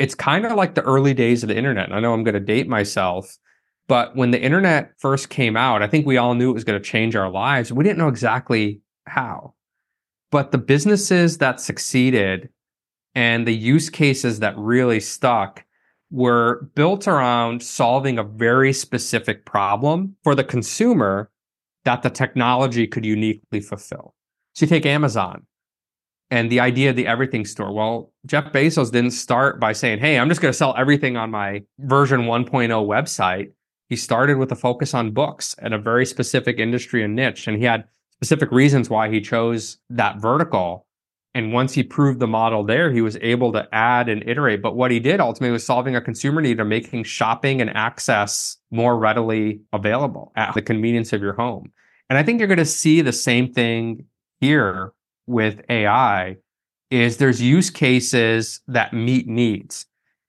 it's 0.00 0.16
kind 0.16 0.44
of 0.44 0.52
like 0.52 0.74
the 0.74 0.82
early 0.82 1.14
days 1.14 1.44
of 1.44 1.48
the 1.48 1.56
internet. 1.56 1.86
And 1.86 1.94
I 1.94 2.00
know 2.00 2.12
I'm 2.12 2.24
going 2.24 2.34
to 2.34 2.40
date 2.40 2.66
myself, 2.68 3.38
but 3.86 4.16
when 4.16 4.32
the 4.32 4.42
internet 4.42 4.90
first 4.98 5.28
came 5.28 5.56
out, 5.56 5.80
I 5.80 5.86
think 5.86 6.06
we 6.06 6.16
all 6.16 6.34
knew 6.34 6.50
it 6.50 6.54
was 6.54 6.64
going 6.64 6.80
to 6.80 6.84
change 6.84 7.14
our 7.14 7.30
lives. 7.30 7.72
We 7.72 7.84
didn't 7.84 7.98
know 7.98 8.08
exactly 8.08 8.80
how. 9.06 9.54
But 10.32 10.50
the 10.50 10.58
businesses 10.58 11.38
that 11.38 11.60
succeeded 11.60 12.48
and 13.14 13.46
the 13.46 13.54
use 13.54 13.88
cases 13.88 14.40
that 14.40 14.58
really 14.58 14.98
stuck 14.98 15.64
were 16.10 16.68
built 16.74 17.06
around 17.06 17.62
solving 17.62 18.18
a 18.18 18.24
very 18.24 18.72
specific 18.72 19.46
problem 19.46 20.16
for 20.24 20.34
the 20.34 20.42
consumer 20.42 21.30
that 21.84 22.02
the 22.02 22.10
technology 22.10 22.88
could 22.88 23.06
uniquely 23.06 23.60
fulfill. 23.60 24.15
So 24.56 24.64
you 24.64 24.70
take 24.70 24.86
Amazon 24.86 25.44
and 26.30 26.50
the 26.50 26.60
idea 26.60 26.88
of 26.88 26.96
the 26.96 27.06
everything 27.06 27.44
store. 27.44 27.74
Well, 27.74 28.10
Jeff 28.24 28.52
Bezos 28.54 28.90
didn't 28.90 29.10
start 29.10 29.60
by 29.60 29.74
saying, 29.74 29.98
Hey, 29.98 30.18
I'm 30.18 30.30
just 30.30 30.40
going 30.40 30.50
to 30.50 30.56
sell 30.56 30.74
everything 30.78 31.18
on 31.18 31.30
my 31.30 31.62
version 31.80 32.22
1.0 32.22 32.48
website. 32.48 33.52
He 33.90 33.96
started 33.96 34.38
with 34.38 34.50
a 34.50 34.56
focus 34.56 34.94
on 34.94 35.10
books 35.10 35.54
and 35.58 35.74
a 35.74 35.78
very 35.78 36.06
specific 36.06 36.58
industry 36.58 37.04
and 37.04 37.14
niche. 37.14 37.46
And 37.46 37.58
he 37.58 37.64
had 37.64 37.84
specific 38.14 38.50
reasons 38.50 38.88
why 38.88 39.10
he 39.10 39.20
chose 39.20 39.76
that 39.90 40.22
vertical. 40.22 40.86
And 41.34 41.52
once 41.52 41.74
he 41.74 41.82
proved 41.82 42.18
the 42.18 42.26
model 42.26 42.64
there, 42.64 42.90
he 42.90 43.02
was 43.02 43.18
able 43.20 43.52
to 43.52 43.68
add 43.74 44.08
and 44.08 44.26
iterate. 44.26 44.62
But 44.62 44.74
what 44.74 44.90
he 44.90 45.00
did 45.00 45.20
ultimately 45.20 45.52
was 45.52 45.66
solving 45.66 45.96
a 45.96 46.00
consumer 46.00 46.40
need 46.40 46.60
of 46.60 46.66
making 46.66 47.04
shopping 47.04 47.60
and 47.60 47.68
access 47.76 48.56
more 48.70 48.98
readily 48.98 49.60
available 49.74 50.32
at 50.34 50.54
the 50.54 50.62
convenience 50.62 51.12
of 51.12 51.20
your 51.20 51.34
home. 51.34 51.72
And 52.08 52.18
I 52.18 52.22
think 52.22 52.38
you're 52.38 52.48
going 52.48 52.56
to 52.56 52.64
see 52.64 53.02
the 53.02 53.12
same 53.12 53.52
thing 53.52 54.06
here 54.46 54.92
with 55.26 55.60
AI 55.68 56.36
is 56.90 57.16
there's 57.16 57.42
use 57.42 57.68
cases 57.68 58.60
that 58.68 58.92
meet 58.92 59.26
needs. 59.26 59.86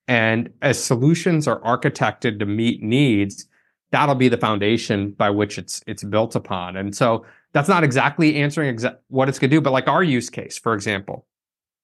And 0.07 0.51
as 0.61 0.83
solutions 0.83 1.47
are 1.47 1.61
architected 1.61 2.39
to 2.39 2.45
meet 2.45 2.81
needs, 2.81 3.47
that'll 3.91 4.15
be 4.15 4.29
the 4.29 4.37
foundation 4.37 5.11
by 5.11 5.29
which 5.29 5.57
it's 5.59 5.83
it's 5.85 6.03
built 6.03 6.35
upon. 6.35 6.77
And 6.77 6.95
so 6.95 7.25
that's 7.53 7.69
not 7.69 7.83
exactly 7.83 8.37
answering 8.37 8.75
exa- 8.75 8.97
what 9.09 9.29
it's 9.29 9.37
going 9.37 9.51
to 9.51 9.55
do, 9.57 9.61
but 9.61 9.71
like 9.71 9.87
our 9.87 10.03
use 10.03 10.29
case, 10.29 10.57
for 10.57 10.73
example, 10.73 11.27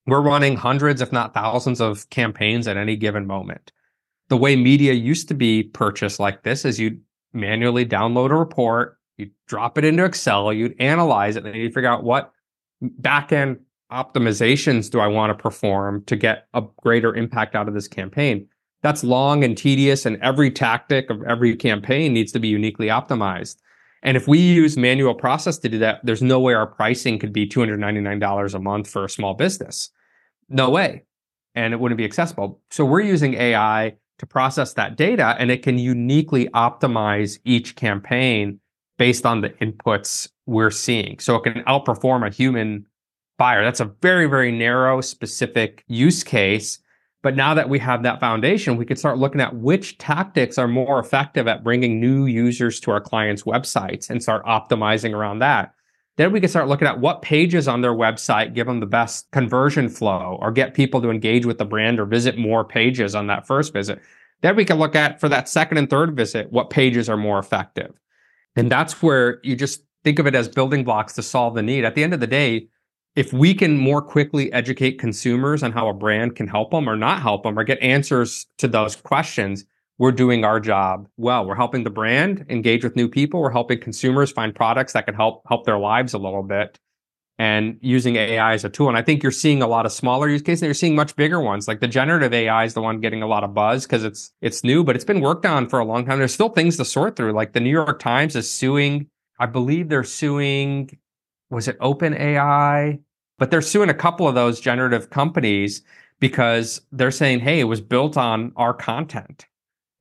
we're 0.07 0.21
running 0.21 0.57
hundreds, 0.57 1.01
if 1.01 1.11
not 1.11 1.33
thousands, 1.33 1.79
of 1.79 2.09
campaigns 2.09 2.67
at 2.67 2.77
any 2.77 2.95
given 2.95 3.27
moment. 3.27 3.71
The 4.29 4.37
way 4.37 4.55
media 4.55 4.93
used 4.93 5.27
to 5.27 5.33
be 5.35 5.63
purchased 5.63 6.19
like 6.19 6.43
this 6.43 6.65
is 6.65 6.79
you 6.79 6.99
manually 7.33 7.85
download 7.85 8.31
a 8.31 8.35
report, 8.35 8.97
you 9.17 9.29
drop 9.47 9.77
it 9.77 9.85
into 9.85 10.03
Excel, 10.03 10.51
you'd 10.53 10.75
analyze 10.79 11.35
it, 11.35 11.45
and 11.45 11.55
you 11.55 11.71
figure 11.71 11.89
out 11.89 12.03
what 12.03 12.31
backend 13.01 13.59
optimizations 13.91 14.89
do 14.89 14.99
I 14.99 15.07
want 15.07 15.37
to 15.37 15.41
perform 15.41 16.03
to 16.05 16.15
get 16.15 16.47
a 16.53 16.63
greater 16.81 17.15
impact 17.15 17.55
out 17.55 17.67
of 17.67 17.73
this 17.73 17.87
campaign. 17.87 18.47
That's 18.81 19.03
long 19.03 19.43
and 19.43 19.57
tedious, 19.57 20.05
and 20.05 20.21
every 20.21 20.51
tactic 20.51 21.09
of 21.09 21.23
every 21.23 21.55
campaign 21.55 22.13
needs 22.13 22.31
to 22.33 22.39
be 22.39 22.47
uniquely 22.47 22.87
optimized. 22.87 23.57
And 24.01 24.17
if 24.17 24.27
we 24.27 24.39
use 24.39 24.75
manual 24.75 25.15
process 25.15 25.57
to 25.59 25.69
do 25.69 25.79
that, 25.79 26.01
there's 26.03 26.21
no 26.21 26.39
way 26.39 26.53
our 26.53 26.67
pricing 26.67 27.17
could 27.17 27.31
be 27.31 27.47
$299 27.47 28.53
a 28.53 28.59
month 28.59 28.89
for 28.89 29.05
a 29.05 29.09
small 29.09 29.33
business. 29.33 29.89
No 30.49 30.69
way. 30.69 31.05
And 31.55 31.73
it 31.73 31.79
wouldn't 31.79 31.97
be 31.97 32.03
accessible. 32.03 32.59
So 32.69 32.83
we're 32.83 33.01
using 33.01 33.35
AI 33.35 33.95
to 34.19 34.25
process 34.25 34.73
that 34.73 34.97
data 34.97 35.35
and 35.39 35.49
it 35.49 35.63
can 35.63 35.77
uniquely 35.77 36.49
optimize 36.49 37.39
each 37.45 37.75
campaign 37.75 38.59
based 39.03 39.25
on 39.25 39.41
the 39.41 39.49
inputs 39.49 40.29
we're 40.45 40.71
seeing. 40.71 41.19
So 41.19 41.35
it 41.35 41.43
can 41.43 41.61
outperform 41.65 42.25
a 42.25 42.33
human 42.33 42.85
buyer. 43.37 43.61
That's 43.61 43.81
a 43.81 43.91
very, 44.01 44.27
very 44.27 44.49
narrow, 44.49 45.01
specific 45.01 45.83
use 45.89 46.23
case. 46.23 46.79
But 47.21 47.35
now 47.35 47.53
that 47.53 47.67
we 47.67 47.79
have 47.79 48.03
that 48.03 48.21
foundation, 48.21 48.77
we 48.77 48.85
can 48.85 48.95
start 48.95 49.17
looking 49.17 49.41
at 49.41 49.57
which 49.57 49.97
tactics 49.97 50.57
are 50.57 50.69
more 50.69 50.99
effective 50.99 51.49
at 51.49 51.65
bringing 51.65 51.99
new 51.99 52.27
users 52.27 52.79
to 52.79 52.91
our 52.91 53.01
clients' 53.01 53.43
websites 53.43 54.09
and 54.09 54.23
start 54.23 54.45
optimizing 54.45 55.13
around 55.13 55.39
that. 55.39 55.73
Then 56.15 56.31
we 56.31 56.39
can 56.39 56.47
start 56.47 56.69
looking 56.69 56.87
at 56.87 57.01
what 57.01 57.21
pages 57.21 57.67
on 57.67 57.81
their 57.81 57.91
website 57.93 58.53
give 58.53 58.67
them 58.67 58.79
the 58.79 58.85
best 58.85 59.29
conversion 59.31 59.89
flow 59.89 60.37
or 60.39 60.49
get 60.49 60.75
people 60.75 61.01
to 61.01 61.09
engage 61.09 61.45
with 61.45 61.57
the 61.57 61.65
brand 61.65 61.99
or 61.99 62.05
visit 62.05 62.37
more 62.37 62.63
pages 62.63 63.15
on 63.15 63.27
that 63.27 63.47
first 63.47 63.73
visit. 63.73 63.99
Then 64.41 64.55
we 64.55 64.63
can 64.63 64.79
look 64.79 64.95
at 64.95 65.19
for 65.19 65.27
that 65.27 65.49
second 65.49 65.77
and 65.77 65.89
third 65.89 66.15
visit, 66.15 66.53
what 66.53 66.69
pages 66.69 67.09
are 67.09 67.17
more 67.17 67.39
effective. 67.39 67.99
And 68.55 68.71
that's 68.71 69.01
where 69.01 69.39
you 69.43 69.55
just 69.55 69.83
think 70.03 70.19
of 70.19 70.27
it 70.27 70.35
as 70.35 70.47
building 70.47 70.83
blocks 70.83 71.13
to 71.13 71.23
solve 71.23 71.55
the 71.55 71.63
need. 71.63 71.85
At 71.85 71.95
the 71.95 72.03
end 72.03 72.13
of 72.13 72.19
the 72.19 72.27
day, 72.27 72.67
if 73.15 73.31
we 73.31 73.53
can 73.53 73.77
more 73.77 74.01
quickly 74.01 74.51
educate 74.51 74.99
consumers 74.99 75.63
on 75.63 75.71
how 75.71 75.87
a 75.87 75.93
brand 75.93 76.35
can 76.35 76.47
help 76.47 76.71
them 76.71 76.89
or 76.89 76.95
not 76.95 77.21
help 77.21 77.43
them 77.43 77.57
or 77.57 77.63
get 77.63 77.79
answers 77.79 78.47
to 78.57 78.67
those 78.67 78.95
questions, 78.95 79.65
we're 79.99 80.11
doing 80.11 80.43
our 80.43 80.59
job 80.59 81.07
well. 81.17 81.45
We're 81.45 81.55
helping 81.55 81.83
the 81.83 81.91
brand 81.91 82.45
engage 82.49 82.83
with 82.83 82.95
new 82.95 83.07
people. 83.07 83.39
We're 83.39 83.51
helping 83.51 83.79
consumers 83.79 84.31
find 84.31 84.53
products 84.53 84.93
that 84.93 85.05
can 85.05 85.13
help 85.13 85.43
help 85.47 85.65
their 85.65 85.77
lives 85.77 86.13
a 86.13 86.17
little 86.17 86.43
bit 86.43 86.79
and 87.39 87.77
using 87.81 88.15
AI 88.15 88.53
as 88.53 88.63
a 88.63 88.69
tool. 88.69 88.87
And 88.87 88.97
I 88.97 89.01
think 89.01 89.23
you're 89.23 89.31
seeing 89.31 89.61
a 89.61 89.67
lot 89.67 89.85
of 89.85 89.91
smaller 89.91 90.29
use 90.29 90.41
cases 90.41 90.61
you're 90.63 90.73
seeing 90.73 90.95
much 90.95 91.15
bigger 91.15 91.39
ones. 91.39 91.67
Like 91.67 91.79
the 91.79 91.87
generative 91.87 92.33
AI 92.33 92.65
is 92.65 92.73
the 92.73 92.81
one 92.81 92.99
getting 92.99 93.23
a 93.23 93.27
lot 93.27 93.43
of 93.43 93.53
buzz 93.53 93.85
because 93.85 94.03
it's 94.03 94.31
it's 94.41 94.63
new, 94.63 94.83
but 94.83 94.95
it's 94.95 95.05
been 95.05 95.21
worked 95.21 95.45
on 95.45 95.67
for 95.67 95.79
a 95.79 95.85
long 95.85 96.05
time. 96.05 96.19
There's 96.19 96.33
still 96.33 96.49
things 96.49 96.77
to 96.77 96.85
sort 96.85 97.15
through. 97.15 97.33
Like 97.33 97.53
the 97.53 97.59
New 97.59 97.71
York 97.71 97.99
Times 97.99 98.35
is 98.35 98.49
suing, 98.49 99.07
I 99.39 99.47
believe 99.47 99.89
they're 99.89 100.03
suing, 100.03 100.97
was 101.49 101.67
it 101.67 101.79
OpenAI? 101.79 102.99
But 103.39 103.49
they're 103.49 103.61
suing 103.61 103.89
a 103.89 103.95
couple 103.95 104.27
of 104.27 104.35
those 104.35 104.59
generative 104.59 105.09
companies 105.09 105.81
because 106.19 106.81
they're 106.91 107.11
saying, 107.11 107.39
hey, 107.39 107.59
it 107.59 107.65
was 107.65 107.81
built 107.81 108.15
on 108.15 108.53
our 108.55 108.73
content. 108.73 109.47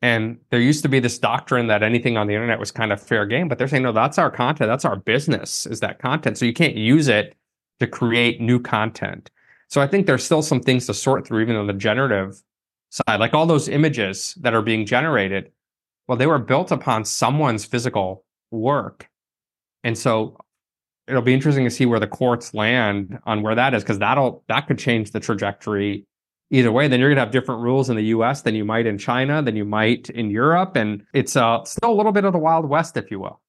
And 0.02 0.38
there 0.50 0.60
used 0.60 0.82
to 0.82 0.88
be 0.88 0.98
this 0.98 1.18
doctrine 1.18 1.68
that 1.68 1.84
anything 1.84 2.16
on 2.16 2.26
the 2.26 2.34
internet 2.34 2.58
was 2.58 2.72
kind 2.72 2.92
of 2.92 3.00
fair 3.00 3.24
game, 3.24 3.48
but 3.48 3.56
they're 3.56 3.68
saying, 3.68 3.84
no, 3.84 3.92
that's 3.92 4.18
our 4.18 4.32
content. 4.32 4.68
That's 4.68 4.84
our 4.84 4.96
business, 4.96 5.64
is 5.66 5.78
that 5.80 6.00
content. 6.00 6.36
So 6.36 6.44
you 6.44 6.52
can't 6.52 6.74
use 6.74 7.06
it 7.06 7.36
to 7.78 7.86
create 7.86 8.40
new 8.40 8.58
content. 8.58 9.30
So 9.68 9.80
I 9.80 9.86
think 9.86 10.06
there's 10.06 10.24
still 10.24 10.42
some 10.42 10.60
things 10.60 10.86
to 10.86 10.94
sort 10.94 11.26
through, 11.26 11.42
even 11.42 11.54
on 11.54 11.68
the 11.68 11.72
generative 11.72 12.42
side. 12.90 13.20
Like 13.20 13.32
all 13.32 13.46
those 13.46 13.68
images 13.68 14.34
that 14.40 14.54
are 14.54 14.60
being 14.60 14.84
generated, 14.86 15.52
well, 16.08 16.18
they 16.18 16.26
were 16.26 16.38
built 16.38 16.72
upon 16.72 17.04
someone's 17.04 17.64
physical 17.64 18.24
work. 18.50 19.08
And 19.84 19.96
so 19.96 20.36
it'll 21.06 21.22
be 21.22 21.32
interesting 21.32 21.64
to 21.64 21.70
see 21.70 21.86
where 21.86 22.00
the 22.00 22.06
courts 22.08 22.54
land 22.54 23.18
on 23.24 23.42
where 23.42 23.54
that 23.54 23.72
is, 23.72 23.82
because 23.82 24.00
that'll 24.00 24.42
that 24.48 24.66
could 24.66 24.78
change 24.78 25.12
the 25.12 25.20
trajectory 25.20 26.06
either 26.52 26.70
way, 26.70 26.86
then 26.86 27.00
you're 27.00 27.08
going 27.08 27.16
to 27.16 27.22
have 27.22 27.32
different 27.32 27.62
rules 27.62 27.90
in 27.90 27.96
the 27.96 28.04
US 28.04 28.42
than 28.42 28.54
you 28.54 28.64
might 28.64 28.86
in 28.86 28.98
China, 28.98 29.42
than 29.42 29.56
you 29.56 29.64
might 29.64 30.10
in 30.10 30.30
Europe. 30.30 30.76
And 30.76 31.04
it's 31.12 31.34
uh, 31.34 31.64
still 31.64 31.90
a 31.90 31.96
little 31.96 32.12
bit 32.12 32.24
of 32.24 32.32
the 32.32 32.38
Wild 32.38 32.68
West, 32.68 32.96
if 32.96 33.10
you 33.10 33.18
will. 33.18 33.40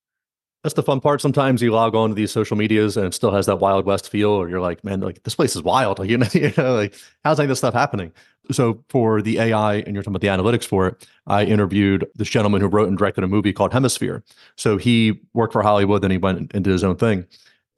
That's 0.63 0.75
the 0.75 0.83
fun 0.83 1.01
part. 1.01 1.19
Sometimes 1.19 1.61
you 1.61 1.71
log 1.71 1.93
on 1.93 2.09
to 2.09 2.15
these 2.15 2.31
social 2.31 2.55
medias 2.55 2.95
and 2.95 3.07
it 3.07 3.13
still 3.13 3.31
has 3.31 3.45
that 3.47 3.57
Wild 3.57 3.85
West 3.85 4.09
feel, 4.09 4.29
or 4.29 4.47
you're 4.47 4.61
like, 4.61 4.81
man, 4.85 5.01
like 5.01 5.21
this 5.23 5.35
place 5.35 5.55
is 5.57 5.61
wild. 5.61 5.99
Like, 6.03 6.09
you 6.09 6.17
know, 6.17 6.75
like 6.75 6.95
how's 7.25 7.37
like 7.37 7.49
this 7.49 7.57
stuff 7.57 7.73
happening? 7.73 8.13
So 8.51 8.81
for 8.87 9.21
the 9.21 9.39
AI, 9.39 9.75
and 9.75 9.93
you're 9.93 10.03
talking 10.03 10.15
about 10.15 10.21
the 10.21 10.27
analytics 10.27 10.65
for 10.65 10.87
it, 10.87 11.07
I 11.27 11.43
interviewed 11.43 12.05
this 12.15 12.29
gentleman 12.29 12.61
who 12.61 12.67
wrote 12.67 12.87
and 12.87 12.97
directed 12.97 13.25
a 13.25 13.27
movie 13.27 13.51
called 13.51 13.73
Hemisphere. 13.73 14.23
So 14.55 14.77
he 14.77 15.21
worked 15.33 15.51
for 15.51 15.61
Hollywood, 15.61 16.01
then 16.01 16.11
he 16.11 16.17
went 16.17 16.51
and 16.53 16.63
did 16.63 16.71
his 16.71 16.83
own 16.83 16.95
thing 16.95 17.25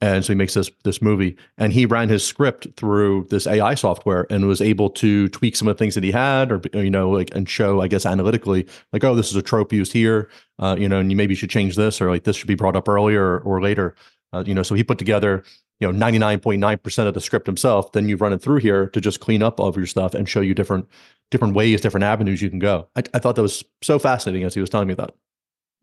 and 0.00 0.24
so 0.24 0.32
he 0.32 0.36
makes 0.36 0.54
this 0.54 0.70
this 0.84 1.00
movie 1.00 1.36
and 1.58 1.72
he 1.72 1.86
ran 1.86 2.08
his 2.08 2.24
script 2.24 2.66
through 2.76 3.26
this 3.30 3.46
ai 3.46 3.74
software 3.74 4.26
and 4.30 4.46
was 4.46 4.60
able 4.60 4.90
to 4.90 5.28
tweak 5.30 5.56
some 5.56 5.68
of 5.68 5.76
the 5.76 5.78
things 5.78 5.94
that 5.94 6.04
he 6.04 6.10
had 6.10 6.52
or 6.52 6.60
you 6.74 6.90
know 6.90 7.10
like 7.10 7.34
and 7.34 7.48
show 7.48 7.80
i 7.80 7.88
guess 7.88 8.04
analytically 8.04 8.66
like 8.92 9.02
oh 9.04 9.14
this 9.14 9.30
is 9.30 9.36
a 9.36 9.42
trope 9.42 9.72
used 9.72 9.92
here 9.92 10.28
uh, 10.58 10.76
you 10.78 10.88
know 10.88 10.98
and 10.98 11.10
you 11.10 11.16
maybe 11.16 11.34
should 11.34 11.50
change 11.50 11.76
this 11.76 12.00
or 12.00 12.10
like 12.10 12.24
this 12.24 12.36
should 12.36 12.46
be 12.46 12.54
brought 12.54 12.76
up 12.76 12.88
earlier 12.88 13.22
or, 13.22 13.38
or 13.40 13.62
later 13.62 13.94
uh, 14.32 14.44
you 14.46 14.54
know 14.54 14.62
so 14.62 14.74
he 14.74 14.84
put 14.84 14.98
together 14.98 15.42
you 15.80 15.90
know 15.90 16.06
99.9% 16.06 17.06
of 17.06 17.14
the 17.14 17.20
script 17.20 17.46
himself. 17.46 17.92
Then 17.92 18.08
you 18.08 18.16
run 18.16 18.32
it 18.32 18.40
through 18.40 18.58
here 18.58 18.88
to 18.88 19.00
just 19.00 19.20
clean 19.20 19.42
up 19.42 19.60
all 19.60 19.68
of 19.68 19.76
your 19.76 19.86
stuff 19.86 20.14
and 20.14 20.28
show 20.28 20.40
you 20.40 20.54
different 20.54 20.88
different 21.30 21.54
ways 21.54 21.80
different 21.80 22.04
avenues 22.04 22.40
you 22.40 22.50
can 22.50 22.58
go. 22.58 22.88
I, 22.96 23.02
I 23.12 23.18
thought 23.18 23.36
that 23.36 23.42
was 23.42 23.64
so 23.82 23.98
fascinating 23.98 24.44
as 24.44 24.54
he 24.54 24.60
was 24.60 24.70
telling 24.70 24.88
me 24.88 24.94
that. 24.94 25.14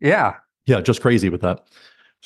Yeah. 0.00 0.36
Yeah 0.66 0.80
just 0.80 1.00
crazy 1.00 1.28
with 1.28 1.42
that 1.42 1.66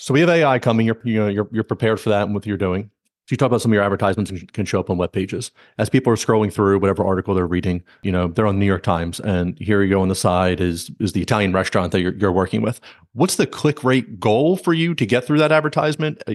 so 0.00 0.14
we 0.14 0.20
have 0.20 0.28
AI 0.28 0.60
coming. 0.60 0.86
You're 0.86 1.00
you 1.02 1.18
know 1.18 1.26
you're 1.26 1.48
you're 1.50 1.64
prepared 1.64 1.98
for 2.00 2.10
that 2.10 2.22
and 2.22 2.34
what 2.34 2.46
you're 2.46 2.56
doing. 2.56 2.90
So 3.26 3.32
you 3.32 3.36
talk 3.36 3.46
about 3.46 3.60
some 3.60 3.72
of 3.72 3.74
your 3.74 3.82
advertisements 3.82 4.32
can 4.52 4.64
show 4.64 4.80
up 4.80 4.88
on 4.88 4.96
web 4.96 5.12
pages 5.12 5.50
as 5.76 5.90
people 5.90 6.10
are 6.12 6.16
scrolling 6.16 6.50
through 6.52 6.78
whatever 6.78 7.04
article 7.04 7.34
they're 7.34 7.48
reading. 7.48 7.82
You 8.02 8.12
know 8.12 8.28
they're 8.28 8.46
on 8.46 8.60
New 8.60 8.66
York 8.66 8.84
Times, 8.84 9.18
and 9.18 9.58
here 9.58 9.82
you 9.82 9.90
go 9.90 10.00
on 10.00 10.08
the 10.08 10.14
side 10.14 10.60
is 10.60 10.90
is 11.00 11.12
the 11.12 11.20
Italian 11.20 11.52
restaurant 11.52 11.90
that 11.92 12.00
you're 12.00 12.14
you're 12.14 12.32
working 12.32 12.62
with. 12.62 12.80
What's 13.12 13.34
the 13.34 13.46
click 13.46 13.82
rate 13.82 14.20
goal 14.20 14.56
for 14.56 14.72
you 14.72 14.94
to 14.94 15.04
get 15.04 15.24
through 15.24 15.38
that 15.38 15.50
advertisement? 15.50 16.22
Uh, 16.28 16.34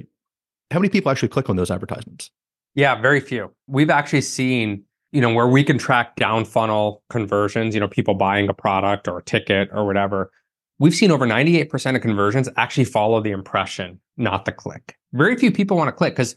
how 0.71 0.79
many 0.79 0.89
people 0.89 1.09
actually 1.09 1.29
click 1.29 1.49
on 1.49 1.55
those 1.55 1.71
advertisements? 1.71 2.31
Yeah, 2.75 2.99
very 2.99 3.21
few. 3.21 3.51
We've 3.67 3.89
actually 3.89 4.21
seen 4.21 4.83
you 5.13 5.21
know 5.21 5.33
where 5.33 5.47
we 5.47 5.63
can 5.63 5.77
track 5.77 6.17
down 6.17 6.43
funnel 6.43 7.01
conversions. 7.09 7.73
You 7.73 7.79
know 7.79 7.87
people 7.87 8.13
buying 8.13 8.49
a 8.49 8.53
product 8.53 9.07
or 9.07 9.19
a 9.19 9.23
ticket 9.23 9.69
or 9.71 9.85
whatever 9.85 10.31
we've 10.83 10.93
seen 10.93 11.11
over 11.11 11.25
98% 11.25 11.95
of 11.95 12.01
conversions 12.01 12.49
actually 12.57 12.83
follow 12.83 13.21
the 13.21 13.31
impression, 13.31 14.01
not 14.17 14.43
the 14.43 14.51
click. 14.51 14.97
Very 15.13 15.37
few 15.37 15.49
people 15.49 15.77
want 15.77 15.87
to 15.87 15.93
click 15.93 16.13
because, 16.13 16.35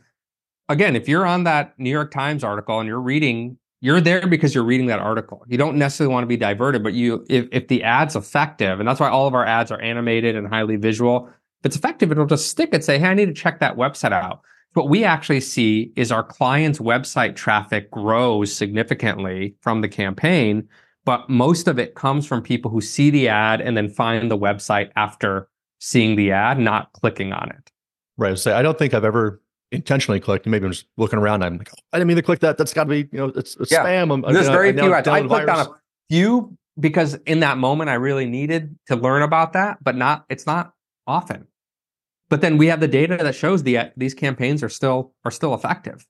again, 0.69 0.95
if 0.95 1.09
you're 1.09 1.27
on 1.27 1.43
that 1.43 1.77
New 1.81 1.91
York 1.91 2.13
Times 2.13 2.45
article 2.45 2.79
and 2.79 2.87
you're 2.87 3.01
reading, 3.01 3.59
you're 3.81 4.01
there 4.01 4.25
because 4.29 4.55
you're 4.55 4.63
reading 4.63 4.87
that 4.87 5.01
article. 5.01 5.45
You 5.49 5.59
don't 5.59 5.77
necessarily 5.77 6.13
want 6.13 6.23
to 6.23 6.29
be 6.29 6.37
diverted, 6.37 6.85
but 6.85 6.93
you, 6.93 7.27
if, 7.29 7.49
if 7.51 7.67
the 7.67 7.83
ad's 7.83 8.15
effective, 8.15 8.79
and 8.79 8.89
that's 8.89 9.01
why 9.01 9.09
all 9.09 9.27
of 9.27 9.35
our 9.35 9.45
ads 9.45 9.73
are 9.73 9.81
animated 9.81 10.37
and 10.37 10.47
highly 10.47 10.77
visual, 10.77 11.29
if 11.59 11.67
it's 11.67 11.77
effective, 11.77 12.13
it'll 12.13 12.25
just 12.25 12.47
stick 12.47 12.69
and 12.73 12.85
say, 12.85 13.01
hey, 13.01 13.09
I 13.09 13.15
need 13.15 13.27
to 13.27 13.35
check 13.35 13.59
that 13.59 13.77
website 13.77 14.13
out. 14.13 14.43
What 14.75 14.89
we 14.89 15.03
actually 15.03 15.41
see 15.41 15.91
is 15.97 16.13
our 16.13 16.23
clients' 16.23 16.79
website 16.79 17.35
traffic 17.35 17.91
grows 17.91 18.55
significantly 18.55 19.57
from 19.61 19.81
the 19.81 19.89
campaign 19.89 20.69
but 21.07 21.31
most 21.31 21.69
of 21.69 21.79
it 21.79 21.95
comes 21.95 22.27
from 22.27 22.43
people 22.43 22.71
who 22.71 22.83
see 22.83 23.09
the 23.09 23.29
ad 23.29 23.61
and 23.63 23.77
then 23.77 23.89
find 23.89 24.31
the 24.31 24.37
website 24.37 24.91
after 24.97 25.49
seeing 25.79 26.17
the 26.17 26.33
ad, 26.33 26.59
not 26.59 26.93
clicking 26.93 27.33
on 27.33 27.49
it. 27.51 27.71
Right. 28.19 28.37
So 28.39 28.55
I 28.55 28.61
don't 28.61 28.77
think 28.77 28.93
I've 28.93 29.05
ever 29.05 29.41
intentionally 29.71 30.21
clicked. 30.21 30.47
Maybe 30.47 30.67
I'm 30.67 30.73
just 30.73 30.87
looking 30.97 31.21
around. 31.21 31.45
I'm 31.45 31.59
like, 31.59 31.71
oh, 31.73 31.81
I 31.93 31.99
didn't 31.99 32.09
mean 32.09 32.17
to 32.17 32.23
click 32.23 32.41
that. 32.41 32.59
That's 32.59 32.75
got 32.75 32.85
to 32.85 32.91
be, 32.91 33.09
you 33.13 33.19
know, 33.19 33.27
it's, 33.37 33.57
it's 33.57 33.71
yeah. 33.71 33.85
spam. 33.85 34.13
I'm, 34.13 34.33
There's 34.33 34.49
very 34.49 34.73
few 34.73 34.93
ads. 34.93 35.07
I 35.07 35.27
clicked 35.27 35.49
on 35.49 35.67
a 35.67 35.71
few 36.11 36.59
because 36.79 37.15
in 37.27 37.41
that 37.41 37.57
moment 37.57 37.89
I 37.89 37.95
really 37.95 38.27
needed 38.27 38.77
to 38.89 38.97
learn 38.97 39.23
about 39.23 39.53
that, 39.53 39.79
but 39.83 39.97
not. 39.97 40.25
It's 40.29 40.47
not 40.47 40.73
often. 41.07 41.47
But 42.29 42.41
then 42.41 42.59
we 42.59 42.67
have 42.67 42.81
the 42.81 42.89
data 42.89 43.17
that 43.19 43.35
shows 43.37 43.63
the 43.63 43.93
these 43.97 44.13
campaigns 44.13 44.65
are 44.65 44.69
still 44.69 45.13
are 45.25 45.31
still 45.31 45.55
effective. 45.55 46.05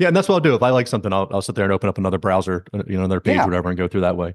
Yeah, 0.00 0.08
and 0.08 0.16
that's 0.16 0.30
what 0.30 0.36
I'll 0.36 0.40
do. 0.40 0.54
If 0.54 0.62
I 0.62 0.70
like 0.70 0.86
something, 0.86 1.12
I'll, 1.12 1.28
I'll 1.30 1.42
sit 1.42 1.56
there 1.56 1.64
and 1.64 1.72
open 1.74 1.86
up 1.86 1.98
another 1.98 2.16
browser, 2.16 2.64
uh, 2.72 2.82
you 2.86 2.96
know, 2.96 3.04
another 3.04 3.20
page, 3.20 3.36
yeah. 3.36 3.44
whatever, 3.44 3.68
and 3.68 3.76
go 3.76 3.86
through 3.86 4.00
that 4.00 4.16
way. 4.16 4.34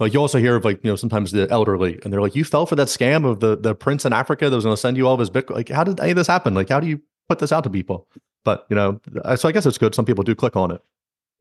Like 0.00 0.14
you 0.14 0.20
also 0.20 0.38
hear 0.38 0.56
of 0.56 0.64
like 0.64 0.82
you 0.82 0.90
know 0.90 0.96
sometimes 0.96 1.32
the 1.32 1.46
elderly, 1.50 2.00
and 2.02 2.10
they're 2.10 2.22
like, 2.22 2.34
"You 2.34 2.44
fell 2.44 2.64
for 2.64 2.76
that 2.76 2.88
scam 2.88 3.28
of 3.28 3.40
the 3.40 3.56
the 3.56 3.74
prince 3.74 4.06
in 4.06 4.14
Africa 4.14 4.48
that 4.48 4.56
was 4.56 4.64
going 4.64 4.74
to 4.74 4.80
send 4.80 4.96
you 4.96 5.06
all 5.06 5.12
of 5.12 5.20
his 5.20 5.28
Bitcoin." 5.28 5.56
Like, 5.56 5.68
how 5.68 5.84
did 5.84 6.00
any 6.00 6.12
of 6.12 6.16
this 6.16 6.26
happen? 6.26 6.54
Like, 6.54 6.70
how 6.70 6.80
do 6.80 6.86
you 6.86 6.98
put 7.28 7.40
this 7.40 7.52
out 7.52 7.62
to 7.64 7.70
people? 7.70 8.08
But 8.42 8.66
you 8.70 8.74
know, 8.74 9.02
so 9.36 9.50
I 9.50 9.52
guess 9.52 9.66
it's 9.66 9.76
good. 9.76 9.94
Some 9.94 10.06
people 10.06 10.24
do 10.24 10.34
click 10.34 10.56
on 10.56 10.70
it. 10.70 10.80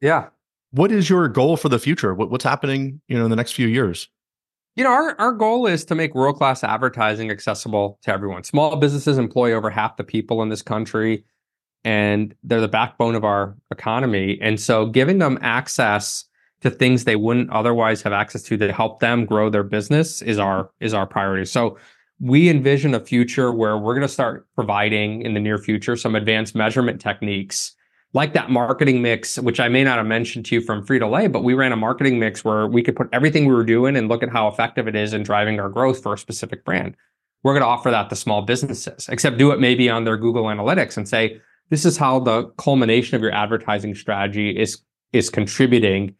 Yeah. 0.01 0.27
What 0.71 0.91
is 0.91 1.09
your 1.09 1.29
goal 1.29 1.55
for 1.55 1.69
the 1.69 1.79
future? 1.79 2.13
What, 2.13 2.29
what's 2.29 2.43
happening, 2.43 3.01
you 3.07 3.17
know, 3.17 3.23
in 3.23 3.29
the 3.29 3.35
next 3.37 3.53
few 3.53 3.67
years? 3.67 4.09
You 4.75 4.83
know, 4.83 4.91
our, 4.91 5.19
our 5.19 5.31
goal 5.31 5.67
is 5.67 5.83
to 5.85 5.95
make 5.95 6.15
world 6.15 6.37
class 6.37 6.63
advertising 6.63 7.29
accessible 7.29 7.99
to 8.03 8.13
everyone. 8.13 8.43
Small 8.43 8.75
businesses 8.77 9.17
employ 9.17 9.53
over 9.53 9.69
half 9.69 9.97
the 9.97 10.03
people 10.03 10.41
in 10.41 10.49
this 10.49 10.61
country 10.61 11.25
and 11.83 12.35
they're 12.43 12.61
the 12.61 12.67
backbone 12.67 13.15
of 13.15 13.23
our 13.23 13.55
economy. 13.71 14.37
And 14.41 14.59
so 14.59 14.85
giving 14.85 15.19
them 15.19 15.39
access 15.41 16.25
to 16.61 16.69
things 16.69 17.03
they 17.03 17.15
wouldn't 17.15 17.49
otherwise 17.49 18.01
have 18.03 18.13
access 18.13 18.43
to 18.43 18.57
to 18.57 18.71
help 18.71 18.99
them 18.99 19.25
grow 19.25 19.49
their 19.49 19.63
business 19.63 20.21
is 20.21 20.39
our 20.39 20.65
mm-hmm. 20.65 20.85
is 20.85 20.93
our 20.93 21.05
priority. 21.05 21.45
So 21.45 21.77
we 22.19 22.49
envision 22.49 22.93
a 22.93 22.99
future 22.99 23.51
where 23.51 23.77
we're 23.77 23.95
going 23.95 24.07
to 24.07 24.13
start 24.13 24.47
providing 24.55 25.23
in 25.23 25.33
the 25.33 25.39
near 25.39 25.57
future 25.57 25.95
some 25.95 26.15
advanced 26.15 26.55
measurement 26.55 27.01
techniques 27.01 27.75
like 28.13 28.33
that 28.33 28.49
marketing 28.49 29.01
mix, 29.01 29.39
which 29.39 29.59
I 29.59 29.69
may 29.69 29.83
not 29.83 29.97
have 29.97 30.05
mentioned 30.05 30.45
to 30.47 30.55
you 30.55 30.61
from 30.61 30.85
Frito 30.85 31.09
Lay, 31.09 31.27
but 31.27 31.43
we 31.43 31.53
ran 31.53 31.71
a 31.71 31.77
marketing 31.77 32.19
mix 32.19 32.43
where 32.43 32.67
we 32.67 32.83
could 32.83 32.95
put 32.95 33.07
everything 33.13 33.45
we 33.45 33.53
were 33.53 33.63
doing 33.63 33.95
and 33.95 34.09
look 34.09 34.21
at 34.21 34.29
how 34.29 34.47
effective 34.49 34.87
it 34.87 34.95
is 34.95 35.13
in 35.13 35.23
driving 35.23 35.59
our 35.59 35.69
growth 35.69 36.03
for 36.03 36.13
a 36.13 36.17
specific 36.17 36.65
brand. 36.65 36.95
We're 37.43 37.53
going 37.53 37.63
to 37.63 37.67
offer 37.67 37.89
that 37.89 38.09
to 38.09 38.15
small 38.15 38.41
businesses, 38.41 39.07
except 39.09 39.37
do 39.37 39.51
it 39.51 39.59
maybe 39.59 39.89
on 39.89 40.03
their 40.03 40.17
Google 40.17 40.43
Analytics 40.43 40.97
and 40.97 41.07
say, 41.07 41.41
this 41.71 41.85
is 41.85 41.97
how 41.97 42.19
the 42.19 42.43
culmination 42.57 43.15
of 43.15 43.23
your 43.23 43.31
advertising 43.31 43.95
strategy 43.95 44.51
is 44.51 44.83
is 45.13 45.29
contributing. 45.29 46.13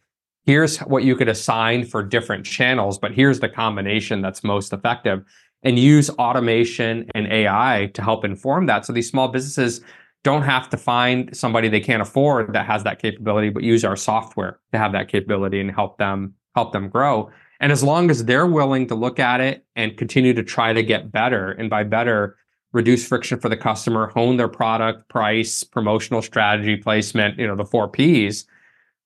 Here's 0.46 0.80
what 0.80 1.04
you 1.04 1.16
could 1.16 1.30
assign 1.30 1.86
for 1.86 2.02
different 2.02 2.46
channels, 2.46 2.98
but 2.98 3.14
here's 3.14 3.40
the 3.40 3.48
combination 3.48 4.22
that's 4.22 4.44
most 4.44 4.74
effective. 4.74 5.24
And 5.64 5.78
use 5.78 6.10
automation 6.10 7.08
and 7.14 7.32
AI 7.32 7.92
to 7.94 8.02
help 8.02 8.26
inform 8.26 8.66
that. 8.66 8.84
So 8.84 8.94
these 8.94 9.08
small 9.08 9.28
businesses 9.28 9.82
don't 10.24 10.42
have 10.42 10.68
to 10.72 10.78
find 10.78 11.36
somebody 11.38 11.68
they 11.68 11.80
can't 11.80 12.02
afford 12.02 12.54
that 12.54 12.66
has 12.66 12.84
that 12.84 13.00
capability, 13.00 13.50
but 13.50 13.62
use 13.62 13.86
our 13.86 13.96
software 13.96 14.60
to 14.72 14.80
have 14.80 14.92
that 14.94 15.08
capability 15.08 15.62
and 15.62 15.70
help 15.70 16.00
them 16.00 16.34
help 16.56 16.74
them 16.74 16.90
grow. 16.90 17.30
And 17.60 17.72
as 17.72 17.84
long 17.84 18.10
as 18.10 18.26
they're 18.26 18.48
willing 18.48 18.88
to 18.88 18.96
look 18.96 19.20
at 19.20 19.40
it 19.40 19.66
and 19.76 19.96
continue 19.96 20.34
to 20.34 20.44
try 20.44 20.74
to 20.74 20.82
get 20.82 21.12
better, 21.12 21.52
and 21.52 21.70
by 21.70 21.84
better, 21.84 22.38
reduce 22.74 23.08
friction 23.08 23.40
for 23.40 23.50
the 23.50 23.58
customer, 23.58 24.08
hone 24.08 24.38
their 24.38 24.48
product, 24.48 25.10
price, 25.10 25.64
promotional 25.64 26.22
strategy, 26.22 26.78
placement, 26.78 27.38
you 27.38 27.48
know, 27.48 27.56
the 27.56 27.66
four 27.66 27.88
P's, 27.88 28.46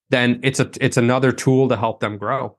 then 0.09 0.39
it's 0.43 0.59
a 0.59 0.69
it's 0.79 0.97
another 0.97 1.31
tool 1.31 1.67
to 1.69 1.75
help 1.75 1.99
them 1.99 2.17
grow. 2.17 2.57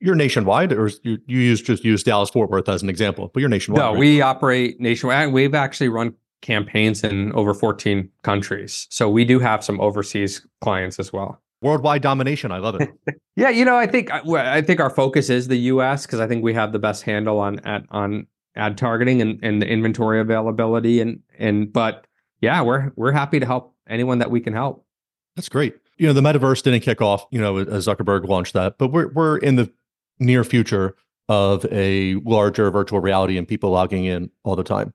You're 0.00 0.14
nationwide, 0.14 0.72
or 0.72 0.88
you, 1.02 1.18
you 1.26 1.40
use 1.40 1.60
just 1.60 1.84
use 1.84 2.02
Dallas 2.02 2.30
Fort 2.30 2.48
Worth 2.50 2.68
as 2.68 2.82
an 2.82 2.88
example, 2.88 3.30
but 3.34 3.40
you're 3.40 3.48
nationwide. 3.48 3.80
No, 3.80 3.90
right? 3.92 3.98
we 3.98 4.20
operate 4.20 4.80
nationwide. 4.80 5.32
We've 5.32 5.54
actually 5.54 5.88
run 5.88 6.14
campaigns 6.42 7.04
in 7.04 7.32
over 7.32 7.52
14 7.52 8.08
countries. 8.22 8.86
So 8.90 9.10
we 9.10 9.24
do 9.24 9.38
have 9.40 9.62
some 9.62 9.80
overseas 9.80 10.46
clients 10.62 10.98
as 10.98 11.12
well. 11.12 11.42
worldwide 11.60 12.02
domination. 12.02 12.50
I 12.52 12.58
love 12.58 12.80
it. 12.80 12.88
Yeah, 13.36 13.48
you 13.48 13.64
know, 13.64 13.76
I 13.76 13.86
think 13.86 14.10
I 14.10 14.60
think 14.60 14.80
our 14.80 14.90
focus 14.90 15.30
is 15.30 15.48
the 15.48 15.56
U.S. 15.56 16.04
because 16.04 16.20
I 16.20 16.26
think 16.26 16.44
we 16.44 16.52
have 16.52 16.72
the 16.72 16.78
best 16.78 17.04
handle 17.04 17.38
on 17.38 17.58
at 17.60 17.84
on 17.90 18.26
ad 18.56 18.76
targeting 18.76 19.20
and, 19.22 19.38
and 19.42 19.62
the 19.62 19.66
inventory 19.66 20.20
availability 20.20 21.00
and 21.00 21.20
and 21.38 21.72
but 21.72 22.06
yeah, 22.40 22.62
we're 22.62 22.92
we're 22.96 23.12
happy 23.12 23.40
to 23.40 23.46
help 23.46 23.74
anyone 23.88 24.18
that 24.18 24.30
we 24.30 24.40
can 24.40 24.52
help. 24.52 24.84
That's 25.36 25.48
great. 25.48 25.76
You 25.98 26.06
know, 26.06 26.12
the 26.12 26.22
metaverse 26.22 26.62
didn't 26.62 26.80
kick 26.80 27.02
off. 27.02 27.26
You 27.30 27.40
know, 27.40 27.58
as 27.58 27.86
Zuckerberg 27.86 28.26
launched 28.26 28.54
that, 28.54 28.78
but 28.78 28.88
we're 28.88 29.08
we're 29.08 29.38
in 29.38 29.56
the 29.56 29.72
near 30.18 30.44
future 30.44 30.96
of 31.28 31.64
a 31.70 32.14
larger 32.16 32.70
virtual 32.70 33.00
reality 33.00 33.38
and 33.38 33.46
people 33.46 33.70
logging 33.70 34.04
in 34.04 34.30
all 34.42 34.56
the 34.56 34.64
time. 34.64 34.92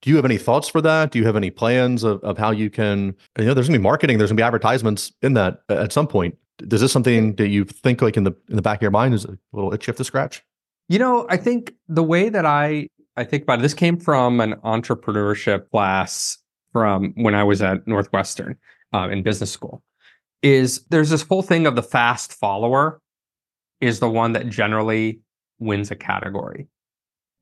Do 0.00 0.10
you 0.10 0.16
have 0.16 0.24
any 0.24 0.38
thoughts 0.38 0.68
for 0.68 0.80
that? 0.80 1.10
Do 1.10 1.18
you 1.18 1.26
have 1.26 1.36
any 1.36 1.50
plans 1.50 2.02
of, 2.02 2.22
of 2.22 2.36
how 2.36 2.50
you 2.50 2.70
can, 2.70 3.14
you 3.38 3.44
know, 3.44 3.54
there's 3.54 3.68
gonna 3.68 3.78
be 3.78 3.82
marketing, 3.82 4.18
there's 4.18 4.30
gonna 4.30 4.36
be 4.36 4.42
advertisements 4.42 5.12
in 5.22 5.34
that 5.34 5.62
at 5.68 5.92
some 5.92 6.06
point. 6.06 6.36
Is 6.60 6.80
this 6.80 6.92
something 6.92 7.34
that 7.36 7.48
you 7.48 7.64
think 7.64 8.02
like 8.02 8.16
in 8.16 8.24
the 8.24 8.32
in 8.48 8.56
the 8.56 8.62
back 8.62 8.78
of 8.78 8.82
your 8.82 8.90
mind 8.90 9.14
is 9.14 9.24
a 9.24 9.36
little 9.52 9.72
itch 9.72 9.86
you 9.86 9.90
have 9.90 9.96
to 9.96 10.04
scratch? 10.04 10.44
You 10.88 10.98
know, 10.98 11.26
I 11.28 11.36
think 11.36 11.74
the 11.88 12.02
way 12.02 12.28
that 12.28 12.44
I 12.44 12.88
I 13.16 13.24
think 13.24 13.42
about 13.42 13.58
it, 13.58 13.62
this 13.62 13.74
came 13.74 13.98
from 13.98 14.40
an 14.40 14.54
entrepreneurship 14.64 15.70
class 15.70 16.38
from 16.72 17.12
when 17.16 17.34
I 17.34 17.44
was 17.44 17.60
at 17.60 17.86
Northwestern 17.86 18.56
uh, 18.94 19.08
in 19.10 19.22
business 19.22 19.50
school. 19.50 19.82
Is 20.42 20.84
there's 20.90 21.10
this 21.10 21.22
whole 21.22 21.42
thing 21.42 21.66
of 21.66 21.76
the 21.76 21.82
fast 21.82 22.32
follower 22.32 23.00
is 23.80 24.00
the 24.00 24.08
one 24.08 24.32
that 24.32 24.48
generally 24.48 25.20
wins 25.58 25.90
a 25.90 25.96
category. 25.96 26.68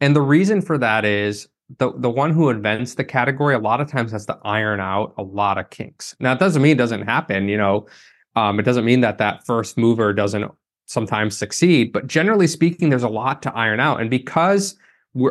And 0.01 0.17
the 0.17 0.21
reason 0.21 0.61
for 0.61 0.77
that 0.79 1.05
is 1.05 1.49
the 1.79 1.93
the 1.97 2.11
one 2.11 2.33
who 2.33 2.51
invents 2.51 2.95
the 2.95 3.05
category 3.05 3.55
a 3.55 3.59
lot 3.59 3.81
of 3.81 3.89
times 3.89 4.11
has 4.13 4.27
to 4.27 4.39
iron 4.43 4.81
out 4.81 5.15
a 5.17 5.23
lot 5.23 5.57
of 5.57 5.71
kinks. 5.71 6.17
Now, 6.19 6.33
it 6.33 6.41
doesn't 6.41 6.61
mean 6.61 6.73
it 6.73 6.79
doesn't 6.79 7.03
happen. 7.03 7.49
You 7.49 7.57
know, 7.57 7.87
um, 8.37 8.59
it 8.59 8.65
doesn't 8.65 8.85
mean 8.85 9.01
that 9.03 9.19
that 9.19 9.47
first 9.47 9.79
mover 9.79 10.13
doesn't 10.13 10.51
sometimes 10.87 11.37
succeed. 11.37 11.93
But 11.93 12.07
generally 12.07 12.49
speaking, 12.49 12.91
there's 12.91 13.05
a 13.05 13.09
lot 13.09 13.43
to 13.43 13.55
iron 13.55 13.81
out, 13.81 14.01
and 14.01 14.11
because 14.11 14.77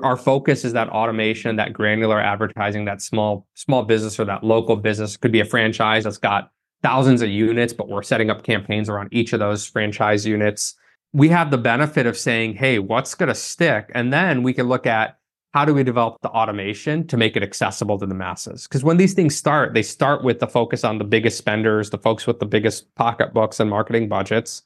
our 0.04 0.18
focus 0.18 0.66
is 0.66 0.74
that 0.74 0.90
automation, 0.90 1.56
that 1.56 1.74
granular 1.74 2.20
advertising, 2.20 2.86
that 2.86 3.02
small 3.02 3.48
small 3.54 3.84
business 3.84 4.20
or 4.20 4.26
that 4.26 4.44
local 4.44 4.76
business 4.76 5.18
could 5.18 5.32
be 5.32 5.40
a 5.40 5.46
franchise 5.46 6.04
that's 6.04 6.18
got 6.18 6.52
thousands 6.84 7.22
of 7.22 7.30
units, 7.30 7.74
but 7.74 7.88
we're 7.88 8.04
setting 8.04 8.30
up 8.30 8.44
campaigns 8.44 8.90
around 8.90 9.10
each 9.12 9.34
of 9.34 9.40
those 9.40 9.66
franchise 9.66 10.26
units. 10.26 10.76
We 11.14 11.30
have 11.30 11.50
the 11.50 11.58
benefit 11.58 12.06
of 12.06 12.18
saying, 12.18 12.56
"Hey, 12.56 12.80
what's 12.80 13.16
going 13.16 13.30
to 13.30 13.36
stick?" 13.36 13.92
And 13.96 14.12
then 14.12 14.44
we 14.44 14.54
can 14.54 14.68
look 14.68 14.86
at 14.86 15.18
how 15.54 15.66
do 15.66 15.74
we 15.74 15.84
develop 15.84 16.22
the 16.22 16.30
automation 16.30 17.08
to 17.08 17.18
make 17.18 17.36
it 17.36 17.42
accessible 17.42 17.98
to 17.98 18.06
the 18.06 18.14
masses? 18.14 18.68
Because 18.68 18.84
when 18.84 18.98
these 18.98 19.14
things 19.14 19.36
start, 19.36 19.74
they 19.74 19.82
start 19.82 20.24
with 20.24 20.40
the 20.40 20.48
focus 20.48 20.84
on 20.84 21.00
the 21.00 21.04
biggest 21.04 21.38
spenders, 21.38 21.90
the 21.90 21.98
folks 21.98 22.28
with 22.28 22.40
the 22.40 22.46
biggest 22.46 22.94
pocketbooks 22.96 23.60
and 23.60 23.70
marketing 23.70 24.08
budgets. 24.08 24.62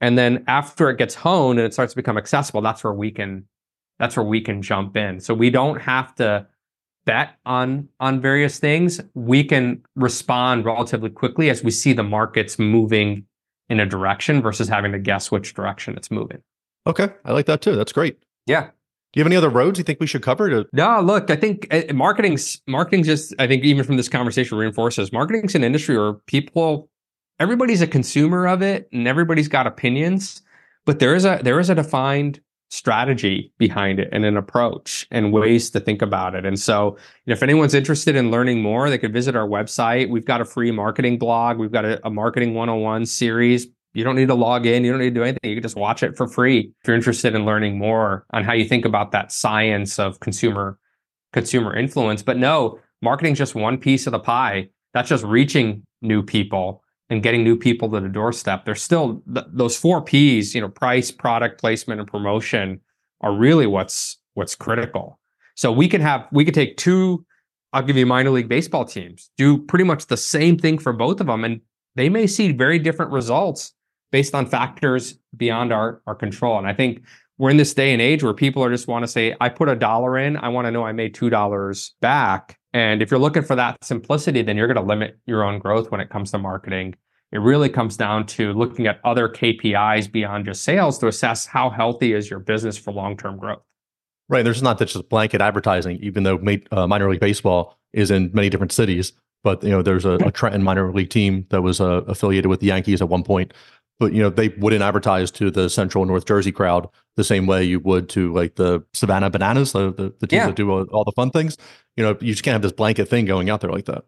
And 0.00 0.18
then 0.18 0.42
after 0.48 0.90
it 0.90 0.98
gets 0.98 1.14
honed 1.14 1.60
and 1.60 1.66
it 1.66 1.72
starts 1.72 1.92
to 1.92 1.96
become 1.96 2.18
accessible, 2.18 2.60
that's 2.60 2.82
where 2.82 2.92
we 2.92 3.12
can 3.12 3.46
that's 3.98 4.16
where 4.16 4.24
we 4.24 4.40
can 4.40 4.62
jump 4.62 4.96
in. 4.96 5.20
So 5.20 5.34
we 5.34 5.50
don't 5.50 5.80
have 5.80 6.14
to 6.16 6.46
bet 7.04 7.36
on 7.44 7.88
on 8.00 8.20
various 8.20 8.58
things. 8.58 9.00
We 9.14 9.44
can 9.44 9.82
respond 9.96 10.64
relatively 10.64 11.10
quickly 11.10 11.50
as 11.50 11.62
we 11.62 11.70
see 11.70 11.92
the 11.92 12.02
markets 12.02 12.58
moving 12.58 13.26
in 13.68 13.80
a 13.80 13.86
direction 13.86 14.42
versus 14.42 14.68
having 14.68 14.92
to 14.92 14.98
guess 14.98 15.30
which 15.30 15.54
direction 15.54 15.96
it's 15.96 16.10
moving. 16.10 16.42
Okay, 16.86 17.08
I 17.24 17.32
like 17.32 17.46
that 17.46 17.62
too. 17.62 17.76
That's 17.76 17.92
great. 17.92 18.18
Yeah. 18.46 18.70
Do 19.12 19.20
you 19.20 19.24
have 19.24 19.28
any 19.28 19.36
other 19.36 19.50
roads 19.50 19.78
you 19.78 19.84
think 19.84 20.00
we 20.00 20.06
should 20.06 20.22
cover 20.22 20.48
to 20.48 20.66
No, 20.72 21.00
look, 21.00 21.30
I 21.30 21.36
think 21.36 21.66
uh, 21.70 21.92
marketing's 21.92 22.60
marketing 22.66 23.04
just 23.04 23.34
I 23.38 23.46
think 23.46 23.62
even 23.64 23.84
from 23.84 23.96
this 23.96 24.08
conversation 24.08 24.58
reinforces 24.58 25.12
marketing's 25.12 25.54
an 25.54 25.64
industry 25.64 25.98
where 25.98 26.14
people 26.26 26.88
everybody's 27.38 27.82
a 27.82 27.86
consumer 27.86 28.46
of 28.46 28.62
it 28.62 28.88
and 28.92 29.06
everybody's 29.06 29.48
got 29.48 29.66
opinions, 29.66 30.42
but 30.86 30.98
there 30.98 31.14
is 31.14 31.24
a 31.24 31.40
there 31.42 31.60
is 31.60 31.70
a 31.70 31.74
defined 31.74 32.40
strategy 32.72 33.52
behind 33.58 34.00
it 34.00 34.08
and 34.12 34.24
an 34.24 34.36
approach 34.36 35.06
and 35.10 35.32
ways 35.32 35.70
to 35.70 35.78
think 35.78 36.00
about 36.00 36.34
it. 36.34 36.46
And 36.46 36.58
so, 36.58 36.96
if 37.26 37.42
anyone's 37.42 37.74
interested 37.74 38.16
in 38.16 38.30
learning 38.30 38.62
more, 38.62 38.88
they 38.88 38.98
could 38.98 39.12
visit 39.12 39.36
our 39.36 39.46
website. 39.46 40.08
We've 40.08 40.24
got 40.24 40.40
a 40.40 40.44
free 40.44 40.70
marketing 40.70 41.18
blog. 41.18 41.58
We've 41.58 41.72
got 41.72 41.84
a, 41.84 42.04
a 42.06 42.10
marketing 42.10 42.54
101 42.54 43.06
series 43.06 43.68
you 43.94 44.04
don't 44.04 44.16
need 44.16 44.28
to 44.28 44.34
log 44.34 44.66
in. 44.66 44.84
You 44.84 44.92
don't 44.92 45.00
need 45.00 45.14
to 45.14 45.20
do 45.20 45.22
anything. 45.22 45.50
You 45.50 45.56
can 45.56 45.62
just 45.62 45.76
watch 45.76 46.02
it 46.02 46.16
for 46.16 46.26
free 46.26 46.72
if 46.80 46.88
you're 46.88 46.96
interested 46.96 47.34
in 47.34 47.44
learning 47.44 47.78
more 47.78 48.24
on 48.32 48.44
how 48.44 48.54
you 48.54 48.64
think 48.64 48.84
about 48.84 49.12
that 49.12 49.32
science 49.32 49.98
of 49.98 50.20
consumer 50.20 50.78
consumer 51.32 51.74
influence. 51.76 52.22
But 52.22 52.38
no, 52.38 52.78
marketing's 53.00 53.38
just 53.38 53.54
one 53.54 53.78
piece 53.78 54.06
of 54.06 54.12
the 54.12 54.18
pie. 54.18 54.68
That's 54.94 55.08
just 55.08 55.24
reaching 55.24 55.82
new 56.00 56.22
people 56.22 56.81
and 57.12 57.22
getting 57.22 57.44
new 57.44 57.56
people 57.56 57.90
to 57.90 58.00
the 58.00 58.08
doorstep. 58.08 58.64
There's 58.64 58.82
still 58.82 59.22
th- 59.32 59.46
those 59.52 59.76
four 59.76 60.00
P's, 60.00 60.54
you 60.54 60.62
know, 60.62 60.68
price, 60.68 61.10
product, 61.10 61.60
placement, 61.60 62.00
and 62.00 62.08
promotion 62.08 62.80
are 63.20 63.34
really 63.34 63.66
what's 63.66 64.16
what's 64.32 64.54
critical. 64.54 65.20
So 65.54 65.70
we 65.70 65.88
can 65.88 66.00
have 66.00 66.26
we 66.32 66.44
could 66.44 66.54
take 66.54 66.78
two 66.78 67.24
I'll 67.74 67.82
give 67.82 67.96
you 67.96 68.06
minor 68.06 68.30
league 68.30 68.48
baseball 68.48 68.84
teams, 68.84 69.30
do 69.36 69.58
pretty 69.58 69.84
much 69.84 70.06
the 70.06 70.16
same 70.16 70.58
thing 70.58 70.78
for 70.78 70.92
both 70.92 71.20
of 71.20 71.26
them 71.26 71.44
and 71.44 71.60
they 71.94 72.08
may 72.08 72.26
see 72.26 72.52
very 72.52 72.78
different 72.78 73.12
results 73.12 73.72
based 74.10 74.34
on 74.34 74.46
factors 74.46 75.18
beyond 75.36 75.72
our, 75.72 76.00
our 76.06 76.14
control. 76.14 76.56
And 76.58 76.66
I 76.66 76.72
think 76.72 77.02
we're 77.36 77.50
in 77.50 77.58
this 77.58 77.74
day 77.74 77.92
and 77.92 78.00
age 78.00 78.22
where 78.22 78.32
people 78.32 78.64
are 78.64 78.70
just 78.70 78.88
want 78.88 79.02
to 79.02 79.08
say, 79.08 79.34
I 79.40 79.50
put 79.50 79.68
a 79.68 79.76
dollar 79.76 80.18
in, 80.18 80.38
I 80.38 80.48
want 80.48 80.66
to 80.66 80.70
know 80.70 80.84
I 80.84 80.92
made 80.92 81.14
$2 81.14 81.90
back. 82.00 82.58
And 82.74 83.02
if 83.02 83.10
you're 83.10 83.20
looking 83.20 83.42
for 83.42 83.54
that 83.56 83.84
simplicity, 83.84 84.42
then 84.42 84.56
you're 84.56 84.66
going 84.66 84.76
to 84.76 84.82
limit 84.82 85.18
your 85.26 85.44
own 85.44 85.58
growth 85.58 85.90
when 85.90 86.00
it 86.00 86.10
comes 86.10 86.30
to 86.30 86.38
marketing. 86.38 86.94
It 87.32 87.38
really 87.38 87.68
comes 87.68 87.96
down 87.96 88.26
to 88.26 88.52
looking 88.52 88.86
at 88.86 89.00
other 89.04 89.28
KPIs 89.28 90.10
beyond 90.10 90.44
just 90.44 90.64
sales 90.64 90.98
to 90.98 91.06
assess 91.06 91.46
how 91.46 91.70
healthy 91.70 92.12
is 92.12 92.28
your 92.28 92.40
business 92.40 92.76
for 92.76 92.92
long 92.92 93.16
term 93.16 93.38
growth. 93.38 93.62
Right. 94.28 94.42
There's 94.42 94.62
not 94.62 94.78
just 94.78 95.08
blanket 95.08 95.40
advertising, 95.40 95.98
even 96.02 96.22
though 96.22 96.40
uh, 96.70 96.86
minor 96.86 97.10
league 97.10 97.20
baseball 97.20 97.78
is 97.92 98.10
in 98.10 98.30
many 98.32 98.48
different 98.48 98.72
cities. 98.72 99.12
But 99.44 99.62
you 99.62 99.70
know, 99.70 99.82
there's 99.82 100.04
a, 100.04 100.12
a 100.12 100.30
Trenton 100.30 100.62
minor 100.62 100.92
league 100.92 101.10
team 101.10 101.46
that 101.50 101.62
was 101.62 101.80
uh, 101.80 102.02
affiliated 102.06 102.48
with 102.48 102.60
the 102.60 102.66
Yankees 102.66 103.02
at 103.02 103.08
one 103.08 103.24
point 103.24 103.52
but 103.98 104.12
you 104.12 104.22
know 104.22 104.30
they 104.30 104.48
wouldn't 104.48 104.82
advertise 104.82 105.30
to 105.30 105.50
the 105.50 105.68
central 105.70 106.04
north 106.04 106.26
jersey 106.26 106.52
crowd 106.52 106.88
the 107.16 107.24
same 107.24 107.46
way 107.46 107.62
you 107.62 107.78
would 107.80 108.08
to 108.08 108.32
like 108.32 108.56
the 108.56 108.82
savannah 108.94 109.30
bananas 109.30 109.72
the, 109.72 109.92
the, 109.92 110.12
the 110.20 110.26
teams 110.26 110.40
yeah. 110.40 110.46
that 110.46 110.56
do 110.56 110.70
all, 110.70 110.84
all, 110.84 111.04
the 111.04 111.12
fun 111.12 111.30
things. 111.30 111.56
You 111.96 112.04
know 112.04 112.16
you 112.20 112.32
just 112.32 112.42
can't 112.42 112.54
have 112.54 112.62
this 112.62 112.72
blanket 112.72 113.08
thing 113.08 113.24
going 113.26 113.50
out 113.50 113.60
there 113.60 113.70
like 113.70 113.84
that. 113.86 114.04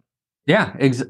Yeah 0.47 0.75
ex- 0.79 1.03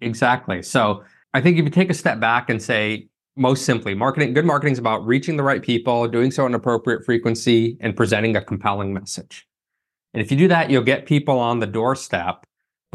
exactly. 0.00 0.62
So 0.62 1.04
i 1.32 1.40
think 1.40 1.58
if 1.58 1.64
you 1.64 1.70
take 1.70 1.90
a 1.90 1.94
step 1.94 2.18
back 2.18 2.50
and 2.50 2.60
say 2.62 3.08
most 3.36 3.64
simply 3.64 3.94
marketing 3.94 4.32
good 4.32 4.44
marketing 4.44 4.72
is 4.72 4.78
about 4.78 5.06
reaching 5.06 5.36
the 5.36 5.42
right 5.42 5.62
people 5.62 6.06
doing 6.08 6.30
so 6.30 6.44
at 6.44 6.48
an 6.48 6.54
appropriate 6.54 7.04
frequency 7.04 7.76
and 7.80 7.96
presenting 7.96 8.36
a 8.36 8.42
compelling 8.42 8.92
message. 8.92 9.46
And 10.12 10.20
if 10.20 10.30
you 10.30 10.36
do 10.36 10.48
that 10.48 10.70
you'll 10.70 10.82
get 10.82 11.06
people 11.06 11.38
on 11.38 11.58
the 11.58 11.66
doorstep 11.66 12.44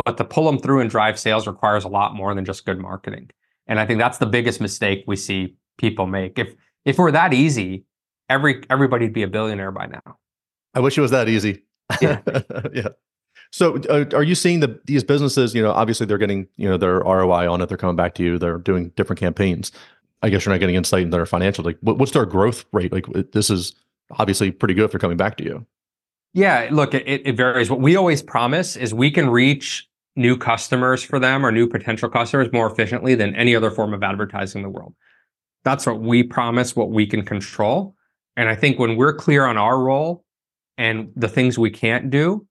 but 0.03 0.17
to 0.17 0.25
pull 0.25 0.45
them 0.45 0.59
through 0.59 0.81
and 0.81 0.89
drive 0.89 1.17
sales 1.17 1.47
requires 1.47 1.85
a 1.85 1.87
lot 1.87 2.15
more 2.15 2.35
than 2.35 2.43
just 2.43 2.65
good 2.65 2.79
marketing 2.79 3.29
and 3.67 3.79
I 3.79 3.85
think 3.85 3.99
that's 3.99 4.17
the 4.17 4.25
biggest 4.25 4.61
mistake 4.61 5.03
we 5.07 5.15
see 5.15 5.55
people 5.77 6.07
make. 6.07 6.37
If 6.39 6.55
if 6.85 6.97
we're 6.97 7.11
that 7.11 7.33
easy, 7.33 7.85
every 8.29 8.63
everybody'd 8.69 9.13
be 9.13 9.23
a 9.23 9.27
billionaire 9.27 9.71
by 9.71 9.87
now. 9.87 10.17
I 10.73 10.79
wish 10.79 10.97
it 10.97 11.01
was 11.01 11.11
that 11.11 11.29
easy. 11.29 11.63
Yeah. 12.01 12.21
yeah. 12.73 12.89
So 13.51 13.77
uh, 13.89 14.05
are 14.13 14.23
you 14.23 14.35
seeing 14.35 14.59
the 14.59 14.79
these 14.85 15.03
businesses, 15.03 15.55
you 15.55 15.61
know, 15.61 15.71
obviously 15.71 16.05
they're 16.05 16.17
getting, 16.17 16.47
you 16.57 16.67
know, 16.67 16.77
their 16.77 16.99
ROI 16.99 17.51
on 17.51 17.61
it, 17.61 17.69
they're 17.69 17.77
coming 17.77 17.95
back 17.95 18.15
to 18.15 18.23
you, 18.23 18.37
they're 18.37 18.57
doing 18.57 18.89
different 18.95 19.19
campaigns. 19.19 19.71
I 20.21 20.29
guess 20.29 20.45
you're 20.45 20.53
not 20.53 20.59
getting 20.59 20.75
insight 20.75 21.03
into 21.03 21.17
their 21.17 21.25
financial. 21.25 21.63
Like 21.63 21.77
what, 21.81 21.97
what's 21.97 22.11
their 22.11 22.25
growth 22.25 22.65
rate? 22.71 22.91
Like 22.91 23.05
this 23.31 23.49
is 23.49 23.73
obviously 24.11 24.51
pretty 24.51 24.73
good 24.73 24.85
if 24.85 24.91
they're 24.91 24.99
coming 24.99 25.17
back 25.17 25.37
to 25.37 25.43
you. 25.43 25.65
Yeah, 26.33 26.67
look, 26.69 26.93
it, 26.93 27.07
it 27.07 27.37
varies. 27.37 27.69
What 27.69 27.79
we 27.79 27.95
always 27.95 28.21
promise 28.21 28.75
is 28.75 28.93
we 28.93 29.09
can 29.09 29.29
reach 29.29 29.87
new 30.15 30.37
customers 30.37 31.03
for 31.03 31.19
them 31.19 31.45
or 31.45 31.51
new 31.51 31.67
potential 31.67 32.09
customers 32.09 32.51
more 32.53 32.71
efficiently 32.71 33.15
than 33.15 33.35
any 33.35 33.55
other 33.55 33.69
form 33.71 33.93
of 33.93 34.03
advertising 34.03 34.59
in 34.59 34.63
the 34.63 34.69
world. 34.69 34.93
That's 35.63 35.85
what 35.85 35.99
we 35.99 36.23
promise, 36.23 36.75
what 36.75 36.91
we 36.91 37.05
can 37.05 37.23
control. 37.23 37.95
And 38.37 38.49
I 38.49 38.55
think 38.55 38.79
when 38.79 38.95
we're 38.95 39.13
clear 39.13 39.45
on 39.45 39.57
our 39.57 39.79
role 39.79 40.23
and 40.77 41.11
the 41.15 41.27
things 41.27 41.57
we 41.57 41.69
can't 41.69 42.09
do, 42.09 42.47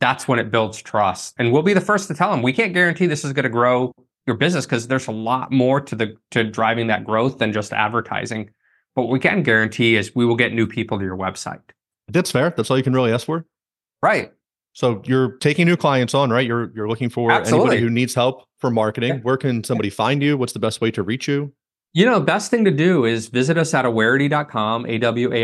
that's 0.00 0.28
when 0.28 0.38
it 0.38 0.50
builds 0.50 0.82
trust. 0.82 1.34
And 1.38 1.52
we'll 1.52 1.62
be 1.62 1.72
the 1.72 1.80
first 1.80 2.08
to 2.08 2.14
tell 2.14 2.30
them 2.30 2.42
we 2.42 2.52
can't 2.52 2.74
guarantee 2.74 3.06
this 3.06 3.24
is 3.24 3.32
going 3.32 3.44
to 3.44 3.48
grow 3.48 3.92
your 4.26 4.36
business 4.36 4.66
because 4.66 4.88
there's 4.88 5.06
a 5.06 5.12
lot 5.12 5.50
more 5.50 5.80
to 5.80 5.96
the 5.96 6.14
to 6.32 6.44
driving 6.44 6.88
that 6.88 7.04
growth 7.04 7.38
than 7.38 7.52
just 7.52 7.72
advertising. 7.72 8.50
But 8.94 9.02
what 9.02 9.12
we 9.12 9.20
can 9.20 9.42
guarantee 9.42 9.96
is 9.96 10.14
we 10.14 10.26
will 10.26 10.36
get 10.36 10.52
new 10.52 10.66
people 10.66 10.98
to 10.98 11.04
your 11.04 11.16
website. 11.16 11.60
That's 12.08 12.30
fair. 12.30 12.52
That's 12.56 12.70
all 12.70 12.76
you 12.76 12.82
can 12.82 12.92
really 12.92 13.12
ask 13.12 13.26
for. 13.26 13.46
Right. 14.02 14.32
So 14.78 15.02
you're 15.06 15.32
taking 15.38 15.66
new 15.66 15.76
clients 15.76 16.14
on, 16.14 16.30
right? 16.30 16.46
You're 16.46 16.70
you're 16.72 16.88
looking 16.88 17.08
for 17.08 17.32
Absolutely. 17.32 17.70
anybody 17.70 17.82
who 17.82 17.90
needs 17.90 18.14
help 18.14 18.44
for 18.58 18.70
marketing. 18.70 19.14
Yeah. 19.14 19.20
Where 19.22 19.36
can 19.36 19.64
somebody 19.64 19.90
find 19.90 20.22
you? 20.22 20.38
What's 20.38 20.52
the 20.52 20.60
best 20.60 20.80
way 20.80 20.92
to 20.92 21.02
reach 21.02 21.26
you? 21.26 21.52
You 21.94 22.06
know, 22.06 22.20
best 22.20 22.48
thing 22.48 22.64
to 22.64 22.70
do 22.70 23.04
is 23.04 23.26
visit 23.26 23.58
us 23.58 23.74
at 23.74 23.84
awarity.com, 23.84 24.86
A-W-A-R-I-T-Y.com. 24.86 25.42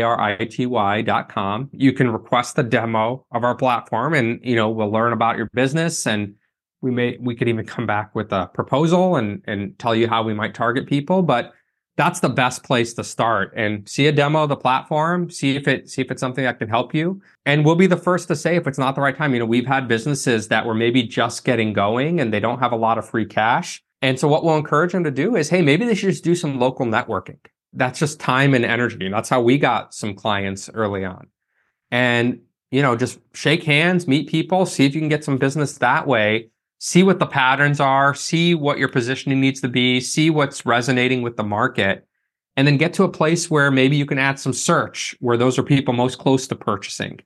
You 1.73 1.91
can 1.91 2.11
request 2.11 2.57
a 2.57 2.63
demo 2.63 3.25
of 3.33 3.43
our 3.43 3.55
platform 3.55 4.13
and, 4.13 4.39
you 4.41 4.55
know, 4.55 4.69
we'll 4.69 4.89
learn 4.89 5.11
about 5.11 5.35
your 5.35 5.49
business 5.53 6.07
and 6.07 6.35
we 6.79 6.91
may 6.91 7.17
we 7.19 7.35
could 7.35 7.49
even 7.49 7.65
come 7.65 7.85
back 7.85 8.15
with 8.15 8.31
a 8.31 8.47
proposal 8.53 9.17
and 9.17 9.41
and 9.47 9.77
tell 9.79 9.93
you 9.93 10.07
how 10.07 10.23
we 10.23 10.33
might 10.33 10.53
target 10.53 10.87
people. 10.87 11.21
But 11.23 11.51
that's 11.97 12.19
the 12.19 12.29
best 12.29 12.63
place 12.63 12.93
to 12.93 13.03
start 13.03 13.53
and 13.55 13.87
see 13.87 14.07
a 14.07 14.11
demo 14.11 14.43
of 14.43 14.49
the 14.49 14.55
platform, 14.55 15.29
see 15.29 15.55
if 15.55 15.67
it 15.67 15.89
see 15.89 16.01
if 16.01 16.11
it's 16.11 16.19
something 16.19 16.43
that 16.43 16.59
can 16.59 16.67
help 16.67 16.93
you. 16.93 17.21
And 17.45 17.63
we'll 17.65 17.75
be 17.75 17.87
the 17.87 17.97
first 17.97 18.27
to 18.27 18.35
say 18.35 18.55
if 18.55 18.67
it's 18.67 18.77
not 18.77 18.95
the 18.95 19.01
right 19.01 19.15
time. 19.15 19.33
You 19.33 19.39
know, 19.39 19.45
we've 19.45 19.65
had 19.65 19.87
businesses 19.87 20.49
that 20.49 20.65
were 20.65 20.73
maybe 20.73 21.03
just 21.03 21.45
getting 21.45 21.71
going 21.73 22.19
and 22.19 22.33
they 22.33 22.39
don't 22.39 22.59
have 22.59 22.73
a 22.73 22.77
lot 22.77 22.97
of 22.97 23.07
free 23.07 23.25
cash. 23.25 23.81
And 24.01 24.19
so 24.19 24.27
what 24.27 24.43
we'll 24.43 24.57
encourage 24.57 24.91
them 24.91 25.05
to 25.05 25.11
do 25.11 25.35
is, 25.35 25.49
hey, 25.49 25.61
maybe 25.61 25.85
they 25.85 25.95
should 25.95 26.11
just 26.11 26.23
do 26.23 26.35
some 26.35 26.59
local 26.59 26.85
networking. 26.85 27.39
That's 27.71 27.97
just 27.97 28.19
time 28.19 28.53
and 28.53 28.65
energy. 28.65 29.05
And 29.05 29.13
that's 29.13 29.29
how 29.29 29.41
we 29.41 29.57
got 29.57 29.93
some 29.93 30.15
clients 30.15 30.69
early 30.73 31.05
on. 31.05 31.27
And, 31.91 32.41
you 32.71 32.81
know, 32.81 32.95
just 32.95 33.19
shake 33.33 33.63
hands, 33.63 34.07
meet 34.07 34.27
people, 34.27 34.65
see 34.65 34.85
if 34.85 34.93
you 34.93 35.01
can 35.01 35.09
get 35.09 35.23
some 35.23 35.37
business 35.37 35.77
that 35.77 36.07
way 36.07 36.49
see 36.79 37.03
what 37.03 37.19
the 37.19 37.25
patterns 37.25 37.79
are, 37.79 38.13
see 38.13 38.55
what 38.55 38.77
your 38.77 38.87
positioning 38.87 39.39
needs 39.39 39.61
to 39.61 39.67
be, 39.67 39.99
see 39.99 40.29
what's 40.29 40.65
resonating 40.65 41.21
with 41.21 41.37
the 41.37 41.43
market, 41.43 42.07
and 42.57 42.67
then 42.67 42.77
get 42.77 42.93
to 42.93 43.03
a 43.03 43.11
place 43.11 43.49
where 43.49 43.71
maybe 43.71 43.95
you 43.95 44.05
can 44.05 44.19
add 44.19 44.39
some 44.39 44.53
search 44.53 45.15
where 45.19 45.37
those 45.37 45.57
are 45.59 45.63
people 45.63 45.93
most 45.93 46.19
close 46.19 46.47
to 46.47 46.55
purchasing. 46.55 47.19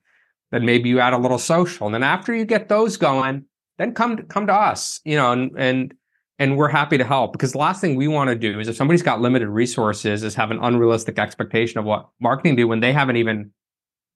Then 0.50 0.64
maybe 0.64 0.88
you 0.88 0.98
add 0.98 1.12
a 1.12 1.18
little 1.18 1.38
social. 1.38 1.86
And 1.86 1.94
then 1.94 2.02
after 2.02 2.34
you 2.34 2.44
get 2.44 2.68
those 2.68 2.96
going, 2.96 3.44
then 3.78 3.94
come 3.94 4.16
to, 4.16 4.22
come 4.24 4.46
to 4.46 4.54
us, 4.54 5.00
you 5.04 5.16
know, 5.16 5.32
and 5.32 5.52
and 5.56 5.94
and 6.38 6.56
we're 6.56 6.68
happy 6.68 6.96
to 6.98 7.04
help 7.04 7.32
because 7.32 7.52
the 7.52 7.58
last 7.58 7.80
thing 7.80 7.94
we 7.94 8.08
want 8.08 8.28
to 8.28 8.34
do 8.34 8.58
is 8.58 8.66
if 8.66 8.74
somebody's 8.74 9.02
got 9.02 9.20
limited 9.20 9.48
resources 9.48 10.22
is 10.22 10.34
have 10.34 10.50
an 10.50 10.58
unrealistic 10.62 11.18
expectation 11.18 11.78
of 11.78 11.84
what 11.84 12.08
marketing 12.18 12.56
do 12.56 12.66
when 12.66 12.80
they 12.80 12.92
haven't 12.92 13.16
even 13.16 13.52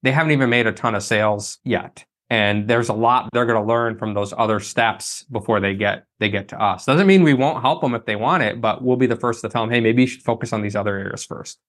they 0.01 0.11
haven't 0.11 0.31
even 0.31 0.49
made 0.49 0.67
a 0.67 0.71
ton 0.71 0.95
of 0.95 1.03
sales 1.03 1.59
yet 1.63 2.03
and 2.35 2.67
there's 2.69 2.89
a 2.89 2.93
lot 3.05 3.19
they're 3.33 3.45
going 3.51 3.61
to 3.63 3.67
learn 3.73 3.91
from 4.01 4.13
those 4.13 4.31
other 4.43 4.59
steps 4.59 5.23
before 5.37 5.59
they 5.59 5.73
get 5.85 5.97
they 6.19 6.29
get 6.29 6.45
to 6.53 6.57
us 6.69 6.85
doesn't 6.85 7.07
mean 7.11 7.21
we 7.23 7.33
won't 7.43 7.61
help 7.67 7.79
them 7.81 7.93
if 7.99 8.03
they 8.05 8.15
want 8.27 8.41
it 8.43 8.59
but 8.65 8.75
we'll 8.83 8.97
be 9.05 9.07
the 9.13 9.15
first 9.25 9.41
to 9.41 9.49
tell 9.49 9.63
them 9.63 9.71
hey 9.75 9.81
maybe 9.87 10.01
you 10.03 10.07
should 10.07 10.21
focus 10.31 10.49
on 10.53 10.61
these 10.61 10.75
other 10.75 10.95
areas 11.03 11.23
first 11.33 11.59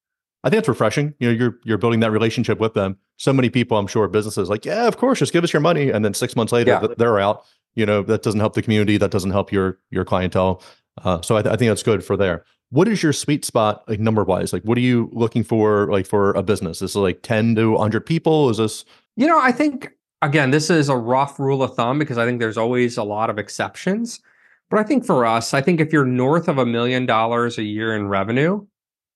I 0.45 0.51
think 0.51 0.61
it's 0.61 0.69
refreshing. 0.69 1.13
You 1.19 1.27
know, 1.29 1.35
you're 1.41 1.55
you're 1.65 1.79
building 1.79 1.99
that 2.01 2.13
relationship 2.13 2.61
with 2.61 2.75
them. 2.75 2.99
So 3.17 3.33
many 3.33 3.51
people, 3.51 3.77
I'm 3.79 3.89
sure, 3.89 4.07
businesses 4.07 4.49
like, 4.49 4.65
yeah, 4.65 4.87
of 4.87 4.97
course, 4.97 5.19
just 5.19 5.33
give 5.33 5.43
us 5.43 5.53
your 5.53 5.65
money, 5.71 5.91
and 5.91 6.05
then 6.05 6.15
six 6.15 6.37
months 6.37 6.53
later, 6.53 6.71
Yeah. 6.71 6.87
they're 6.97 7.19
out. 7.19 7.43
You 7.75 7.85
know, 7.85 8.03
that 8.03 8.23
doesn't 8.23 8.39
help 8.39 8.55
the 8.55 8.63
community. 8.63 8.97
That 8.97 9.11
doesn't 9.11 9.33
help 9.33 9.51
your 9.51 9.81
your 9.91 10.05
clientele. 10.05 10.63
Uh, 11.03 11.21
so 11.21 11.37
I, 11.37 11.43
th- 11.43 11.53
I 11.53 11.57
think 11.57 11.71
that's 11.71 11.83
good 11.83 12.05
for 12.05 12.17
there. 12.17 12.45
What 12.71 12.87
is 12.87 13.03
your 13.03 13.13
sweet 13.13 13.45
spot, 13.45 13.83
like 13.89 13.99
number 13.99 14.23
wise? 14.23 14.53
Like, 14.53 14.63
what 14.63 14.79
are 14.79 14.83
you 14.83 15.11
looking 15.13 15.43
for, 15.43 15.91
like 15.91 16.07
for 16.07 16.31
a 16.35 16.45
business? 16.45 16.81
Is 16.81 16.95
it 16.95 17.01
like 17.01 17.23
ten 17.23 17.57
to 17.57 17.73
100 17.73 18.07
people? 18.07 18.49
Is 18.51 18.59
this 18.59 18.85
you 19.17 19.27
know 19.27 19.41
i 19.41 19.51
think 19.51 19.91
again 20.27 20.51
this 20.51 20.69
is 20.71 20.89
a 20.89 20.97
rough 20.97 21.39
rule 21.41 21.63
of 21.63 21.75
thumb 21.75 21.99
because 21.99 22.19
i 22.19 22.27
think 22.27 22.41
there's 22.41 22.59
always 22.59 22.97
a 22.97 23.03
lot 23.03 23.31
of 23.31 23.39
exceptions. 23.39 24.21
But 24.69 24.81
i 24.81 24.83
think 24.83 25.05
for 25.07 25.25
us 25.25 25.55
i 25.55 25.61
think 25.63 25.81
if 25.81 25.93
you're 25.93 26.05
north 26.05 26.49
of 26.49 26.59
a 26.59 26.67
million 26.67 27.07
dollars 27.07 27.57
a 27.59 27.63
year 27.63 27.95
in 27.97 28.09
revenue 28.09 28.67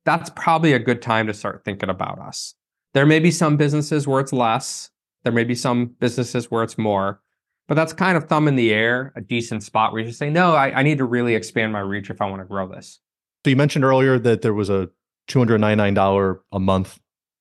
that's 0.07 0.31
probably 0.31 0.73
a 0.73 0.79
good 0.79 1.03
time 1.03 1.27
to 1.27 1.35
start 1.35 1.63
thinking 1.63 1.91
about 1.91 2.19
us. 2.19 2.55
There 2.95 3.05
may 3.05 3.19
be 3.19 3.31
some 3.31 3.59
businesses 3.59 4.07
where 4.09 4.21
it's 4.23 4.33
less. 4.33 4.89
There 5.25 5.33
may 5.33 5.45
be 5.45 5.55
some 5.55 5.89
businesses 6.01 6.51
where 6.51 6.63
it's 6.65 6.79
more. 6.79 7.21
But 7.69 7.75
that's 7.75 7.93
kind 7.93 8.17
of 8.17 8.25
thumb 8.25 8.49
in 8.49 8.57
the 8.57 8.73
air 8.73 9.13
a 9.15 9.21
decent 9.21 9.63
spot 9.63 9.93
where 9.93 10.01
you 10.01 10.07
just 10.09 10.19
say 10.19 10.31
no 10.31 10.55
i, 10.55 10.79
I 10.81 10.83
need 10.83 10.99
to 10.99 11.05
really 11.05 11.35
expand 11.35 11.73
my 11.73 11.81
reach 11.81 12.09
if 12.11 12.21
i 12.21 12.29
want 12.29 12.41
to 12.41 12.47
grow 12.47 12.67
this. 12.69 12.99
So 13.45 13.51
you 13.51 13.57
mentioned 13.57 13.85
earlier 13.85 14.19
that 14.19 14.43
there 14.43 14.55
was 14.55 14.71
a 14.71 14.89
two 15.29 15.39
hundred 15.39 15.59
ninety 15.61 15.77
nine 15.77 15.95
dollar 15.95 16.41
a 16.53 16.59
month 16.61 16.99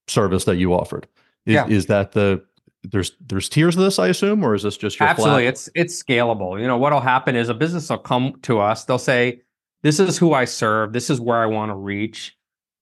service 0.08 0.44
that 0.46 0.58
you 0.58 0.74
offered. 0.74 1.08
Is, 1.46 1.54
Yeah. 1.54 1.68
is 1.68 1.86
that 1.86 2.12
the 2.12 2.44
there's 2.84 3.12
there's 3.20 3.50
tiers 3.50 3.76
of 3.76 3.84
this? 3.84 4.00
I 4.00 4.08
assume, 4.08 4.44
or 4.44 4.56
is 4.56 4.64
this 4.64 4.78
just 4.78 5.00
your 5.00 5.10
Absolutely. 5.10 5.44
Flat? 5.44 5.50
It's 5.50 5.70
it's 5.76 6.04
scalable. 6.04 6.60
You 6.60 6.68
know, 6.68 6.78
what'll 6.78 7.02
happen 7.02 7.36
is 7.36 7.50
a 7.50 7.54
business 7.54 7.90
will 7.90 7.98
come 7.98 8.36
to 8.44 8.60
us, 8.60 8.86
they'll 8.86 8.98
say, 8.98 9.42
This 9.84 10.00
is 10.00 10.18
who 10.18 10.34
I 10.34 10.46
serve, 10.46 10.94
this 10.94 11.10
is 11.10 11.20
where 11.20 11.38
I 11.38 11.46
want 11.46 11.72
to 11.72 11.76
reach. 11.76 12.38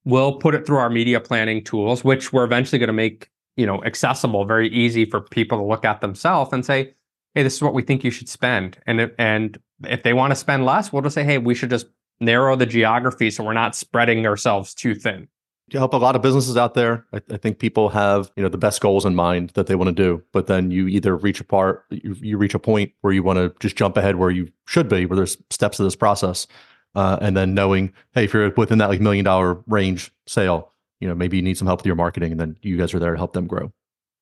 We'll 0.05 0.33
put 0.33 0.55
it 0.55 0.65
through 0.65 0.77
our 0.77 0.89
media 0.89 1.19
planning 1.19 1.63
tools, 1.63 2.03
which 2.03 2.31
we're 2.31 2.45
eventually 2.45 2.79
going 2.79 2.87
to 2.87 2.93
make, 2.93 3.29
you 3.57 3.65
know, 3.65 3.83
accessible, 3.83 4.45
very 4.45 4.69
easy 4.69 5.03
for 5.03 5.19
people 5.19 5.57
to 5.57 5.63
look 5.63 5.83
at 5.83 5.99
themselves 6.01 6.53
and 6.53 6.65
say, 6.65 6.93
Hey, 7.33 7.43
this 7.43 7.55
is 7.55 7.63
what 7.63 7.73
we 7.73 7.81
think 7.81 8.03
you 8.03 8.11
should 8.11 8.29
spend. 8.29 8.77
And 8.85 9.01
if, 9.01 9.11
and 9.17 9.57
if 9.85 10.03
they 10.03 10.13
want 10.13 10.31
to 10.31 10.35
spend 10.35 10.65
less, 10.65 10.93
we'll 10.93 11.01
just 11.01 11.15
say, 11.15 11.23
Hey, 11.23 11.39
we 11.39 11.55
should 11.55 11.71
just 11.71 11.87
narrow 12.19 12.55
the 12.55 12.65
geography 12.65 13.29
so 13.31 13.43
we're 13.43 13.53
not 13.53 13.75
spreading 13.75 14.25
ourselves 14.25 14.73
too 14.73 14.95
thin. 14.95 15.27
You 15.69 15.79
help 15.79 15.93
a 15.93 15.97
lot 15.97 16.15
of 16.15 16.21
businesses 16.21 16.55
out 16.55 16.73
there. 16.73 17.05
I, 17.13 17.21
I 17.31 17.37
think 17.37 17.59
people 17.59 17.89
have 17.89 18.31
you 18.35 18.43
know 18.43 18.49
the 18.49 18.57
best 18.57 18.81
goals 18.81 19.05
in 19.05 19.15
mind 19.15 19.51
that 19.51 19.67
they 19.67 19.75
want 19.75 19.89
to 19.89 19.93
do, 19.93 20.23
but 20.31 20.47
then 20.47 20.71
you 20.71 20.87
either 20.87 21.15
reach 21.15 21.39
a 21.39 21.43
part, 21.43 21.85
you, 21.89 22.15
you 22.19 22.37
reach 22.37 22.53
a 22.53 22.59
point 22.59 22.91
where 23.01 23.13
you 23.13 23.23
want 23.23 23.37
to 23.37 23.53
just 23.59 23.75
jump 23.75 23.97
ahead 23.97 24.15
where 24.15 24.29
you 24.29 24.51
should 24.65 24.87
be, 24.89 25.05
where 25.05 25.17
there's 25.17 25.37
steps 25.49 25.77
to 25.77 25.83
this 25.83 25.95
process, 25.95 26.47
uh, 26.95 27.17
and 27.21 27.35
then 27.35 27.53
knowing, 27.53 27.93
hey, 28.13 28.23
if 28.23 28.33
you're 28.33 28.51
within 28.51 28.77
that 28.77 28.89
like 28.89 29.01
million 29.01 29.25
dollar 29.25 29.61
range 29.67 30.11
sale, 30.25 30.71
you 30.99 31.07
know 31.07 31.15
maybe 31.15 31.37
you 31.37 31.43
need 31.43 31.57
some 31.57 31.67
help 31.67 31.81
with 31.81 31.85
your 31.85 31.95
marketing, 31.95 32.31
and 32.31 32.39
then 32.39 32.57
you 32.61 32.77
guys 32.77 32.93
are 32.93 32.99
there 32.99 33.11
to 33.11 33.17
help 33.17 33.33
them 33.33 33.47
grow. 33.47 33.71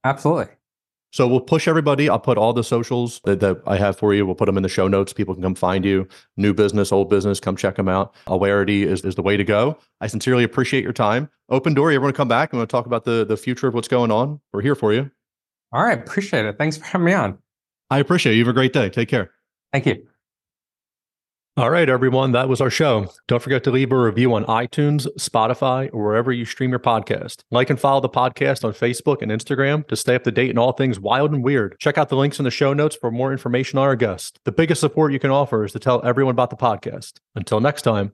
Absolutely. 0.04 0.48
So 1.12 1.28
we'll 1.28 1.39
push 1.39 1.68
everybody. 1.68 2.10
I'll 2.10 2.20
put 2.20 2.38
all 2.38 2.51
the 2.51 2.64
socials 2.64 3.22
that, 3.24 3.39
that 3.39 3.62
I 3.66 3.78
have 3.78 3.97
for 3.97 4.14
you. 4.14 4.26
We'll 4.26 4.36
put 4.36 4.47
them 4.47 4.58
in 4.58 4.64
the 4.64 4.70
show 4.70 4.88
notes. 4.88 5.14
People 5.14 5.34
can 5.34 5.43
come 5.43 5.56
find 5.56 5.86
you. 5.86 6.08
New 6.36 6.53
business, 6.53 6.91
old 6.91 7.10
business, 7.10 7.39
come 7.39 7.56
check 7.56 7.76
them 7.76 7.88
out. 7.88 8.14
Awarity 8.28 8.84
is, 8.84 9.01
is 9.06 9.16
the 9.16 9.22
way 9.22 9.38
to 9.38 9.43
go. 9.43 9.78
I 10.01 10.08
sincerely 10.08 10.43
appreciate 10.43 10.84
your 10.84 10.93
time. 10.93 11.30
Open 11.49 11.74
door. 11.74 11.91
You 11.91 11.97
ever 11.97 12.03
want 12.03 12.16
to 12.16 12.18
come 12.18 12.28
back 12.28 12.51
I'm 12.51 12.58
going 12.58 12.68
to 12.68 12.72
talk 12.72 12.86
about 12.86 13.06
the, 13.06 13.26
the 13.26 13.38
future 13.38 13.68
of 13.68 13.74
what's 13.74 13.88
going 13.88 14.12
on? 14.12 14.41
We're 14.51 14.62
here 14.62 14.76
for 14.76 14.93
you. 14.93 15.10
All 15.72 15.84
right. 15.84 15.97
Appreciate 15.97 16.45
it. 16.45 16.58
Thanks 16.58 16.78
for 16.78 16.86
having 16.86 17.06
me 17.06 17.14
on. 17.14 17.38
I 17.89 17.99
appreciate 17.99 18.34
it. 18.34 18.36
You 18.36 18.43
have 18.43 18.49
a 18.49 18.53
great 18.53 18.74
day. 18.74 18.89
Take 18.89 19.10
care. 19.10 19.32
Thank 19.72 19.86
you. 19.86 20.06
All 21.58 21.70
right, 21.70 21.88
everyone. 21.88 22.34
That 22.34 22.49
was 22.49 22.60
our 22.60 22.70
show. 22.70 23.08
Don't 23.30 23.41
forget 23.41 23.64
to 23.64 23.72
leave 23.72 23.93
a 23.93 23.97
review 23.97 24.34
on 24.34 24.43
iTunes, 24.43 25.08
Spotify, 25.18 25.89
or 25.93 26.03
wherever 26.03 26.34
you 26.34 26.43
stream 26.43 26.70
your 26.70 26.80
podcast. 26.80 27.43
Like 27.49 27.70
and 27.70 27.80
follow 27.80 28.01
the 28.01 28.10
podcast 28.10 28.66
on 28.66 28.74
Facebook 28.74 29.22
and 29.22 29.32
Instagram 29.32 29.88
to 29.88 29.95
stay 29.95 30.16
up 30.16 30.26
to 30.26 30.32
date 30.32 30.49
in 30.49 30.58
all 30.58 30.74
things 30.74 30.99
wild 30.99 31.32
and 31.32 31.41
weird. 31.41 31.78
Check 31.80 31.97
out 31.97 32.10
the 32.10 32.18
links 32.18 32.39
in 32.39 32.43
the 32.43 32.51
show 32.51 32.74
notes 32.74 32.97
for 32.97 33.10
more 33.10 33.32
information 33.32 33.80
on 33.80 33.86
our 33.86 33.95
guest. 33.95 34.38
The 34.43 34.51
biggest 34.51 34.82
support 34.82 35.14
you 35.14 35.20
can 35.20 35.32
offer 35.32 35.64
is 35.64 35.72
to 35.72 35.80
tell 35.80 36.01
everyone 36.03 36.34
about 36.34 36.49
the 36.49 36.58
podcast. 36.58 37.22
Until 37.36 37.62
next 37.62 37.84
time. 37.84 38.12